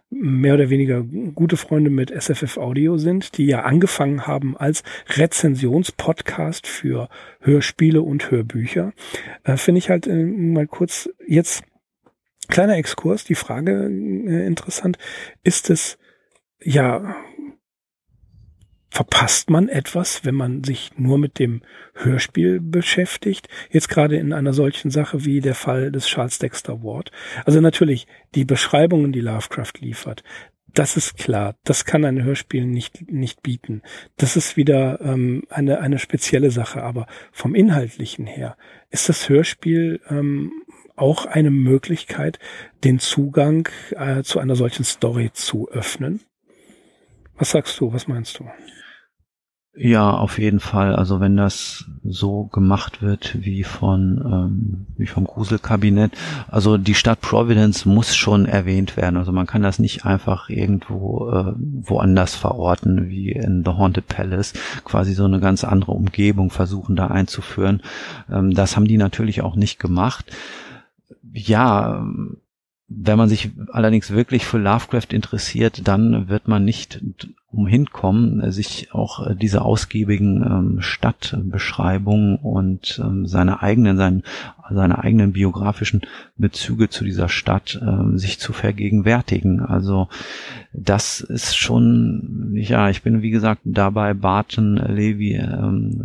mehr 0.10 0.54
oder 0.54 0.70
weniger 0.70 1.04
gute 1.04 1.58
Freunde 1.58 1.90
mit 1.90 2.10
SFF 2.12 2.58
Audio 2.58 2.98
sind, 2.98 3.38
die 3.38 3.46
ja 3.46 3.64
angefangen 3.64 4.28
haben 4.28 4.56
als 4.56 4.84
Rezensionspodcast 5.10 6.68
für 6.68 7.10
Hörspiele 7.42 8.02
und 8.02 8.32
Hörbücher, 8.32 8.94
äh, 9.44 9.58
finde 9.58 9.80
ich 9.80 9.90
halt 9.90 10.08
äh, 10.08 10.24
mal 10.24 10.68
kurz 10.68 11.10
jetzt 11.28 11.64
kleiner 12.48 12.78
Exkurs, 12.78 13.24
die 13.24 13.36
Frage 13.36 13.86
äh, 13.90 14.46
interessant, 14.46 14.98
ist 15.44 15.70
es 15.70 15.98
ja 16.62 17.16
verpasst 18.96 19.50
man 19.50 19.68
etwas, 19.68 20.24
wenn 20.24 20.36
man 20.36 20.64
sich 20.64 20.92
nur 20.96 21.18
mit 21.18 21.38
dem 21.38 21.64
Hörspiel 21.96 22.62
beschäftigt? 22.62 23.50
Jetzt 23.70 23.90
gerade 23.90 24.16
in 24.16 24.32
einer 24.32 24.54
solchen 24.54 24.90
Sache 24.90 25.26
wie 25.26 25.42
der 25.42 25.54
Fall 25.54 25.92
des 25.92 26.08
Charles 26.08 26.40
Dexter 26.40 26.82
Ward. 26.82 27.12
Also 27.44 27.60
natürlich 27.60 28.08
die 28.36 28.46
Beschreibungen, 28.46 29.12
die 29.12 29.20
Lovecraft 29.20 29.74
liefert. 29.82 30.24
Das 30.74 30.96
ist 30.96 31.18
klar. 31.18 31.56
Das 31.66 31.84
kann 31.84 32.06
ein 32.06 32.24
Hörspiel 32.24 32.66
nicht, 32.66 33.12
nicht 33.12 33.44
bieten. 33.44 33.82
Das 34.16 34.38
ist 34.38 34.56
wieder 34.56 35.02
ähm, 35.02 35.44
eine, 35.50 35.82
eine 35.82 36.00
spezielle 36.00 36.50
Sache. 36.50 36.82
Aber 36.82 37.06
vom 37.34 37.54
Inhaltlichen 37.54 38.26
her 38.26 38.56
ist 38.92 39.10
das 39.10 39.28
Hörspiel 39.28 40.00
ähm, 40.10 40.54
auch 40.96 41.26
eine 41.26 41.52
Möglichkeit, 41.52 42.40
den 42.86 43.00
Zugang 43.00 43.68
äh, 43.92 44.24
zu 44.24 44.40
einer 44.40 44.56
solchen 44.56 44.86
Story 44.86 45.32
zu 45.34 45.68
öffnen. 45.68 46.22
Was 47.38 47.52
sagst 47.52 47.78
du? 47.82 47.92
Was 47.92 48.08
meinst 48.08 48.40
du? 48.40 48.46
Ja, 49.78 50.12
auf 50.12 50.40
jeden 50.40 50.62
Fall. 50.62 50.96
Also 50.96 51.20
wenn 51.20 51.36
das 51.36 51.84
so 52.02 52.46
gemacht 52.46 53.02
wird 53.02 53.36
wie 53.44 53.64
von 53.66 54.22
ähm, 54.26 54.86
wie 54.96 55.08
vom 55.08 55.26
Gruselkabinett, 55.26 56.14
also 56.48 56.78
die 56.78 56.94
Stadt 56.94 57.20
Providence 57.20 57.86
muss 57.86 58.16
schon 58.16 58.46
erwähnt 58.46 58.96
werden. 58.96 59.18
Also 59.18 59.34
man 59.34 59.48
kann 59.48 59.64
das 59.64 59.78
nicht 59.78 60.06
einfach 60.06 60.50
irgendwo 60.50 61.30
äh, 61.30 61.54
woanders 61.58 62.36
verorten 62.36 63.10
wie 63.10 63.32
in 63.32 63.64
The 63.66 63.72
Haunted 63.72 64.08
Palace, 64.08 64.54
quasi 64.86 65.14
so 65.14 65.26
eine 65.26 65.42
ganz 65.42 65.66
andere 65.66 65.92
Umgebung 65.92 66.52
versuchen 66.52 66.96
da 66.96 67.08
einzuführen. 67.08 67.82
Ähm, 68.32 68.54
das 68.54 68.78
haben 68.78 68.88
die 68.88 68.98
natürlich 68.98 69.42
auch 69.42 69.58
nicht 69.58 69.78
gemacht. 69.78 70.32
Ja, 71.34 72.08
wenn 72.88 73.18
man 73.18 73.28
sich 73.28 73.52
allerdings 73.74 74.12
wirklich 74.12 74.46
für 74.46 74.58
Lovecraft 74.58 75.12
interessiert, 75.12 75.86
dann 75.86 76.30
wird 76.30 76.48
man 76.48 76.64
nicht 76.64 77.02
umhin 77.56 77.88
kommen, 77.88 78.52
sich 78.52 78.94
auch 78.94 79.26
äh, 79.26 79.36
diese 79.36 79.62
ausgiebigen 79.62 80.44
ähm, 80.44 80.82
Stadtbeschreibungen 80.82 82.36
und 82.38 83.02
ähm, 83.04 83.26
seine 83.26 83.62
eigenen, 83.62 83.98
sein, 83.98 84.24
seine 84.70 85.00
eigenen 85.00 85.32
biografischen 85.32 86.02
Bezüge 86.38 86.90
zu 86.90 87.04
dieser 87.04 87.30
Stadt 87.30 87.80
ähm, 87.82 88.18
sich 88.18 88.40
zu 88.40 88.54
vergegenwärtigen. 88.54 89.62
Also 89.62 90.10
das 90.74 91.22
ist 91.22 91.56
schon, 91.56 92.52
ja, 92.56 92.90
ich 92.90 93.02
bin 93.02 93.22
wie 93.22 93.32
gesagt 93.32 93.62
dabei 93.64 94.14
Barton 94.14 94.76
Levy 94.76 95.42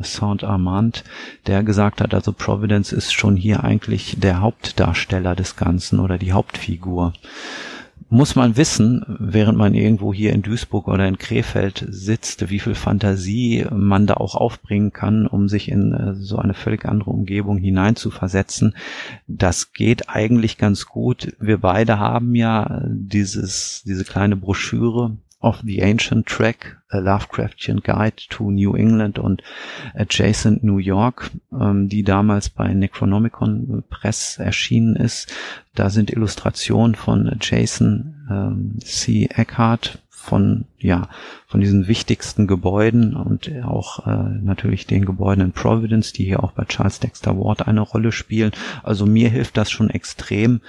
Saint 0.02 0.44
Armand, 0.44 1.04
der 1.46 1.64
gesagt 1.64 2.00
hat, 2.00 2.14
also 2.14 2.32
Providence 2.32 2.92
ist 2.92 3.12
schon 3.12 3.36
hier 3.36 3.64
eigentlich 3.64 4.16
der 4.20 4.40
Hauptdarsteller 4.40 5.34
des 5.34 5.56
Ganzen 5.56 5.98
oder 5.98 6.18
die 6.18 6.32
Hauptfigur 6.32 7.12
muss 8.10 8.34
man 8.34 8.56
wissen, 8.56 9.04
während 9.20 9.56
man 9.56 9.72
irgendwo 9.74 10.12
hier 10.12 10.32
in 10.32 10.42
Duisburg 10.42 10.88
oder 10.88 11.06
in 11.06 11.16
Krefeld 11.16 11.86
sitzt, 11.88 12.50
wie 12.50 12.58
viel 12.58 12.74
Fantasie 12.74 13.64
man 13.70 14.08
da 14.08 14.14
auch 14.14 14.34
aufbringen 14.34 14.92
kann, 14.92 15.28
um 15.28 15.48
sich 15.48 15.70
in 15.70 15.92
äh, 15.92 16.14
so 16.14 16.36
eine 16.36 16.54
völlig 16.54 16.84
andere 16.84 17.10
Umgebung 17.10 17.56
hineinzuversetzen. 17.56 18.74
Das 19.28 19.72
geht 19.72 20.08
eigentlich 20.08 20.58
ganz 20.58 20.86
gut. 20.86 21.36
Wir 21.38 21.58
beide 21.58 22.00
haben 22.00 22.34
ja 22.34 22.82
dieses, 22.88 23.84
diese 23.86 24.04
kleine 24.04 24.36
Broschüre 24.36 25.16
of 25.40 25.62
the 25.64 25.82
Ancient 25.82 26.26
Track, 26.26 26.76
a 26.90 26.98
Lovecraftian 26.98 27.82
Guide 27.82 28.16
to 28.28 28.50
New 28.50 28.74
England 28.74 29.18
und 29.18 29.42
Adjacent 29.94 30.62
New 30.62 30.78
York, 30.78 31.30
ähm, 31.52 31.88
die 31.88 32.02
damals 32.02 32.50
bei 32.50 32.72
Necronomicon 32.74 33.82
Press 33.88 34.38
erschienen 34.38 34.96
ist. 34.96 35.32
Da 35.74 35.88
sind 35.88 36.10
Illustrationen 36.10 36.94
von 36.94 37.36
Jason 37.40 38.26
ähm, 38.30 38.78
C. 38.80 39.28
Eckhart 39.34 39.98
von 40.10 40.66
ja 40.76 41.08
von 41.46 41.60
diesen 41.60 41.88
wichtigsten 41.88 42.46
Gebäuden 42.46 43.16
und 43.16 43.50
auch 43.64 44.06
äh, 44.06 44.28
natürlich 44.42 44.86
den 44.86 45.06
Gebäuden 45.06 45.42
in 45.42 45.52
Providence, 45.52 46.12
die 46.12 46.24
hier 46.24 46.44
auch 46.44 46.52
bei 46.52 46.64
Charles 46.66 47.00
Dexter 47.00 47.38
Ward 47.38 47.66
eine 47.66 47.80
Rolle 47.80 48.12
spielen. 48.12 48.52
Also 48.82 49.06
mir 49.06 49.30
hilft 49.30 49.56
das 49.56 49.70
schon 49.70 49.88
extrem. 49.88 50.60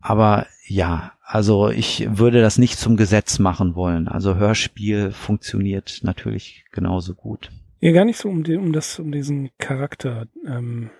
Aber 0.00 0.46
ja, 0.66 1.12
also 1.32 1.70
ich 1.70 2.06
würde 2.10 2.42
das 2.42 2.58
nicht 2.58 2.78
zum 2.78 2.98
Gesetz 2.98 3.38
machen 3.38 3.74
wollen. 3.74 4.06
Also 4.06 4.36
Hörspiel 4.36 5.12
funktioniert 5.12 6.00
natürlich 6.02 6.66
genauso 6.72 7.14
gut. 7.14 7.50
Ja, 7.80 7.92
gar 7.92 8.04
nicht 8.04 8.18
so 8.18 8.28
um, 8.28 8.44
die, 8.44 8.56
um 8.56 8.74
das, 8.74 8.98
um 8.98 9.10
diesen 9.10 9.48
Charakter. 9.56 10.26
Ähm, 10.46 10.90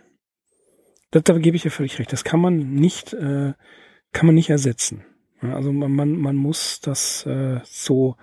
das, 1.11 1.25
da 1.25 1.37
gebe 1.37 1.55
ich 1.55 1.65
dir 1.65 1.71
völlig 1.71 1.99
recht. 1.99 2.15
Das 2.15 2.25
kann 2.25 2.41
man 2.41 2.73
nicht, 2.73 3.13
äh, 3.13 3.53
kann 4.13 4.25
man 4.27 4.35
nicht 4.35 4.49
ersetzen. 4.49 5.05
Also 5.43 5.71
man, 5.71 5.93
man, 5.93 6.13
man 6.13 6.37
muss 6.37 6.81
das 6.81 7.27
äh, 7.27 7.61
so 7.65 8.17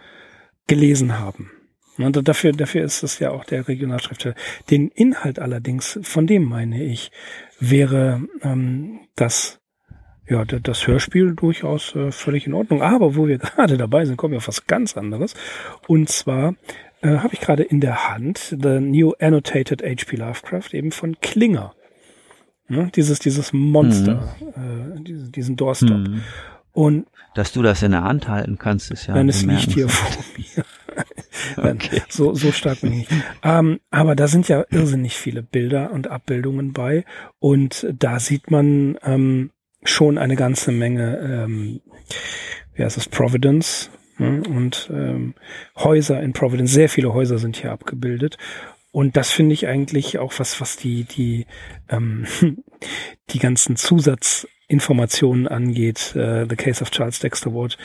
gelesen 0.65 1.19
haben. 1.19 1.51
Und 1.99 2.27
dafür, 2.27 2.53
dafür 2.53 2.85
ist 2.85 3.03
es 3.03 3.19
ja 3.19 3.29
auch 3.29 3.45
der 3.45 3.67
Regionalschriftsteller. 3.67 4.35
Den 4.71 4.87
Inhalt 4.87 5.37
allerdings, 5.37 5.99
von 6.01 6.25
dem 6.25 6.43
meine 6.43 6.83
ich, 6.83 7.11
wäre 7.59 8.23
ähm, 8.41 9.01
das 9.15 9.58
ja, 10.29 10.45
das 10.45 10.87
Hörspiel 10.87 11.33
durchaus 11.35 11.95
äh, 11.95 12.11
völlig 12.11 12.45
in 12.45 12.53
Ordnung. 12.53 12.81
Aber 12.81 13.15
wo 13.15 13.27
wir 13.27 13.37
gerade 13.39 13.77
dabei 13.77 14.05
sind, 14.05 14.17
kommen 14.17 14.33
wir 14.33 14.37
auf 14.37 14.47
was 14.47 14.67
ganz 14.67 14.95
anderes. 14.95 15.33
Und 15.87 16.09
zwar 16.09 16.55
äh, 17.01 17.17
habe 17.17 17.33
ich 17.33 17.41
gerade 17.41 17.63
in 17.63 17.81
der 17.81 18.09
Hand 18.09 18.55
The 18.61 18.79
New 18.79 19.13
Annotated 19.19 19.81
H.P. 19.81 20.17
Lovecraft 20.17 20.73
eben 20.73 20.91
von 20.91 21.19
Klinger. 21.21 21.73
Ja, 22.69 22.83
dieses, 22.83 23.17
dieses 23.17 23.51
Monster, 23.51 24.35
mhm. 24.55 25.05
äh, 25.05 25.31
diesen 25.31 25.55
Doorstop. 25.55 25.97
Mhm. 25.97 26.21
Und 26.71 27.07
dass 27.33 27.51
du 27.51 27.63
das 27.63 27.81
in 27.81 27.91
der 27.91 28.03
Hand 28.03 28.27
halten 28.27 28.57
kannst, 28.59 28.91
ist 28.91 29.07
ja. 29.07 29.15
Dann 29.15 29.27
es 29.27 29.43
liegt 29.43 29.71
hier 29.71 29.89
vor 29.89 30.23
mir. 30.37 30.65
okay. 31.71 32.01
So, 32.09 32.33
so 32.33 32.51
stark 32.51 32.81
bin 32.81 32.93
ich 32.93 33.09
nicht. 33.09 33.23
Ähm, 33.43 33.79
aber 33.89 34.15
da 34.15 34.27
sind 34.27 34.47
ja 34.49 34.63
irrsinnig 34.69 35.15
viele 35.15 35.41
Bilder 35.41 35.91
und 35.91 36.07
Abbildungen 36.07 36.73
bei. 36.73 37.05
Und 37.39 37.87
da 37.97 38.19
sieht 38.19 38.51
man 38.51 38.97
ähm, 39.03 39.51
schon 39.83 40.17
eine 40.17 40.35
ganze 40.35 40.71
Menge, 40.71 41.17
ähm, 41.19 41.81
wie 42.73 42.83
heißt 42.83 42.97
es, 42.97 43.07
Providence 43.07 43.89
ne? 44.17 44.43
und 44.47 44.89
ähm, 44.93 45.35
Häuser 45.77 46.21
in 46.21 46.33
Providence. 46.33 46.71
Sehr 46.71 46.89
viele 46.89 47.13
Häuser 47.13 47.37
sind 47.37 47.57
hier 47.57 47.71
abgebildet. 47.71 48.37
Und 48.91 49.17
das 49.17 49.31
finde 49.31 49.53
ich 49.53 49.67
eigentlich 49.67 50.17
auch 50.17 50.33
was, 50.37 50.59
was 50.61 50.75
die, 50.75 51.03
die, 51.03 51.45
ähm, 51.89 52.25
die 53.29 53.39
ganzen 53.39 53.75
Zusatzinformationen 53.75 55.47
angeht. 55.47 56.15
Äh, 56.15 56.47
The 56.49 56.55
Case 56.55 56.81
of 56.81 56.91
Charles 56.91 57.19
Dexter 57.19 57.53
Ward. 57.53 57.77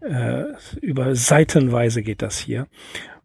Äh, 0.00 0.44
über 0.80 1.14
seitenweise 1.14 2.02
geht 2.02 2.22
das 2.22 2.38
hier. 2.38 2.66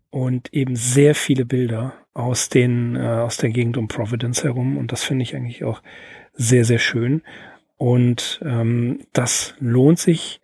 Und 0.09 0.53
eben 0.53 0.75
sehr 0.75 1.15
viele 1.15 1.43
Bilder 1.43 1.93
aus 2.13 2.49
den, 2.49 2.95
äh, 2.95 2.99
aus 2.99 3.37
der 3.37 3.49
Gegend 3.49 3.77
um 3.77 3.87
Providence 3.87 4.43
herum. 4.43 4.77
Und 4.77 4.91
das 4.91 5.03
finde 5.03 5.23
ich 5.23 5.35
eigentlich 5.35 5.63
auch 5.63 5.81
sehr, 6.33 6.65
sehr 6.65 6.79
schön. 6.79 7.23
Und 7.77 8.39
ähm, 8.43 8.99
das 9.13 9.55
lohnt 9.59 9.99
sich 9.99 10.41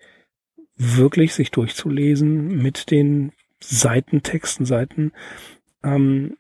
wirklich, 0.76 1.34
sich 1.34 1.52
durchzulesen 1.52 2.62
mit 2.62 2.92
den 2.92 3.32
Seitentexten, 3.62 4.66
Seiten 4.66 5.12
ähm, 5.84 6.38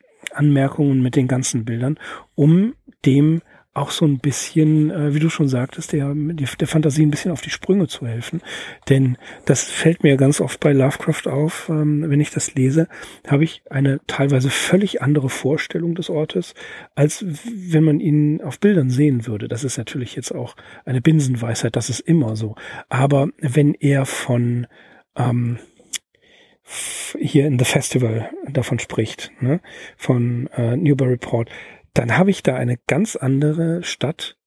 mit 1.01 1.15
den 1.15 1.27
ganzen 1.27 1.65
Bildern, 1.65 1.99
um 2.35 2.75
dem 3.05 3.41
auch 3.80 3.91
so 3.91 4.05
ein 4.05 4.19
bisschen, 4.19 4.91
äh, 4.91 5.13
wie 5.13 5.19
du 5.19 5.30
schon 5.30 5.47
sagtest, 5.47 5.93
der, 5.93 6.13
der 6.13 6.67
Fantasie 6.67 7.05
ein 7.05 7.11
bisschen 7.11 7.32
auf 7.32 7.41
die 7.41 7.49
Sprünge 7.49 7.88
zu 7.88 8.05
helfen. 8.05 8.41
Denn 8.89 9.17
das 9.45 9.63
fällt 9.63 10.03
mir 10.03 10.17
ganz 10.17 10.41
oft 10.41 10.59
bei 10.59 10.73
Lovecraft 10.73 11.27
auf, 11.27 11.69
ähm, 11.69 12.05
wenn 12.07 12.19
ich 12.19 12.32
das 12.32 12.53
lese, 12.55 12.88
habe 13.27 13.43
ich 13.43 13.63
eine 13.69 13.99
teilweise 14.07 14.49
völlig 14.49 15.01
andere 15.01 15.30
Vorstellung 15.30 15.95
des 15.95 16.09
Ortes, 16.09 16.53
als 16.95 17.25
wenn 17.25 17.84
man 17.84 17.99
ihn 17.99 18.41
auf 18.41 18.59
Bildern 18.59 18.89
sehen 18.89 19.25
würde. 19.25 19.47
Das 19.47 19.63
ist 19.63 19.77
natürlich 19.77 20.15
jetzt 20.15 20.34
auch 20.34 20.55
eine 20.86 21.01
Binsenweisheit, 21.01 21.75
das 21.75 21.89
ist 21.89 22.01
immer 22.01 22.36
so. 22.36 22.55
Aber 22.89 23.30
wenn 23.39 23.73
er 23.73 24.05
von 24.05 24.67
ähm, 25.15 25.57
hier 27.17 27.47
in 27.47 27.57
The 27.57 27.65
Festival 27.65 28.30
davon 28.47 28.80
spricht, 28.80 29.32
ne, 29.39 29.59
von 29.97 30.47
äh, 30.55 30.77
Newburyport, 30.77 31.49
dann 31.93 32.17
habe 32.17 32.31
ich 32.31 32.43
da 32.43 32.55
eine 32.55 32.77
ganz 32.87 33.15
andere 33.15 33.83
Stadt 33.83 34.37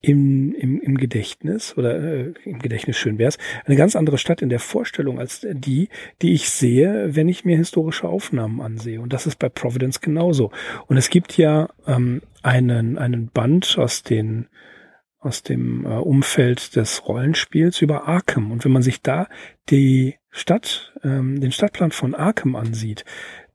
im, 0.00 0.54
im, 0.54 0.80
im 0.80 0.98
Gedächtnis 0.98 1.78
oder 1.78 1.98
äh, 1.98 2.34
im 2.44 2.58
Gedächtnis 2.58 2.96
schön 2.96 3.18
wär's, 3.18 3.38
eine 3.64 3.76
ganz 3.76 3.96
andere 3.96 4.18
Stadt 4.18 4.42
in 4.42 4.50
der 4.50 4.60
Vorstellung 4.60 5.18
als 5.18 5.46
die, 5.50 5.88
die 6.20 6.34
ich 6.34 6.50
sehe, 6.50 7.16
wenn 7.16 7.28
ich 7.28 7.44
mir 7.44 7.56
historische 7.56 8.08
Aufnahmen 8.08 8.60
ansehe. 8.60 9.00
Und 9.00 9.12
das 9.12 9.26
ist 9.26 9.38
bei 9.38 9.48
Providence 9.48 10.00
genauso. 10.00 10.50
Und 10.86 10.98
es 10.98 11.08
gibt 11.08 11.38
ja 11.38 11.70
ähm, 11.86 12.20
einen, 12.42 12.98
einen 12.98 13.28
Band 13.28 13.78
aus 13.78 14.02
den 14.02 14.48
aus 15.24 15.42
dem 15.42 15.86
äh, 15.86 15.88
Umfeld 15.88 16.76
des 16.76 17.08
Rollenspiels 17.08 17.80
über 17.80 18.06
Arkham. 18.06 18.52
Und 18.52 18.62
wenn 18.66 18.72
man 18.72 18.82
sich 18.82 19.00
da 19.00 19.26
die 19.70 20.16
Stadt, 20.30 20.92
ähm, 21.02 21.40
den 21.40 21.50
Stadtplan 21.50 21.92
von 21.92 22.14
Arkham 22.14 22.56
ansieht, 22.56 23.06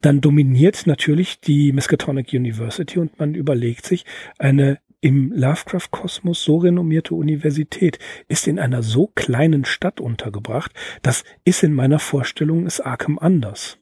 dann 0.01 0.21
dominiert 0.21 0.87
natürlich 0.87 1.39
die 1.41 1.71
Miskatonic 1.71 2.33
University 2.33 2.99
und 2.99 3.19
man 3.19 3.35
überlegt 3.35 3.85
sich, 3.85 4.05
eine 4.37 4.79
im 5.01 5.31
Lovecraft-Kosmos 5.31 6.43
so 6.43 6.57
renommierte 6.57 7.15
Universität 7.15 7.99
ist 8.27 8.47
in 8.47 8.59
einer 8.59 8.83
so 8.83 9.07
kleinen 9.07 9.63
Stadt 9.65 10.01
untergebracht, 10.01 10.73
das 11.01 11.23
ist 11.45 11.63
in 11.63 11.73
meiner 11.73 11.99
Vorstellung, 11.99 12.65
ist 12.65 12.81
Arkham 12.81 13.17
anders. 13.17 13.77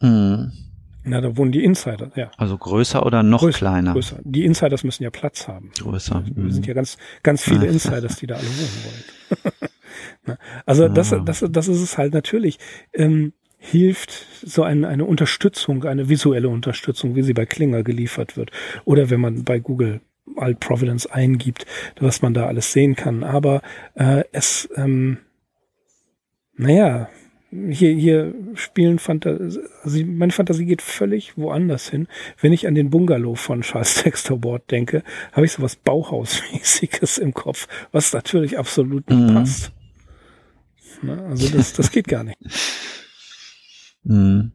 Hm. 0.00 0.52
Na, 1.04 1.20
da 1.20 1.36
wohnen 1.36 1.50
die 1.50 1.64
Insider, 1.64 2.12
ja. 2.14 2.30
Also 2.36 2.56
größer 2.56 3.04
oder 3.04 3.22
noch 3.22 3.40
größer, 3.40 3.58
kleiner? 3.58 3.92
Größer. 3.94 4.20
Die 4.22 4.44
Insiders 4.44 4.84
müssen 4.84 5.02
ja 5.02 5.10
Platz 5.10 5.48
haben. 5.48 5.70
Größer. 5.80 6.16
Also, 6.16 6.36
Wir 6.36 6.44
hm. 6.44 6.50
sind 6.52 6.66
ja 6.66 6.74
ganz, 6.74 6.96
ganz 7.22 7.42
viele 7.42 7.66
Insiders, 7.68 8.16
die 8.16 8.26
da 8.26 8.36
alle 8.36 8.44
wohnen 8.44 8.84
wollen. 8.84 9.68
Also 10.66 10.88
das, 10.88 11.14
das, 11.24 11.44
das 11.50 11.68
ist 11.68 11.80
es 11.80 11.98
halt 11.98 12.14
natürlich. 12.14 12.58
Ähm, 12.92 13.34
hilft 13.64 14.26
so 14.42 14.64
ein, 14.64 14.84
eine 14.84 15.04
Unterstützung, 15.04 15.84
eine 15.84 16.08
visuelle 16.08 16.48
Unterstützung, 16.48 17.14
wie 17.14 17.22
sie 17.22 17.32
bei 17.32 17.46
Klinger 17.46 17.84
geliefert 17.84 18.36
wird. 18.36 18.50
Oder 18.84 19.08
wenn 19.08 19.20
man 19.20 19.44
bei 19.44 19.60
Google 19.60 20.00
Alt 20.36 20.58
Providence 20.60 21.06
eingibt, 21.06 21.64
was 22.00 22.22
man 22.22 22.34
da 22.34 22.46
alles 22.46 22.72
sehen 22.72 22.96
kann. 22.96 23.22
Aber 23.22 23.62
äh, 23.94 24.24
es, 24.32 24.68
ähm, 24.76 25.18
naja, 26.56 27.08
hier, 27.50 27.92
hier 27.92 28.34
spielen 28.54 28.98
Fantasie, 28.98 30.04
meine 30.04 30.32
Fantasie 30.32 30.64
geht 30.64 30.82
völlig 30.82 31.36
woanders 31.38 31.88
hin. 31.88 32.08
Wenn 32.40 32.52
ich 32.52 32.66
an 32.66 32.74
den 32.74 32.90
Bungalow 32.90 33.36
von 33.36 33.60
Charles 33.60 34.02
Dexter 34.02 34.42
Ward 34.42 34.70
denke, 34.72 35.04
habe 35.32 35.46
ich 35.46 35.52
sowas 35.52 35.76
Bauhausmäßiges 35.76 37.18
im 37.18 37.32
Kopf, 37.32 37.68
was 37.92 38.12
natürlich 38.12 38.58
absolut 38.58 39.08
nicht 39.08 39.20
Mhm. 39.28 39.34
passt. 39.34 39.70
Na, 41.02 41.26
also 41.26 41.48
das, 41.56 41.74
das 41.74 41.90
geht 41.92 42.08
gar 42.08 42.24
nicht. 42.24 42.38
Mhm. 44.04 44.52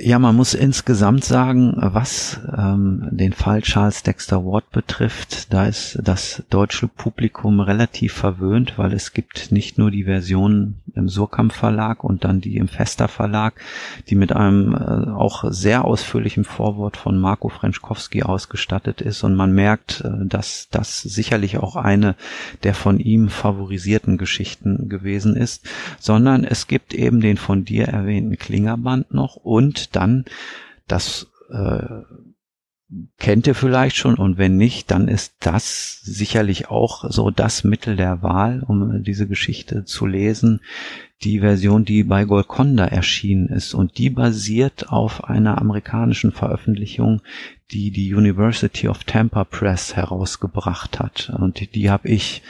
Ja, 0.00 0.18
man 0.18 0.36
muss 0.36 0.54
insgesamt 0.54 1.24
sagen, 1.24 1.74
was 1.76 2.40
ähm, 2.56 3.08
den 3.10 3.32
Fall 3.32 3.62
Charles 3.62 4.02
Dexter 4.02 4.44
Ward 4.44 4.70
betrifft, 4.70 5.52
da 5.52 5.66
ist 5.66 5.98
das 6.02 6.42
deutsche 6.50 6.88
Publikum 6.88 7.60
relativ 7.60 8.12
verwöhnt, 8.12 8.74
weil 8.76 8.92
es 8.92 9.12
gibt 9.12 9.50
nicht 9.50 9.78
nur 9.78 9.90
die 9.90 10.04
Version 10.04 10.76
im 10.94 11.08
Surkamp 11.08 11.52
Verlag 11.52 12.04
und 12.04 12.24
dann 12.24 12.40
die 12.40 12.56
im 12.56 12.68
Fester 12.68 13.08
Verlag, 13.08 13.60
die 14.08 14.14
mit 14.14 14.32
einem 14.32 14.74
äh, 14.74 15.10
auch 15.10 15.44
sehr 15.50 15.84
ausführlichen 15.84 16.44
Vorwort 16.44 16.96
von 16.96 17.18
Marco 17.18 17.48
Frenschkowski 17.48 18.22
ausgestattet 18.22 19.00
ist. 19.00 19.24
Und 19.24 19.34
man 19.34 19.52
merkt, 19.52 20.02
äh, 20.02 20.26
dass 20.26 20.68
das 20.70 21.00
sicherlich 21.02 21.58
auch 21.58 21.76
eine 21.76 22.14
der 22.62 22.74
von 22.74 23.00
ihm 23.00 23.28
favorisierten 23.28 24.18
Geschichten 24.18 24.88
gewesen 24.88 25.36
ist, 25.36 25.68
sondern 25.98 26.44
es 26.44 26.66
gibt 26.66 26.94
eben 26.94 27.20
den 27.20 27.36
von 27.36 27.64
dir 27.64 27.88
erwähnten 27.88 28.36
Klingerband 28.36 29.12
noch 29.12 29.36
und 29.36 29.87
dann 29.90 30.24
das 30.86 31.26
äh, 31.50 32.02
kennt 33.18 33.46
ihr 33.46 33.54
vielleicht 33.54 33.96
schon 33.96 34.14
und 34.14 34.38
wenn 34.38 34.56
nicht, 34.56 34.90
dann 34.90 35.08
ist 35.08 35.34
das 35.40 36.00
sicherlich 36.00 36.70
auch 36.70 37.04
so 37.10 37.30
das 37.30 37.62
Mittel 37.62 37.96
der 37.96 38.22
Wahl, 38.22 38.62
um 38.66 39.02
diese 39.02 39.28
Geschichte 39.28 39.84
zu 39.84 40.06
lesen. 40.06 40.60
Die 41.22 41.40
Version, 41.40 41.84
die 41.84 42.04
bei 42.04 42.24
Golconda 42.24 42.86
erschienen 42.86 43.48
ist 43.48 43.74
und 43.74 43.98
die 43.98 44.08
basiert 44.08 44.88
auf 44.88 45.24
einer 45.24 45.58
amerikanischen 45.58 46.32
Veröffentlichung, 46.32 47.20
die 47.72 47.90
die 47.90 48.14
University 48.14 48.88
of 48.88 49.04
Tampa 49.04 49.44
Press 49.44 49.94
herausgebracht 49.94 50.98
hat 50.98 51.30
und 51.38 51.74
die 51.74 51.90
habe 51.90 52.08
ich 52.08 52.42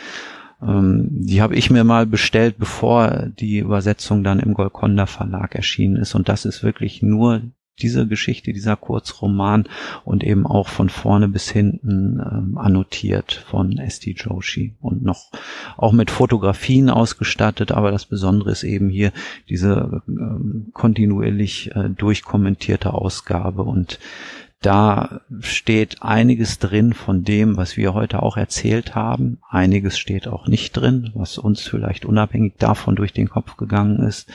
ähm, 0.62 1.08
die 1.10 1.40
habe 1.40 1.54
ich 1.54 1.70
mir 1.70 1.84
mal 1.84 2.06
bestellt, 2.06 2.56
bevor 2.58 3.26
die 3.38 3.58
Übersetzung 3.58 4.24
dann 4.24 4.40
im 4.40 4.54
Golconda 4.54 5.06
Verlag 5.06 5.54
erschienen 5.54 5.96
ist. 5.96 6.14
Und 6.14 6.28
das 6.28 6.44
ist 6.44 6.62
wirklich 6.62 7.02
nur 7.02 7.42
diese 7.80 8.06
Geschichte, 8.06 8.52
dieser 8.52 8.76
Kurzroman 8.76 9.68
und 10.04 10.24
eben 10.24 10.46
auch 10.46 10.68
von 10.68 10.88
vorne 10.88 11.28
bis 11.28 11.48
hinten 11.48 12.20
ähm, 12.20 12.58
annotiert 12.58 13.32
von 13.32 13.78
S.T. 13.78 14.16
Joshi 14.18 14.74
und 14.80 15.02
noch 15.02 15.30
auch 15.76 15.92
mit 15.92 16.10
Fotografien 16.10 16.90
ausgestattet. 16.90 17.72
Aber 17.72 17.92
das 17.92 18.06
Besondere 18.06 18.50
ist 18.50 18.64
eben 18.64 18.88
hier 18.88 19.12
diese 19.48 20.02
ähm, 20.08 20.70
kontinuierlich 20.72 21.74
äh, 21.74 21.88
durchkommentierte 21.90 22.92
Ausgabe 22.92 23.62
und 23.62 23.98
da 24.60 25.20
steht 25.40 26.02
einiges 26.02 26.58
drin 26.58 26.92
von 26.92 27.22
dem, 27.22 27.56
was 27.56 27.76
wir 27.76 27.94
heute 27.94 28.22
auch 28.22 28.36
erzählt 28.36 28.96
haben. 28.96 29.38
Einiges 29.48 29.98
steht 29.98 30.26
auch 30.26 30.48
nicht 30.48 30.72
drin, 30.72 31.12
was 31.14 31.38
uns 31.38 31.62
vielleicht 31.62 32.04
unabhängig 32.04 32.54
davon 32.58 32.96
durch 32.96 33.12
den 33.12 33.28
Kopf 33.28 33.56
gegangen 33.56 34.00
ist. 34.00 34.28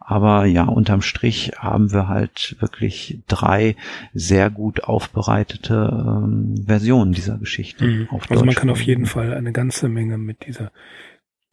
Aber 0.00 0.46
ja, 0.46 0.64
unterm 0.64 1.02
Strich 1.02 1.52
haben 1.58 1.92
wir 1.92 2.08
halt 2.08 2.56
wirklich 2.60 3.20
drei 3.28 3.76
sehr 4.14 4.50
gut 4.50 4.82
aufbereitete 4.82 6.24
ähm, 6.24 6.64
Versionen 6.66 7.12
dieser 7.12 7.38
Geschichte. 7.38 7.84
Mhm. 7.84 8.08
Also 8.30 8.44
man 8.44 8.54
kann 8.54 8.70
auf 8.70 8.82
jeden. 8.82 9.06
Fall 9.06 9.32
eine 9.32 9.52
ganze 9.52 9.88
Menge 9.88 10.18
mit 10.18 10.46
dieser 10.46 10.72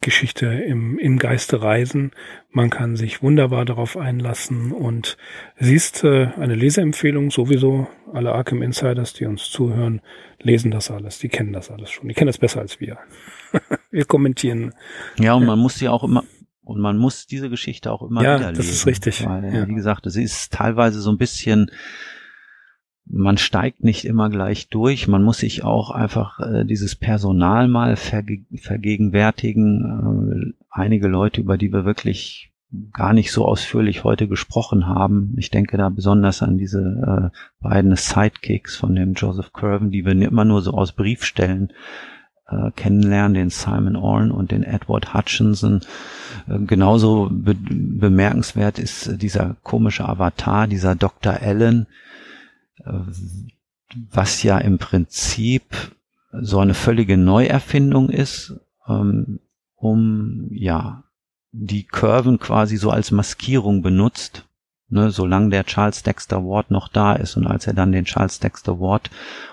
Geschichte 0.00 0.46
im, 0.46 0.98
im 0.98 1.18
Geiste 1.18 1.62
reisen. 1.62 2.12
Man 2.50 2.70
kann 2.70 2.96
sich 2.96 3.22
wunderbar 3.22 3.64
darauf 3.64 3.96
einlassen 3.96 4.72
und 4.72 5.16
siehst 5.58 6.04
äh, 6.04 6.28
eine 6.38 6.54
Leseempfehlung 6.54 7.30
sowieso. 7.30 7.88
Alle 8.12 8.32
Arkham 8.32 8.62
Insiders, 8.62 9.14
die 9.14 9.26
uns 9.26 9.50
zuhören, 9.50 10.00
lesen 10.40 10.70
das 10.70 10.90
alles. 10.90 11.18
Die 11.18 11.28
kennen 11.28 11.52
das 11.52 11.70
alles 11.70 11.90
schon. 11.90 12.08
Die 12.08 12.14
kennen 12.14 12.28
das 12.28 12.38
besser 12.38 12.60
als 12.60 12.78
wir. 12.78 12.98
wir 13.90 14.04
kommentieren. 14.04 14.74
Ja, 15.18 15.34
und 15.34 15.44
man 15.46 15.58
muss 15.58 15.76
sie 15.76 15.88
auch 15.88 16.04
immer, 16.04 16.24
und 16.62 16.80
man 16.80 16.98
muss 16.98 17.26
diese 17.26 17.48
Geschichte 17.50 17.90
auch 17.90 18.02
immer 18.02 18.22
Ja, 18.22 18.38
wieder 18.38 18.48
das 18.50 18.58
lesen. 18.66 18.70
ist 18.72 18.86
richtig. 18.86 19.26
Weil, 19.26 19.52
Ja. 19.54 19.66
wie 19.68 19.74
gesagt, 19.74 20.06
es 20.06 20.16
ist 20.16 20.52
teilweise 20.52 21.00
so 21.00 21.10
ein 21.10 21.18
bisschen, 21.18 21.70
man 23.08 23.38
steigt 23.38 23.84
nicht 23.84 24.04
immer 24.04 24.30
gleich 24.30 24.68
durch. 24.68 25.06
Man 25.08 25.22
muss 25.22 25.38
sich 25.38 25.62
auch 25.64 25.90
einfach 25.90 26.40
äh, 26.40 26.64
dieses 26.64 26.96
Personal 26.96 27.68
mal 27.68 27.96
verge 27.96 28.40
vergegenwärtigen. 28.56 30.54
Äh, 30.54 30.64
einige 30.70 31.08
Leute, 31.08 31.40
über 31.40 31.56
die 31.56 31.72
wir 31.72 31.84
wirklich 31.84 32.52
gar 32.92 33.12
nicht 33.12 33.32
so 33.32 33.44
ausführlich 33.44 34.04
heute 34.04 34.26
gesprochen 34.26 34.86
haben. 34.86 35.34
Ich 35.38 35.50
denke 35.50 35.76
da 35.76 35.88
besonders 35.88 36.42
an 36.42 36.58
diese 36.58 37.32
äh, 37.32 37.36
beiden 37.62 37.94
Sidekicks 37.94 38.76
von 38.76 38.94
dem 38.94 39.14
Joseph 39.14 39.52
Curven, 39.52 39.90
die 39.90 40.04
wir 40.04 40.12
immer 40.12 40.44
nur 40.44 40.62
so 40.62 40.72
aus 40.72 40.92
Briefstellen 40.92 41.72
äh, 42.48 42.70
kennenlernen, 42.72 43.34
den 43.34 43.50
Simon 43.50 43.96
Orne 43.96 44.32
und 44.32 44.50
den 44.50 44.64
Edward 44.64 45.14
Hutchinson. 45.14 45.80
Äh, 46.48 46.58
genauso 46.60 47.28
be 47.30 47.54
bemerkenswert 47.54 48.78
ist 48.78 49.06
äh, 49.06 49.16
dieser 49.16 49.56
komische 49.62 50.08
Avatar, 50.08 50.66
dieser 50.66 50.96
Dr. 50.96 51.38
Allen, 51.40 51.86
was 54.10 54.42
ja 54.42 54.58
im 54.58 54.78
Prinzip 54.78 55.64
so 56.32 56.58
eine 56.58 56.74
völlige 56.74 57.16
Neuerfindung 57.16 58.10
ist, 58.10 58.54
ähm, 58.86 59.40
um 59.76 60.48
ja 60.50 61.04
die 61.52 61.84
Curven 61.84 62.38
quasi 62.38 62.76
so 62.76 62.90
als 62.90 63.10
Maskierung 63.10 63.82
benutzt 63.82 64.46
Ne, 64.88 65.10
solange 65.10 65.48
der 65.48 65.64
Charles 65.64 66.04
Dexter 66.04 66.44
Ward 66.44 66.70
noch 66.70 66.86
da 66.86 67.14
ist 67.14 67.36
und 67.36 67.44
als 67.44 67.66
er 67.66 67.74
dann 67.74 67.90
den 67.90 68.04
Charles 68.04 68.38
Dexter 68.38 68.78
Ward 68.78 69.10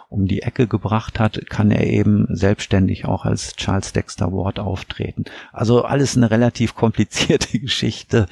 um 0.07 0.27
die 0.27 0.43
Ecke 0.43 0.67
gebracht 0.67 1.19
hat, 1.19 1.49
kann 1.49 1.71
er 1.71 1.87
eben 1.87 2.27
selbstständig 2.29 3.05
auch 3.05 3.25
als 3.25 3.55
Charles 3.55 3.93
Dexter 3.93 4.31
Ward 4.31 4.59
auftreten. 4.59 5.25
Also 5.51 5.85
alles 5.85 6.15
eine 6.15 6.29
relativ 6.29 6.75
komplizierte 6.75 7.57
Geschichte. 7.59 8.27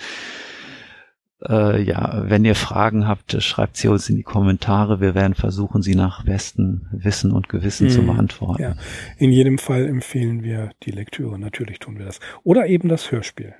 Äh, 1.48 1.82
ja, 1.82 2.24
wenn 2.28 2.46
ihr 2.46 2.56
Fragen 2.56 3.08
habt, 3.08 3.42
schreibt 3.42 3.78
sie 3.78 3.88
uns 3.88 4.10
in 4.10 4.16
die 4.16 4.24
Kommentare. 4.24 5.02
Wir 5.02 5.16
werden 5.16 5.34
versuchen, 5.34 5.82
sie 5.82 5.96
nach 5.96 6.24
bestem 6.24 6.88
Wissen 6.92 7.32
und 7.32 7.50
Gewissen 7.50 7.88
mhm. 7.88 7.92
zu 7.92 8.06
beantworten. 8.06 8.62
Ja, 8.62 8.76
in 9.18 9.32
jedem 9.32 9.58
Fall 9.58 9.88
empfehlen 9.88 10.44
wir 10.44 10.72
die 10.84 10.92
Lektüre. 10.92 11.40
Natürlich 11.40 11.80
tun 11.80 11.98
wir 11.98 12.06
das. 12.06 12.20
Oder 12.44 12.68
eben 12.68 12.90
das 12.90 13.12
Hörspiel. 13.12 13.56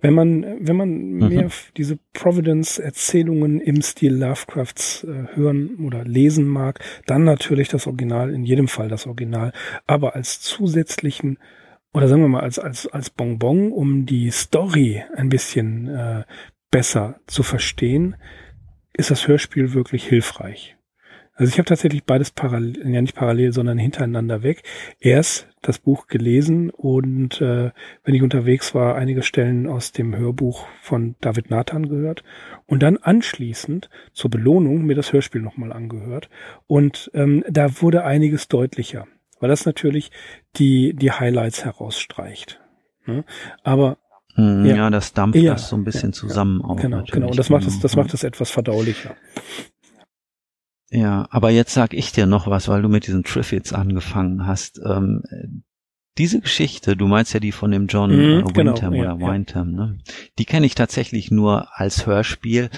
Wenn 0.00 0.14
man, 0.14 0.46
wenn 0.60 0.76
man 0.76 0.88
mhm. 0.88 1.28
mehr 1.28 1.50
diese 1.76 1.98
Providence-Erzählungen 2.14 3.60
im 3.60 3.82
Stil 3.82 4.14
Lovecrafts 4.14 5.04
äh, 5.04 5.36
hören 5.36 5.76
oder 5.84 6.04
lesen 6.04 6.48
mag, 6.48 6.80
dann 7.06 7.24
natürlich 7.24 7.68
das 7.68 7.86
Original, 7.86 8.32
in 8.32 8.44
jedem 8.44 8.68
Fall 8.68 8.88
das 8.88 9.06
Original, 9.06 9.52
aber 9.86 10.14
als 10.14 10.40
zusätzlichen 10.40 11.38
oder 11.92 12.06
sagen 12.06 12.22
wir 12.22 12.28
mal 12.28 12.42
als 12.42 12.60
als 12.60 12.86
als 12.86 13.10
Bonbon, 13.10 13.72
um 13.72 14.06
die 14.06 14.30
Story 14.30 15.02
ein 15.16 15.28
bisschen 15.28 15.88
äh, 15.88 16.22
besser 16.70 17.20
zu 17.26 17.42
verstehen, 17.42 18.16
ist 18.92 19.10
das 19.10 19.26
Hörspiel 19.26 19.72
wirklich 19.72 20.06
hilfreich. 20.06 20.76
Also 21.40 21.52
ich 21.52 21.58
habe 21.58 21.66
tatsächlich 21.66 22.04
beides 22.04 22.32
parallel, 22.32 22.92
ja 22.92 23.00
nicht 23.00 23.14
parallel, 23.14 23.54
sondern 23.54 23.78
hintereinander 23.78 24.42
weg. 24.42 24.62
Erst 24.98 25.48
das 25.62 25.78
Buch 25.78 26.06
gelesen 26.06 26.68
und 26.68 27.40
äh, 27.40 27.70
wenn 28.04 28.14
ich 28.14 28.22
unterwegs 28.22 28.74
war, 28.74 28.96
einige 28.96 29.22
Stellen 29.22 29.66
aus 29.66 29.92
dem 29.92 30.14
Hörbuch 30.14 30.66
von 30.82 31.16
David 31.22 31.48
Nathan 31.48 31.88
gehört 31.88 32.24
und 32.66 32.82
dann 32.82 32.98
anschließend 32.98 33.88
zur 34.12 34.28
Belohnung 34.28 34.84
mir 34.84 34.94
das 34.94 35.14
Hörspiel 35.14 35.40
nochmal 35.40 35.72
angehört 35.72 36.28
und 36.66 37.10
ähm, 37.14 37.42
da 37.48 37.80
wurde 37.80 38.04
einiges 38.04 38.48
deutlicher, 38.48 39.06
weil 39.38 39.48
das 39.48 39.64
natürlich 39.64 40.10
die 40.56 40.92
die 40.92 41.12
Highlights 41.12 41.64
herausstreicht. 41.64 42.60
Ne? 43.06 43.24
Aber 43.62 43.96
hm, 44.40 44.66
ja, 44.66 44.76
ja, 44.76 44.90
das 44.90 45.12
dampft 45.12 45.38
ja, 45.38 45.52
das 45.52 45.68
so 45.68 45.76
ein 45.76 45.84
bisschen 45.84 46.12
zusammen 46.12 46.62
auf. 46.62 46.80
Genau, 46.80 46.98
natürlich. 46.98 47.12
genau. 47.12 47.28
Und 47.28 47.38
das 47.38 47.50
macht 47.50 47.66
es, 47.66 47.80
das 47.80 47.96
macht 47.96 48.14
es 48.14 48.24
etwas 48.24 48.50
verdaulicher. 48.50 49.14
Ja, 50.90 51.28
aber 51.30 51.50
jetzt 51.50 51.72
sag 51.72 51.94
ich 51.94 52.12
dir 52.12 52.26
noch 52.26 52.48
was, 52.48 52.68
weil 52.68 52.82
du 52.82 52.88
mit 52.88 53.06
diesen 53.06 53.22
Triffids 53.22 53.72
angefangen 53.72 54.46
hast. 54.46 54.80
Ähm, 54.84 55.22
diese 56.18 56.40
Geschichte, 56.40 56.96
du 56.96 57.06
meinst 57.06 57.32
ja 57.32 57.40
die 57.40 57.52
von 57.52 57.70
dem 57.70 57.86
John 57.86 58.10
mhm, 58.10 58.48
äh, 58.48 58.52
genau, 58.52 58.76
oder 58.76 58.94
ja, 58.94 59.20
Windham, 59.20 59.72
ne? 59.72 59.98
Die 60.38 60.44
kenne 60.44 60.66
ich 60.66 60.74
tatsächlich 60.74 61.30
nur 61.30 61.68
als 61.78 62.06
Hörspiel 62.06 62.70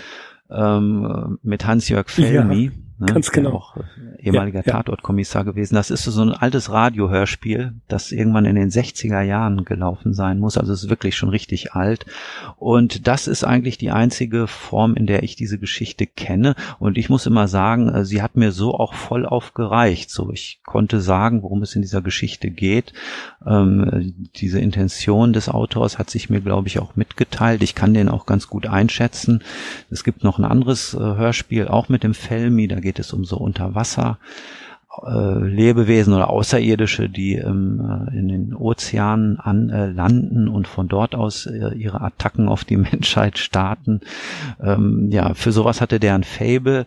ähm, 0.50 1.38
mit 1.42 1.66
Hans-Jörg 1.66 2.10
Felmi. 2.10 2.70
Ne? 3.02 3.12
Ganz 3.12 3.32
genau. 3.32 3.50
Auch 3.50 3.76
äh, 3.76 3.82
ehemaliger 4.22 4.64
ja, 4.64 4.72
Tatortkommissar 4.72 5.44
gewesen. 5.44 5.74
Das 5.74 5.90
ist 5.90 6.04
so 6.04 6.22
ein 6.22 6.30
altes 6.30 6.70
Radiohörspiel, 6.70 7.74
das 7.88 8.12
irgendwann 8.12 8.44
in 8.44 8.54
den 8.54 8.70
60er 8.70 9.22
Jahren 9.22 9.64
gelaufen 9.64 10.14
sein 10.14 10.38
muss. 10.38 10.56
Also 10.56 10.72
es 10.72 10.84
ist 10.84 10.90
wirklich 10.90 11.16
schon 11.16 11.28
richtig 11.28 11.72
alt. 11.72 12.06
Und 12.56 13.08
das 13.08 13.26
ist 13.26 13.42
eigentlich 13.42 13.76
die 13.76 13.90
einzige 13.90 14.46
Form, 14.46 14.94
in 14.94 15.06
der 15.06 15.24
ich 15.24 15.34
diese 15.34 15.58
Geschichte 15.58 16.06
kenne. 16.06 16.54
Und 16.78 16.96
ich 16.96 17.08
muss 17.08 17.26
immer 17.26 17.48
sagen, 17.48 17.88
äh, 17.88 18.04
sie 18.04 18.22
hat 18.22 18.36
mir 18.36 18.52
so 18.52 18.74
auch 18.74 18.94
voll 18.94 19.26
aufgereicht. 19.26 20.10
So, 20.10 20.30
ich 20.30 20.60
konnte 20.64 21.00
sagen, 21.00 21.42
worum 21.42 21.62
es 21.62 21.74
in 21.74 21.82
dieser 21.82 22.02
Geschichte 22.02 22.50
geht. 22.50 22.92
Ähm, 23.44 24.14
diese 24.36 24.60
Intention 24.60 25.32
des 25.32 25.48
Autors 25.48 25.98
hat 25.98 26.08
sich 26.08 26.30
mir, 26.30 26.40
glaube 26.40 26.68
ich, 26.68 26.78
auch 26.78 26.94
mitgeteilt. 26.94 27.64
Ich 27.64 27.74
kann 27.74 27.94
den 27.94 28.08
auch 28.08 28.26
ganz 28.26 28.46
gut 28.46 28.66
einschätzen. 28.66 29.42
Es 29.90 30.04
gibt 30.04 30.22
noch 30.22 30.38
ein 30.38 30.44
anderes 30.44 30.94
äh, 30.94 30.98
Hörspiel, 30.98 31.66
auch 31.66 31.88
mit 31.88 32.04
dem 32.04 32.14
Felmi, 32.14 32.68
da 32.68 32.80
geht 32.80 32.91
es 32.98 33.12
um 33.12 33.24
so 33.24 33.36
Unterwasser. 33.36 34.18
Äh, 35.06 35.38
Lebewesen 35.38 36.12
oder 36.12 36.28
Außerirdische, 36.28 37.08
die 37.08 37.36
ähm, 37.36 37.80
äh, 37.80 38.18
in 38.18 38.28
den 38.28 38.54
Ozeanen 38.54 39.40
an, 39.40 39.70
äh, 39.70 39.86
landen 39.86 40.48
und 40.48 40.68
von 40.68 40.86
dort 40.86 41.14
aus 41.14 41.46
äh, 41.46 41.74
ihre 41.74 42.02
Attacken 42.02 42.46
auf 42.46 42.64
die 42.64 42.76
Menschheit 42.92 43.38
starten. 43.38 44.00
Ähm, 44.60 45.08
ja, 45.10 45.32
für 45.32 45.50
sowas 45.50 45.80
hatte 45.80 45.98
der 45.98 46.14
ein 46.14 46.24
Fable 46.24 46.86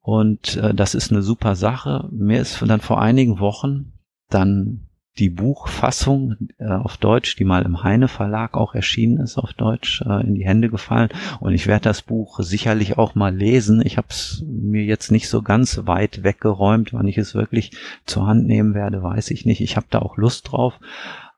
und 0.00 0.56
äh, 0.56 0.74
das 0.74 0.96
ist 0.96 1.12
eine 1.12 1.22
super 1.22 1.54
Sache. 1.54 2.08
Mir 2.10 2.40
ist 2.40 2.60
dann 2.66 2.80
vor 2.80 3.00
einigen 3.00 3.38
Wochen 3.38 3.92
dann 4.30 4.87
die 5.18 5.30
Buchfassung 5.30 6.36
äh, 6.58 6.68
auf 6.68 6.96
Deutsch, 6.96 7.36
die 7.36 7.44
mal 7.44 7.62
im 7.64 7.82
Heine 7.82 8.08
Verlag 8.08 8.56
auch 8.56 8.74
erschienen 8.74 9.18
ist, 9.18 9.36
auf 9.36 9.52
Deutsch 9.52 10.02
äh, 10.02 10.26
in 10.26 10.34
die 10.34 10.46
Hände 10.46 10.68
gefallen. 10.68 11.10
Und 11.40 11.54
ich 11.54 11.66
werde 11.66 11.84
das 11.84 12.02
Buch 12.02 12.38
sicherlich 12.40 12.98
auch 12.98 13.14
mal 13.14 13.34
lesen. 13.34 13.82
Ich 13.84 13.96
habe 13.96 14.08
es 14.10 14.44
mir 14.46 14.84
jetzt 14.84 15.10
nicht 15.10 15.28
so 15.28 15.42
ganz 15.42 15.80
weit 15.84 16.22
weggeräumt. 16.22 16.92
Wann 16.92 17.08
ich 17.08 17.18
es 17.18 17.34
wirklich 17.34 17.72
zur 18.06 18.26
Hand 18.26 18.46
nehmen 18.46 18.74
werde, 18.74 19.02
weiß 19.02 19.30
ich 19.30 19.44
nicht. 19.44 19.60
Ich 19.60 19.76
habe 19.76 19.86
da 19.90 19.98
auch 19.98 20.16
Lust 20.16 20.52
drauf. 20.52 20.74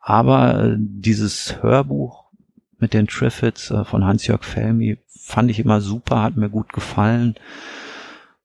Aber 0.01 0.65
äh, 0.65 0.77
dieses 0.79 1.63
Hörbuch 1.63 2.25
mit 2.79 2.95
den 2.95 3.07
Triffids 3.07 3.71
äh, 3.71 3.85
von 3.85 4.05
Hans-Jörg 4.05 4.45
Felmi 4.45 4.99
fand 5.09 5.51
ich 5.51 5.61
immer 5.61 5.81
super, 5.81 6.23
hat 6.23 6.37
mir 6.37 6.51
gut 6.51 6.73
gefallen 6.73 7.37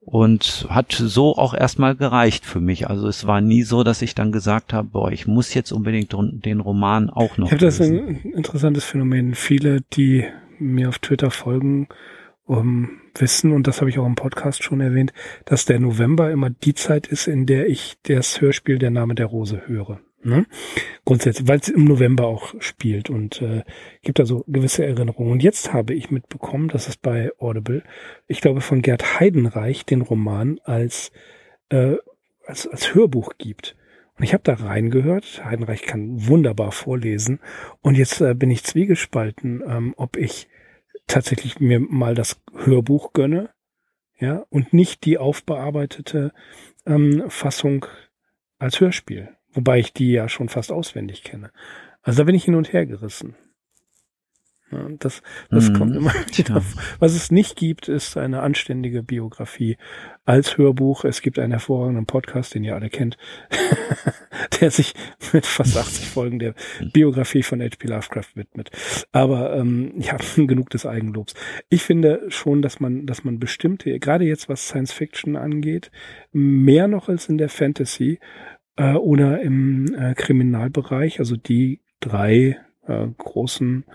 und 0.05 0.67
hat 0.69 0.91
so 0.91 1.35
auch 1.35 1.55
erstmal 1.55 1.95
gereicht 1.95 2.45
für 2.45 2.59
mich. 2.59 2.87
Also 2.87 3.07
es 3.07 3.25
war 3.25 3.41
nie 3.41 3.63
so, 3.63 3.83
dass 3.83 4.03
ich 4.03 4.13
dann 4.13 4.31
gesagt 4.31 4.71
habe, 4.71 4.87
boah, 4.89 5.11
ich 5.11 5.25
muss 5.25 5.53
jetzt 5.53 5.71
unbedingt 5.71 6.13
den 6.13 6.59
Roman 6.59 7.09
auch 7.09 7.37
noch. 7.37 7.47
Ich 7.47 7.53
habe 7.53 7.65
das 7.65 7.81
ein 7.81 8.21
interessantes 8.21 8.85
Phänomen. 8.85 9.33
Viele, 9.33 9.81
die 9.81 10.25
mir 10.59 10.89
auf 10.89 10.99
Twitter 10.99 11.31
folgen, 11.31 11.87
um, 12.45 13.01
wissen, 13.15 13.51
und 13.51 13.65
das 13.65 13.81
habe 13.81 13.89
ich 13.89 13.97
auch 13.97 14.05
im 14.05 14.13
Podcast 14.13 14.63
schon 14.63 14.79
erwähnt, 14.79 15.11
dass 15.45 15.65
der 15.65 15.79
November 15.79 16.29
immer 16.29 16.51
die 16.51 16.75
Zeit 16.75 17.07
ist, 17.07 17.27
in 17.27 17.47
der 17.47 17.67
ich 17.67 17.97
das 18.03 18.39
Hörspiel 18.39 18.77
Der 18.77 18.91
Name 18.91 19.15
der 19.15 19.25
Rose 19.25 19.63
höre. 19.65 19.99
Ne? 20.25 20.47
Grundsätzlich, 21.05 21.47
weil 21.47 21.59
es 21.59 21.69
im 21.69 21.85
November 21.85 22.25
auch 22.25 22.55
spielt 22.59 23.11
und 23.11 23.43
äh, 23.43 23.63
gibt 24.01 24.19
also 24.19 24.43
gewisse 24.47 24.83
Erinnerungen. 24.83 25.31
Und 25.31 25.43
jetzt 25.43 25.71
habe 25.71 25.93
ich 25.93 26.09
mitbekommen, 26.09 26.67
dass 26.67 26.87
es 26.87 26.97
bei 26.97 27.31
Audible, 27.37 27.83
ich 28.25 28.41
glaube 28.41 28.61
von 28.61 28.81
Gerd 28.81 29.19
Heidenreich, 29.19 29.85
den 29.85 30.01
Roman 30.01 30.59
als, 30.63 31.11
äh, 31.69 31.97
als, 32.43 32.65
als 32.65 32.95
Hörbuch 32.95 33.33
gibt. 33.37 33.75
Und 34.17 34.23
ich 34.23 34.33
habe 34.33 34.41
da 34.41 34.55
reingehört. 34.55 35.45
Heidenreich 35.45 35.83
kann 35.83 36.27
wunderbar 36.27 36.71
vorlesen. 36.71 37.39
Und 37.81 37.95
jetzt 37.95 38.19
äh, 38.19 38.33
bin 38.33 38.49
ich 38.49 38.63
zwiegespalten, 38.63 39.61
ähm, 39.67 39.93
ob 39.95 40.17
ich 40.17 40.47
tatsächlich 41.05 41.59
mir 41.59 41.79
mal 41.79 42.15
das 42.15 42.41
Hörbuch 42.51 43.13
gönne, 43.13 43.51
ja, 44.17 44.43
und 44.49 44.73
nicht 44.73 45.05
die 45.05 45.19
aufbearbeitete 45.19 46.33
ähm, 46.87 47.25
Fassung 47.29 47.85
als 48.57 48.79
Hörspiel. 48.79 49.34
Wobei 49.55 49.79
ich 49.79 49.93
die 49.93 50.11
ja 50.11 50.29
schon 50.29 50.49
fast 50.49 50.71
auswendig 50.71 51.23
kenne. 51.23 51.49
Also 52.03 52.19
da 52.19 52.23
bin 52.25 52.35
ich 52.35 52.43
hin 52.43 52.55
und 52.55 52.73
her 52.73 52.85
gerissen. 52.85 53.35
Ja, 54.71 54.87
das 54.99 55.21
das 55.51 55.69
mhm. 55.69 55.73
kommt 55.73 55.95
immer 55.95 56.13
wieder. 56.35 56.63
Was 56.99 57.13
es 57.13 57.31
nicht 57.31 57.55
gibt, 57.55 57.87
ist 57.87 58.17
eine 58.17 58.41
anständige 58.41 59.03
Biografie 59.03 59.77
als 60.25 60.57
Hörbuch. 60.57 61.05
Es 61.05 61.21
gibt 61.21 61.37
einen 61.37 61.51
hervorragenden 61.51 62.07
Podcast, 62.07 62.55
den 62.55 62.63
ihr 62.63 62.75
alle 62.75 62.89
kennt, 62.89 63.17
der 64.59 64.71
sich 64.71 64.93
mit 65.33 65.45
fast 65.45 65.77
80 65.77 66.07
Folgen 66.07 66.39
der 66.39 66.55
Biografie 66.93 67.43
von 67.43 67.61
H.P. 67.61 67.87
Lovecraft 67.87 68.35
widmet. 68.35 68.71
Aber 69.11 69.55
ähm, 69.55 69.93
ja, 69.99 70.17
genug 70.35 70.71
des 70.71 70.85
Eigenlobs. 70.85 71.35
Ich 71.69 71.83
finde 71.83 72.25
schon, 72.29 72.61
dass 72.61 72.79
man, 72.79 73.05
dass 73.05 73.23
man 73.23 73.39
bestimmte, 73.39 73.97
gerade 73.99 74.25
jetzt 74.25 74.49
was 74.49 74.67
Science 74.67 74.91
Fiction 74.91 75.35
angeht, 75.35 75.91
mehr 76.31 76.87
noch 76.87 77.07
als 77.07 77.29
in 77.29 77.37
der 77.37 77.49
Fantasy, 77.49 78.19
äh, 78.75 78.93
oder 78.93 79.41
im 79.41 79.93
äh, 79.93 80.13
Kriminalbereich, 80.13 81.19
also 81.19 81.35
die 81.35 81.81
drei 81.99 82.57
äh, 82.87 83.07
großen 83.17 83.85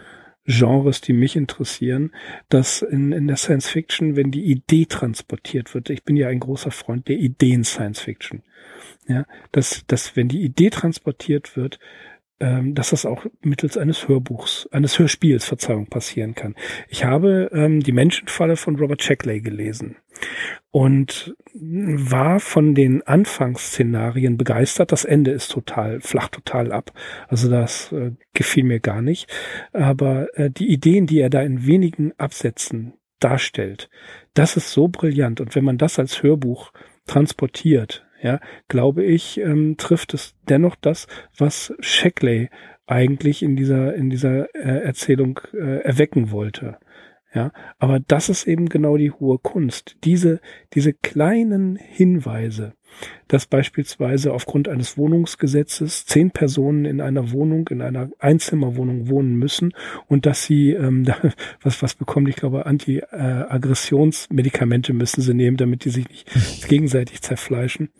Genres, 0.46 1.00
die 1.00 1.12
mich 1.12 1.36
interessieren, 1.36 2.12
dass 2.48 2.82
in, 2.82 3.12
in 3.12 3.26
der 3.26 3.36
Science 3.36 3.68
Fiction, 3.68 4.16
wenn 4.16 4.30
die 4.30 4.44
Idee 4.44 4.86
transportiert 4.86 5.74
wird, 5.74 5.90
ich 5.90 6.02
bin 6.02 6.16
ja 6.16 6.28
ein 6.28 6.40
großer 6.40 6.70
Freund 6.70 7.08
der 7.08 7.18
Ideen 7.18 7.62
Science 7.62 8.00
Fiction, 8.00 8.42
ja, 9.06 9.26
dass, 9.52 9.84
dass 9.86 10.16
wenn 10.16 10.28
die 10.28 10.42
Idee 10.42 10.70
transportiert 10.70 11.56
wird, 11.56 11.78
ähm, 12.40 12.74
dass 12.74 12.90
das 12.90 13.06
auch 13.06 13.26
mittels 13.42 13.76
eines 13.76 14.08
Hörbuchs, 14.08 14.68
eines 14.72 14.98
Hörspiels, 14.98 15.44
Verzeihung, 15.44 15.86
passieren 15.86 16.34
kann. 16.34 16.54
Ich 16.88 17.04
habe 17.04 17.50
ähm, 17.52 17.80
die 17.80 17.92
Menschenfalle 17.92 18.56
von 18.56 18.76
Robert 18.76 19.02
Shackley 19.02 19.40
gelesen 19.40 19.96
und 20.70 21.34
war 21.54 22.40
von 22.40 22.74
den 22.74 23.02
Anfangsszenarien 23.06 24.36
begeistert. 24.36 24.92
Das 24.92 25.04
Ende 25.04 25.32
ist 25.32 25.50
total, 25.50 26.00
flach 26.00 26.28
total 26.28 26.72
ab. 26.72 26.92
Also 27.28 27.50
das 27.50 27.92
äh, 27.92 28.12
gefiel 28.32 28.64
mir 28.64 28.80
gar 28.80 29.02
nicht. 29.02 29.28
Aber 29.72 30.28
äh, 30.38 30.50
die 30.50 30.70
Ideen, 30.70 31.06
die 31.06 31.20
er 31.20 31.30
da 31.30 31.42
in 31.42 31.66
wenigen 31.66 32.12
Absätzen 32.18 32.94
darstellt, 33.18 33.90
das 34.34 34.56
ist 34.56 34.70
so 34.70 34.88
brillant. 34.88 35.40
Und 35.40 35.54
wenn 35.54 35.64
man 35.64 35.78
das 35.78 35.98
als 35.98 36.22
Hörbuch 36.22 36.72
transportiert, 37.06 38.06
ja, 38.22 38.40
glaube 38.68 39.04
ich, 39.04 39.38
ähm, 39.38 39.76
trifft 39.76 40.14
es 40.14 40.34
dennoch 40.48 40.76
das, 40.76 41.06
was 41.36 41.74
Shackley 41.80 42.48
eigentlich 42.86 43.42
in 43.42 43.56
dieser 43.56 43.94
in 43.94 44.10
dieser 44.10 44.54
äh, 44.54 44.84
Erzählung 44.84 45.40
äh, 45.52 45.82
erwecken 45.82 46.30
wollte. 46.30 46.78
Ja, 47.32 47.52
aber 47.78 48.00
das 48.00 48.28
ist 48.28 48.48
eben 48.48 48.68
genau 48.68 48.96
die 48.96 49.12
hohe 49.12 49.38
Kunst. 49.38 49.94
Diese, 50.02 50.40
diese 50.74 50.92
kleinen 50.92 51.76
Hinweise, 51.76 52.72
dass 53.28 53.46
beispielsweise 53.46 54.32
aufgrund 54.32 54.68
eines 54.68 54.98
Wohnungsgesetzes 54.98 56.06
zehn 56.06 56.32
Personen 56.32 56.86
in 56.86 57.00
einer 57.00 57.30
Wohnung, 57.30 57.68
in 57.68 57.82
einer 57.82 58.10
Einzimmerwohnung 58.18 59.08
wohnen 59.08 59.36
müssen 59.36 59.74
und 60.08 60.26
dass 60.26 60.44
sie, 60.44 60.72
ähm, 60.72 61.06
was, 61.62 61.84
was 61.84 61.94
bekommen, 61.94 62.26
ich 62.26 62.34
glaube, 62.34 62.66
Anti-Aggressionsmedikamente 62.66 64.92
müssen 64.92 65.20
sie 65.20 65.34
nehmen, 65.34 65.56
damit 65.56 65.84
die 65.84 65.90
sich 65.90 66.08
nicht 66.08 66.28
gegenseitig 66.68 67.22
zerfleischen. 67.22 67.90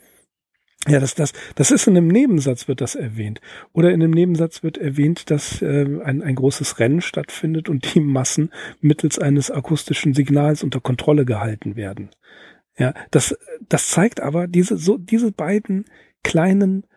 Ja, 0.87 0.99
das, 0.99 1.13
das, 1.13 1.33
das 1.55 1.69
ist 1.69 1.85
in 1.85 1.95
einem 1.95 2.07
Nebensatz 2.07 2.67
wird 2.67 2.81
das 2.81 2.95
erwähnt. 2.95 3.39
Oder 3.71 3.91
in 3.91 4.01
einem 4.01 4.11
Nebensatz 4.11 4.63
wird 4.63 4.79
erwähnt, 4.79 5.29
dass 5.29 5.61
äh, 5.61 5.85
ein, 6.03 6.23
ein 6.23 6.35
großes 6.35 6.79
Rennen 6.79 7.01
stattfindet 7.01 7.69
und 7.69 7.93
die 7.93 7.99
Massen 7.99 8.51
mittels 8.79 9.19
eines 9.19 9.51
akustischen 9.51 10.15
Signals 10.15 10.63
unter 10.63 10.79
Kontrolle 10.79 11.25
gehalten 11.25 11.75
werden. 11.75 12.09
Ja, 12.77 12.95
das, 13.11 13.37
das 13.69 13.89
zeigt 13.89 14.21
aber 14.21 14.47
diese, 14.47 14.77
so, 14.77 14.97
diese 14.97 15.31
beiden 15.31 15.85
kleinen, 16.23 16.87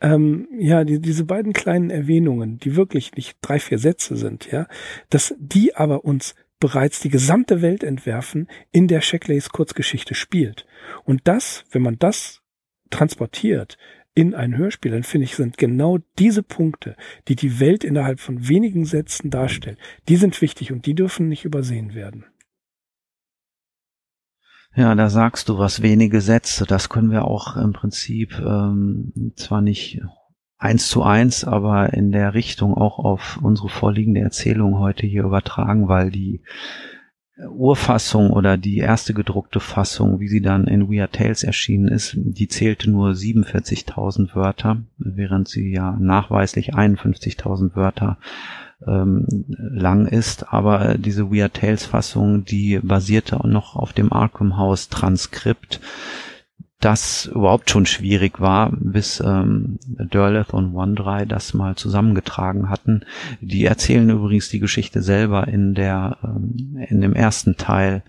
ähm, 0.00 0.48
ja, 0.58 0.84
die, 0.84 0.98
diese 0.98 1.24
beiden 1.24 1.52
kleinen 1.52 1.90
Erwähnungen, 1.90 2.58
die 2.58 2.74
wirklich 2.74 3.12
nicht 3.16 3.36
drei, 3.42 3.58
vier 3.58 3.78
Sätze 3.78 4.16
sind, 4.16 4.50
ja, 4.50 4.66
dass 5.10 5.34
die 5.38 5.74
aber 5.74 6.06
uns 6.06 6.34
bereits 6.58 7.00
die 7.00 7.10
gesamte 7.10 7.60
Welt 7.60 7.84
entwerfen, 7.84 8.48
in 8.72 8.88
der 8.88 9.02
Shackleys 9.02 9.50
Kurzgeschichte 9.50 10.14
spielt. 10.14 10.66
Und 11.04 11.20
das, 11.24 11.66
wenn 11.70 11.82
man 11.82 11.98
das 11.98 12.42
transportiert 12.90 13.78
in 14.14 14.34
ein 14.34 14.56
Hörspiel, 14.56 14.92
dann 14.92 15.02
finde 15.02 15.24
ich, 15.24 15.36
sind 15.36 15.58
genau 15.58 15.98
diese 16.18 16.42
Punkte, 16.42 16.96
die 17.28 17.36
die 17.36 17.60
Welt 17.60 17.84
innerhalb 17.84 18.18
von 18.18 18.48
wenigen 18.48 18.86
Sätzen 18.86 19.30
darstellen, 19.30 19.76
die 20.08 20.16
sind 20.16 20.40
wichtig 20.40 20.72
und 20.72 20.86
die 20.86 20.94
dürfen 20.94 21.28
nicht 21.28 21.44
übersehen 21.44 21.94
werden. 21.94 22.24
Ja, 24.74 24.94
da 24.94 25.08
sagst 25.08 25.48
du 25.48 25.58
was, 25.58 25.80
wenige 25.82 26.20
Sätze. 26.20 26.64
Das 26.66 26.88
können 26.88 27.10
wir 27.10 27.24
auch 27.24 27.56
im 27.56 27.72
Prinzip 27.72 28.38
ähm, 28.38 29.32
zwar 29.34 29.62
nicht 29.62 30.00
eins 30.58 30.88
zu 30.88 31.02
eins, 31.02 31.44
aber 31.44 31.92
in 31.92 32.12
der 32.12 32.34
Richtung 32.34 32.74
auch 32.74 32.98
auf 32.98 33.38
unsere 33.42 33.68
vorliegende 33.68 34.20
Erzählung 34.20 34.78
heute 34.78 35.06
hier 35.06 35.24
übertragen, 35.24 35.88
weil 35.88 36.10
die 36.10 36.42
Urfassung 37.38 38.30
oder 38.30 38.56
die 38.56 38.78
erste 38.78 39.12
gedruckte 39.12 39.60
Fassung, 39.60 40.20
wie 40.20 40.28
sie 40.28 40.40
dann 40.40 40.66
in 40.66 40.90
Weird 40.90 41.12
Tales 41.12 41.44
erschienen 41.44 41.88
ist, 41.88 42.14
die 42.16 42.48
zählte 42.48 42.90
nur 42.90 43.10
47.000 43.10 44.34
Wörter, 44.34 44.78
während 44.96 45.48
sie 45.48 45.70
ja 45.70 45.96
nachweislich 46.00 46.74
51.000 46.74 47.76
Wörter 47.76 48.16
ähm, 48.86 49.26
lang 49.48 50.06
ist. 50.06 50.52
Aber 50.52 50.96
diese 50.96 51.30
Weird 51.30 51.54
Tales 51.54 51.84
Fassung, 51.84 52.44
die 52.46 52.80
basierte 52.82 53.36
noch 53.46 53.76
auf 53.76 53.92
dem 53.92 54.12
Arkham 54.12 54.56
House 54.56 54.88
Transkript 54.88 55.80
das 56.80 57.26
überhaupt 57.26 57.70
schon 57.70 57.86
schwierig 57.86 58.40
war, 58.40 58.70
bis 58.72 59.20
ähm, 59.20 59.78
Derleth 59.86 60.52
und 60.52 60.74
Wondrei 60.74 61.24
das 61.24 61.54
mal 61.54 61.74
zusammengetragen 61.74 62.68
hatten. 62.68 63.04
Die 63.40 63.64
erzählen 63.64 64.10
übrigens 64.10 64.50
die 64.50 64.60
Geschichte 64.60 65.02
selber 65.02 65.48
in 65.48 65.74
der 65.74 66.18
ähm, 66.22 66.76
in 66.88 67.00
dem 67.00 67.14
ersten 67.14 67.56
Teil 67.56 68.02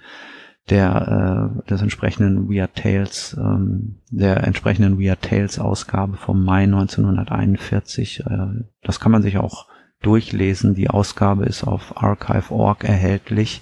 der 0.70 1.54
äh, 1.66 1.70
des 1.70 1.82
entsprechenden 1.82 2.50
Weird 2.50 2.76
Tales 2.76 3.38
ähm, 3.40 4.00
der 4.12 4.44
entsprechenden 4.44 5.00
Weird 5.00 5.22
Tales 5.22 5.60
Ausgabe 5.60 6.18
vom 6.18 6.44
Mai 6.44 6.64
1941. 6.64 8.26
Äh, 8.26 8.66
das 8.84 9.00
kann 9.00 9.14
man 9.14 9.22
sich 9.22 9.38
auch 9.38 9.68
durchlesen. 10.02 10.76
Die 10.76 10.90
Ausgabe 10.90 11.46
ist 11.46 11.64
auf 11.64 12.02
archive.org 12.02 12.84
erhältlich. 12.84 13.62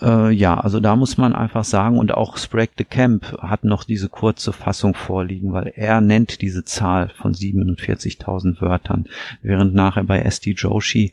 Äh, 0.00 0.30
ja, 0.32 0.58
also 0.58 0.80
da 0.80 0.96
muss 0.96 1.18
man 1.18 1.34
einfach 1.34 1.64
sagen, 1.64 1.98
und 1.98 2.12
auch 2.12 2.36
Sprague 2.36 2.74
de 2.78 2.86
Camp 2.86 3.36
hat 3.38 3.64
noch 3.64 3.84
diese 3.84 4.08
kurze 4.08 4.52
Fassung 4.52 4.94
vorliegen, 4.94 5.52
weil 5.52 5.72
er 5.74 6.00
nennt 6.00 6.42
diese 6.42 6.64
Zahl 6.64 7.10
von 7.10 7.34
47.000 7.34 8.60
Wörtern, 8.60 9.06
während 9.42 9.74
nachher 9.74 10.04
bei 10.04 10.20
S.D. 10.20 10.52
Joshi, 10.52 11.12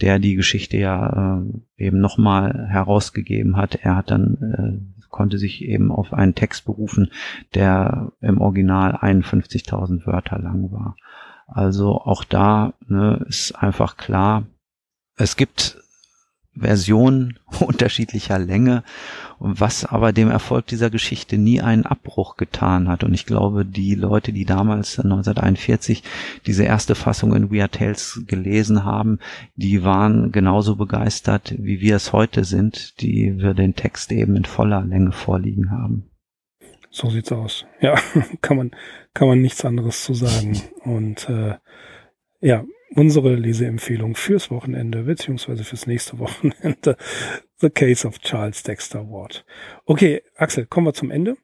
der 0.00 0.18
die 0.18 0.34
Geschichte 0.34 0.76
ja 0.76 1.42
äh, 1.42 1.84
eben 1.84 2.00
nochmal 2.00 2.68
herausgegeben 2.68 3.56
hat, 3.56 3.76
er 3.76 3.96
hat 3.96 4.10
dann 4.10 4.92
äh, 4.96 5.00
konnte 5.10 5.38
sich 5.38 5.64
eben 5.64 5.92
auf 5.92 6.12
einen 6.12 6.34
Text 6.34 6.64
berufen, 6.64 7.10
der 7.54 8.12
im 8.20 8.40
Original 8.40 8.94
51.000 8.94 10.06
Wörter 10.06 10.38
lang 10.38 10.70
war. 10.70 10.96
Also 11.46 12.00
auch 12.00 12.24
da 12.24 12.74
ne, 12.86 13.24
ist 13.28 13.52
einfach 13.52 13.96
klar, 13.96 14.44
es 15.16 15.36
gibt 15.36 15.78
Versionen 16.60 17.38
unterschiedlicher 17.60 18.38
Länge, 18.38 18.84
was 19.38 19.84
aber 19.84 20.12
dem 20.12 20.30
Erfolg 20.30 20.66
dieser 20.66 20.90
Geschichte 20.90 21.38
nie 21.38 21.60
einen 21.60 21.86
Abbruch 21.86 22.36
getan 22.36 22.88
hat. 22.88 23.04
Und 23.04 23.14
ich 23.14 23.26
glaube, 23.26 23.64
die 23.64 23.94
Leute, 23.94 24.32
die 24.32 24.44
damals 24.44 24.98
1941 24.98 26.02
diese 26.46 26.64
erste 26.64 26.94
Fassung 26.94 27.34
in 27.34 27.50
Weird 27.50 27.72
Tales 27.72 28.22
gelesen 28.26 28.84
haben, 28.84 29.18
die 29.56 29.82
waren 29.82 30.32
genauso 30.32 30.76
begeistert, 30.76 31.54
wie 31.58 31.80
wir 31.80 31.96
es 31.96 32.12
heute 32.12 32.44
sind, 32.44 33.00
die 33.00 33.38
wir 33.38 33.54
den 33.54 33.74
Text 33.74 34.12
eben 34.12 34.36
in 34.36 34.44
voller 34.44 34.84
Länge 34.84 35.12
vorliegen 35.12 35.70
haben. 35.70 36.10
So 36.90 37.08
sieht's 37.08 37.32
aus. 37.32 37.66
Ja, 37.80 37.94
kann 38.42 38.56
man, 38.56 38.70
kann 39.14 39.28
man 39.28 39.40
nichts 39.40 39.64
anderes 39.64 40.04
zu 40.04 40.12
sagen. 40.12 40.60
Und 40.84 41.28
äh, 41.28 41.54
ja, 42.40 42.64
unsere 42.94 43.34
Leseempfehlung 43.34 44.14
fürs 44.14 44.50
Wochenende 44.50 45.04
beziehungsweise 45.04 45.64
fürs 45.64 45.86
nächste 45.86 46.18
Wochenende 46.18 46.96
The 47.58 47.70
Case 47.70 48.06
of 48.06 48.18
Charles 48.20 48.62
Dexter 48.62 49.08
Ward. 49.10 49.44
Okay, 49.84 50.22
Axel, 50.36 50.66
kommen 50.66 50.86
wir 50.86 50.94
zum 50.94 51.10
Ende. 51.10 51.36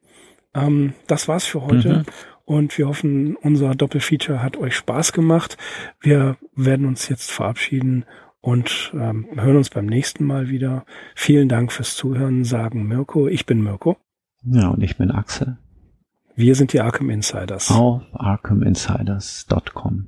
Ähm, 0.53 0.93
das 1.07 1.27
war's 1.27 1.45
für 1.45 1.63
heute. 1.63 1.99
Mhm. 1.99 2.05
Und 2.45 2.77
wir 2.77 2.87
hoffen, 2.87 3.35
unser 3.35 3.75
Doppelfeature 3.75 4.41
hat 4.41 4.55
euch 4.57 4.75
Spaß 4.75 5.11
gemacht. 5.11 5.57
Wir 5.99 6.37
werden 6.55 6.85
uns 6.85 7.09
jetzt 7.09 7.29
verabschieden 7.29 8.05
und 8.39 8.91
ähm, 8.93 9.27
hören 9.35 9.57
uns 9.57 9.69
beim 9.69 9.85
nächsten 9.85 10.23
Mal 10.23 10.49
wieder. 10.49 10.85
Vielen 11.13 11.49
Dank 11.49 11.73
fürs 11.73 11.95
Zuhören, 11.95 12.45
sagen 12.45 12.87
Mirko. 12.87 13.27
Ich 13.27 13.45
bin 13.45 13.61
Mirko. 13.61 13.97
Ja, 14.43 14.69
und 14.69 14.81
ich 14.81 14.95
bin 14.97 15.11
Axel. 15.11 15.57
Wir 16.35 16.55
sind 16.55 16.71
die 16.71 16.79
Arkham 16.79 17.09
Insiders. 17.09 17.69
Auf 17.71 18.03
arkhaminsiders.com. 18.13 20.07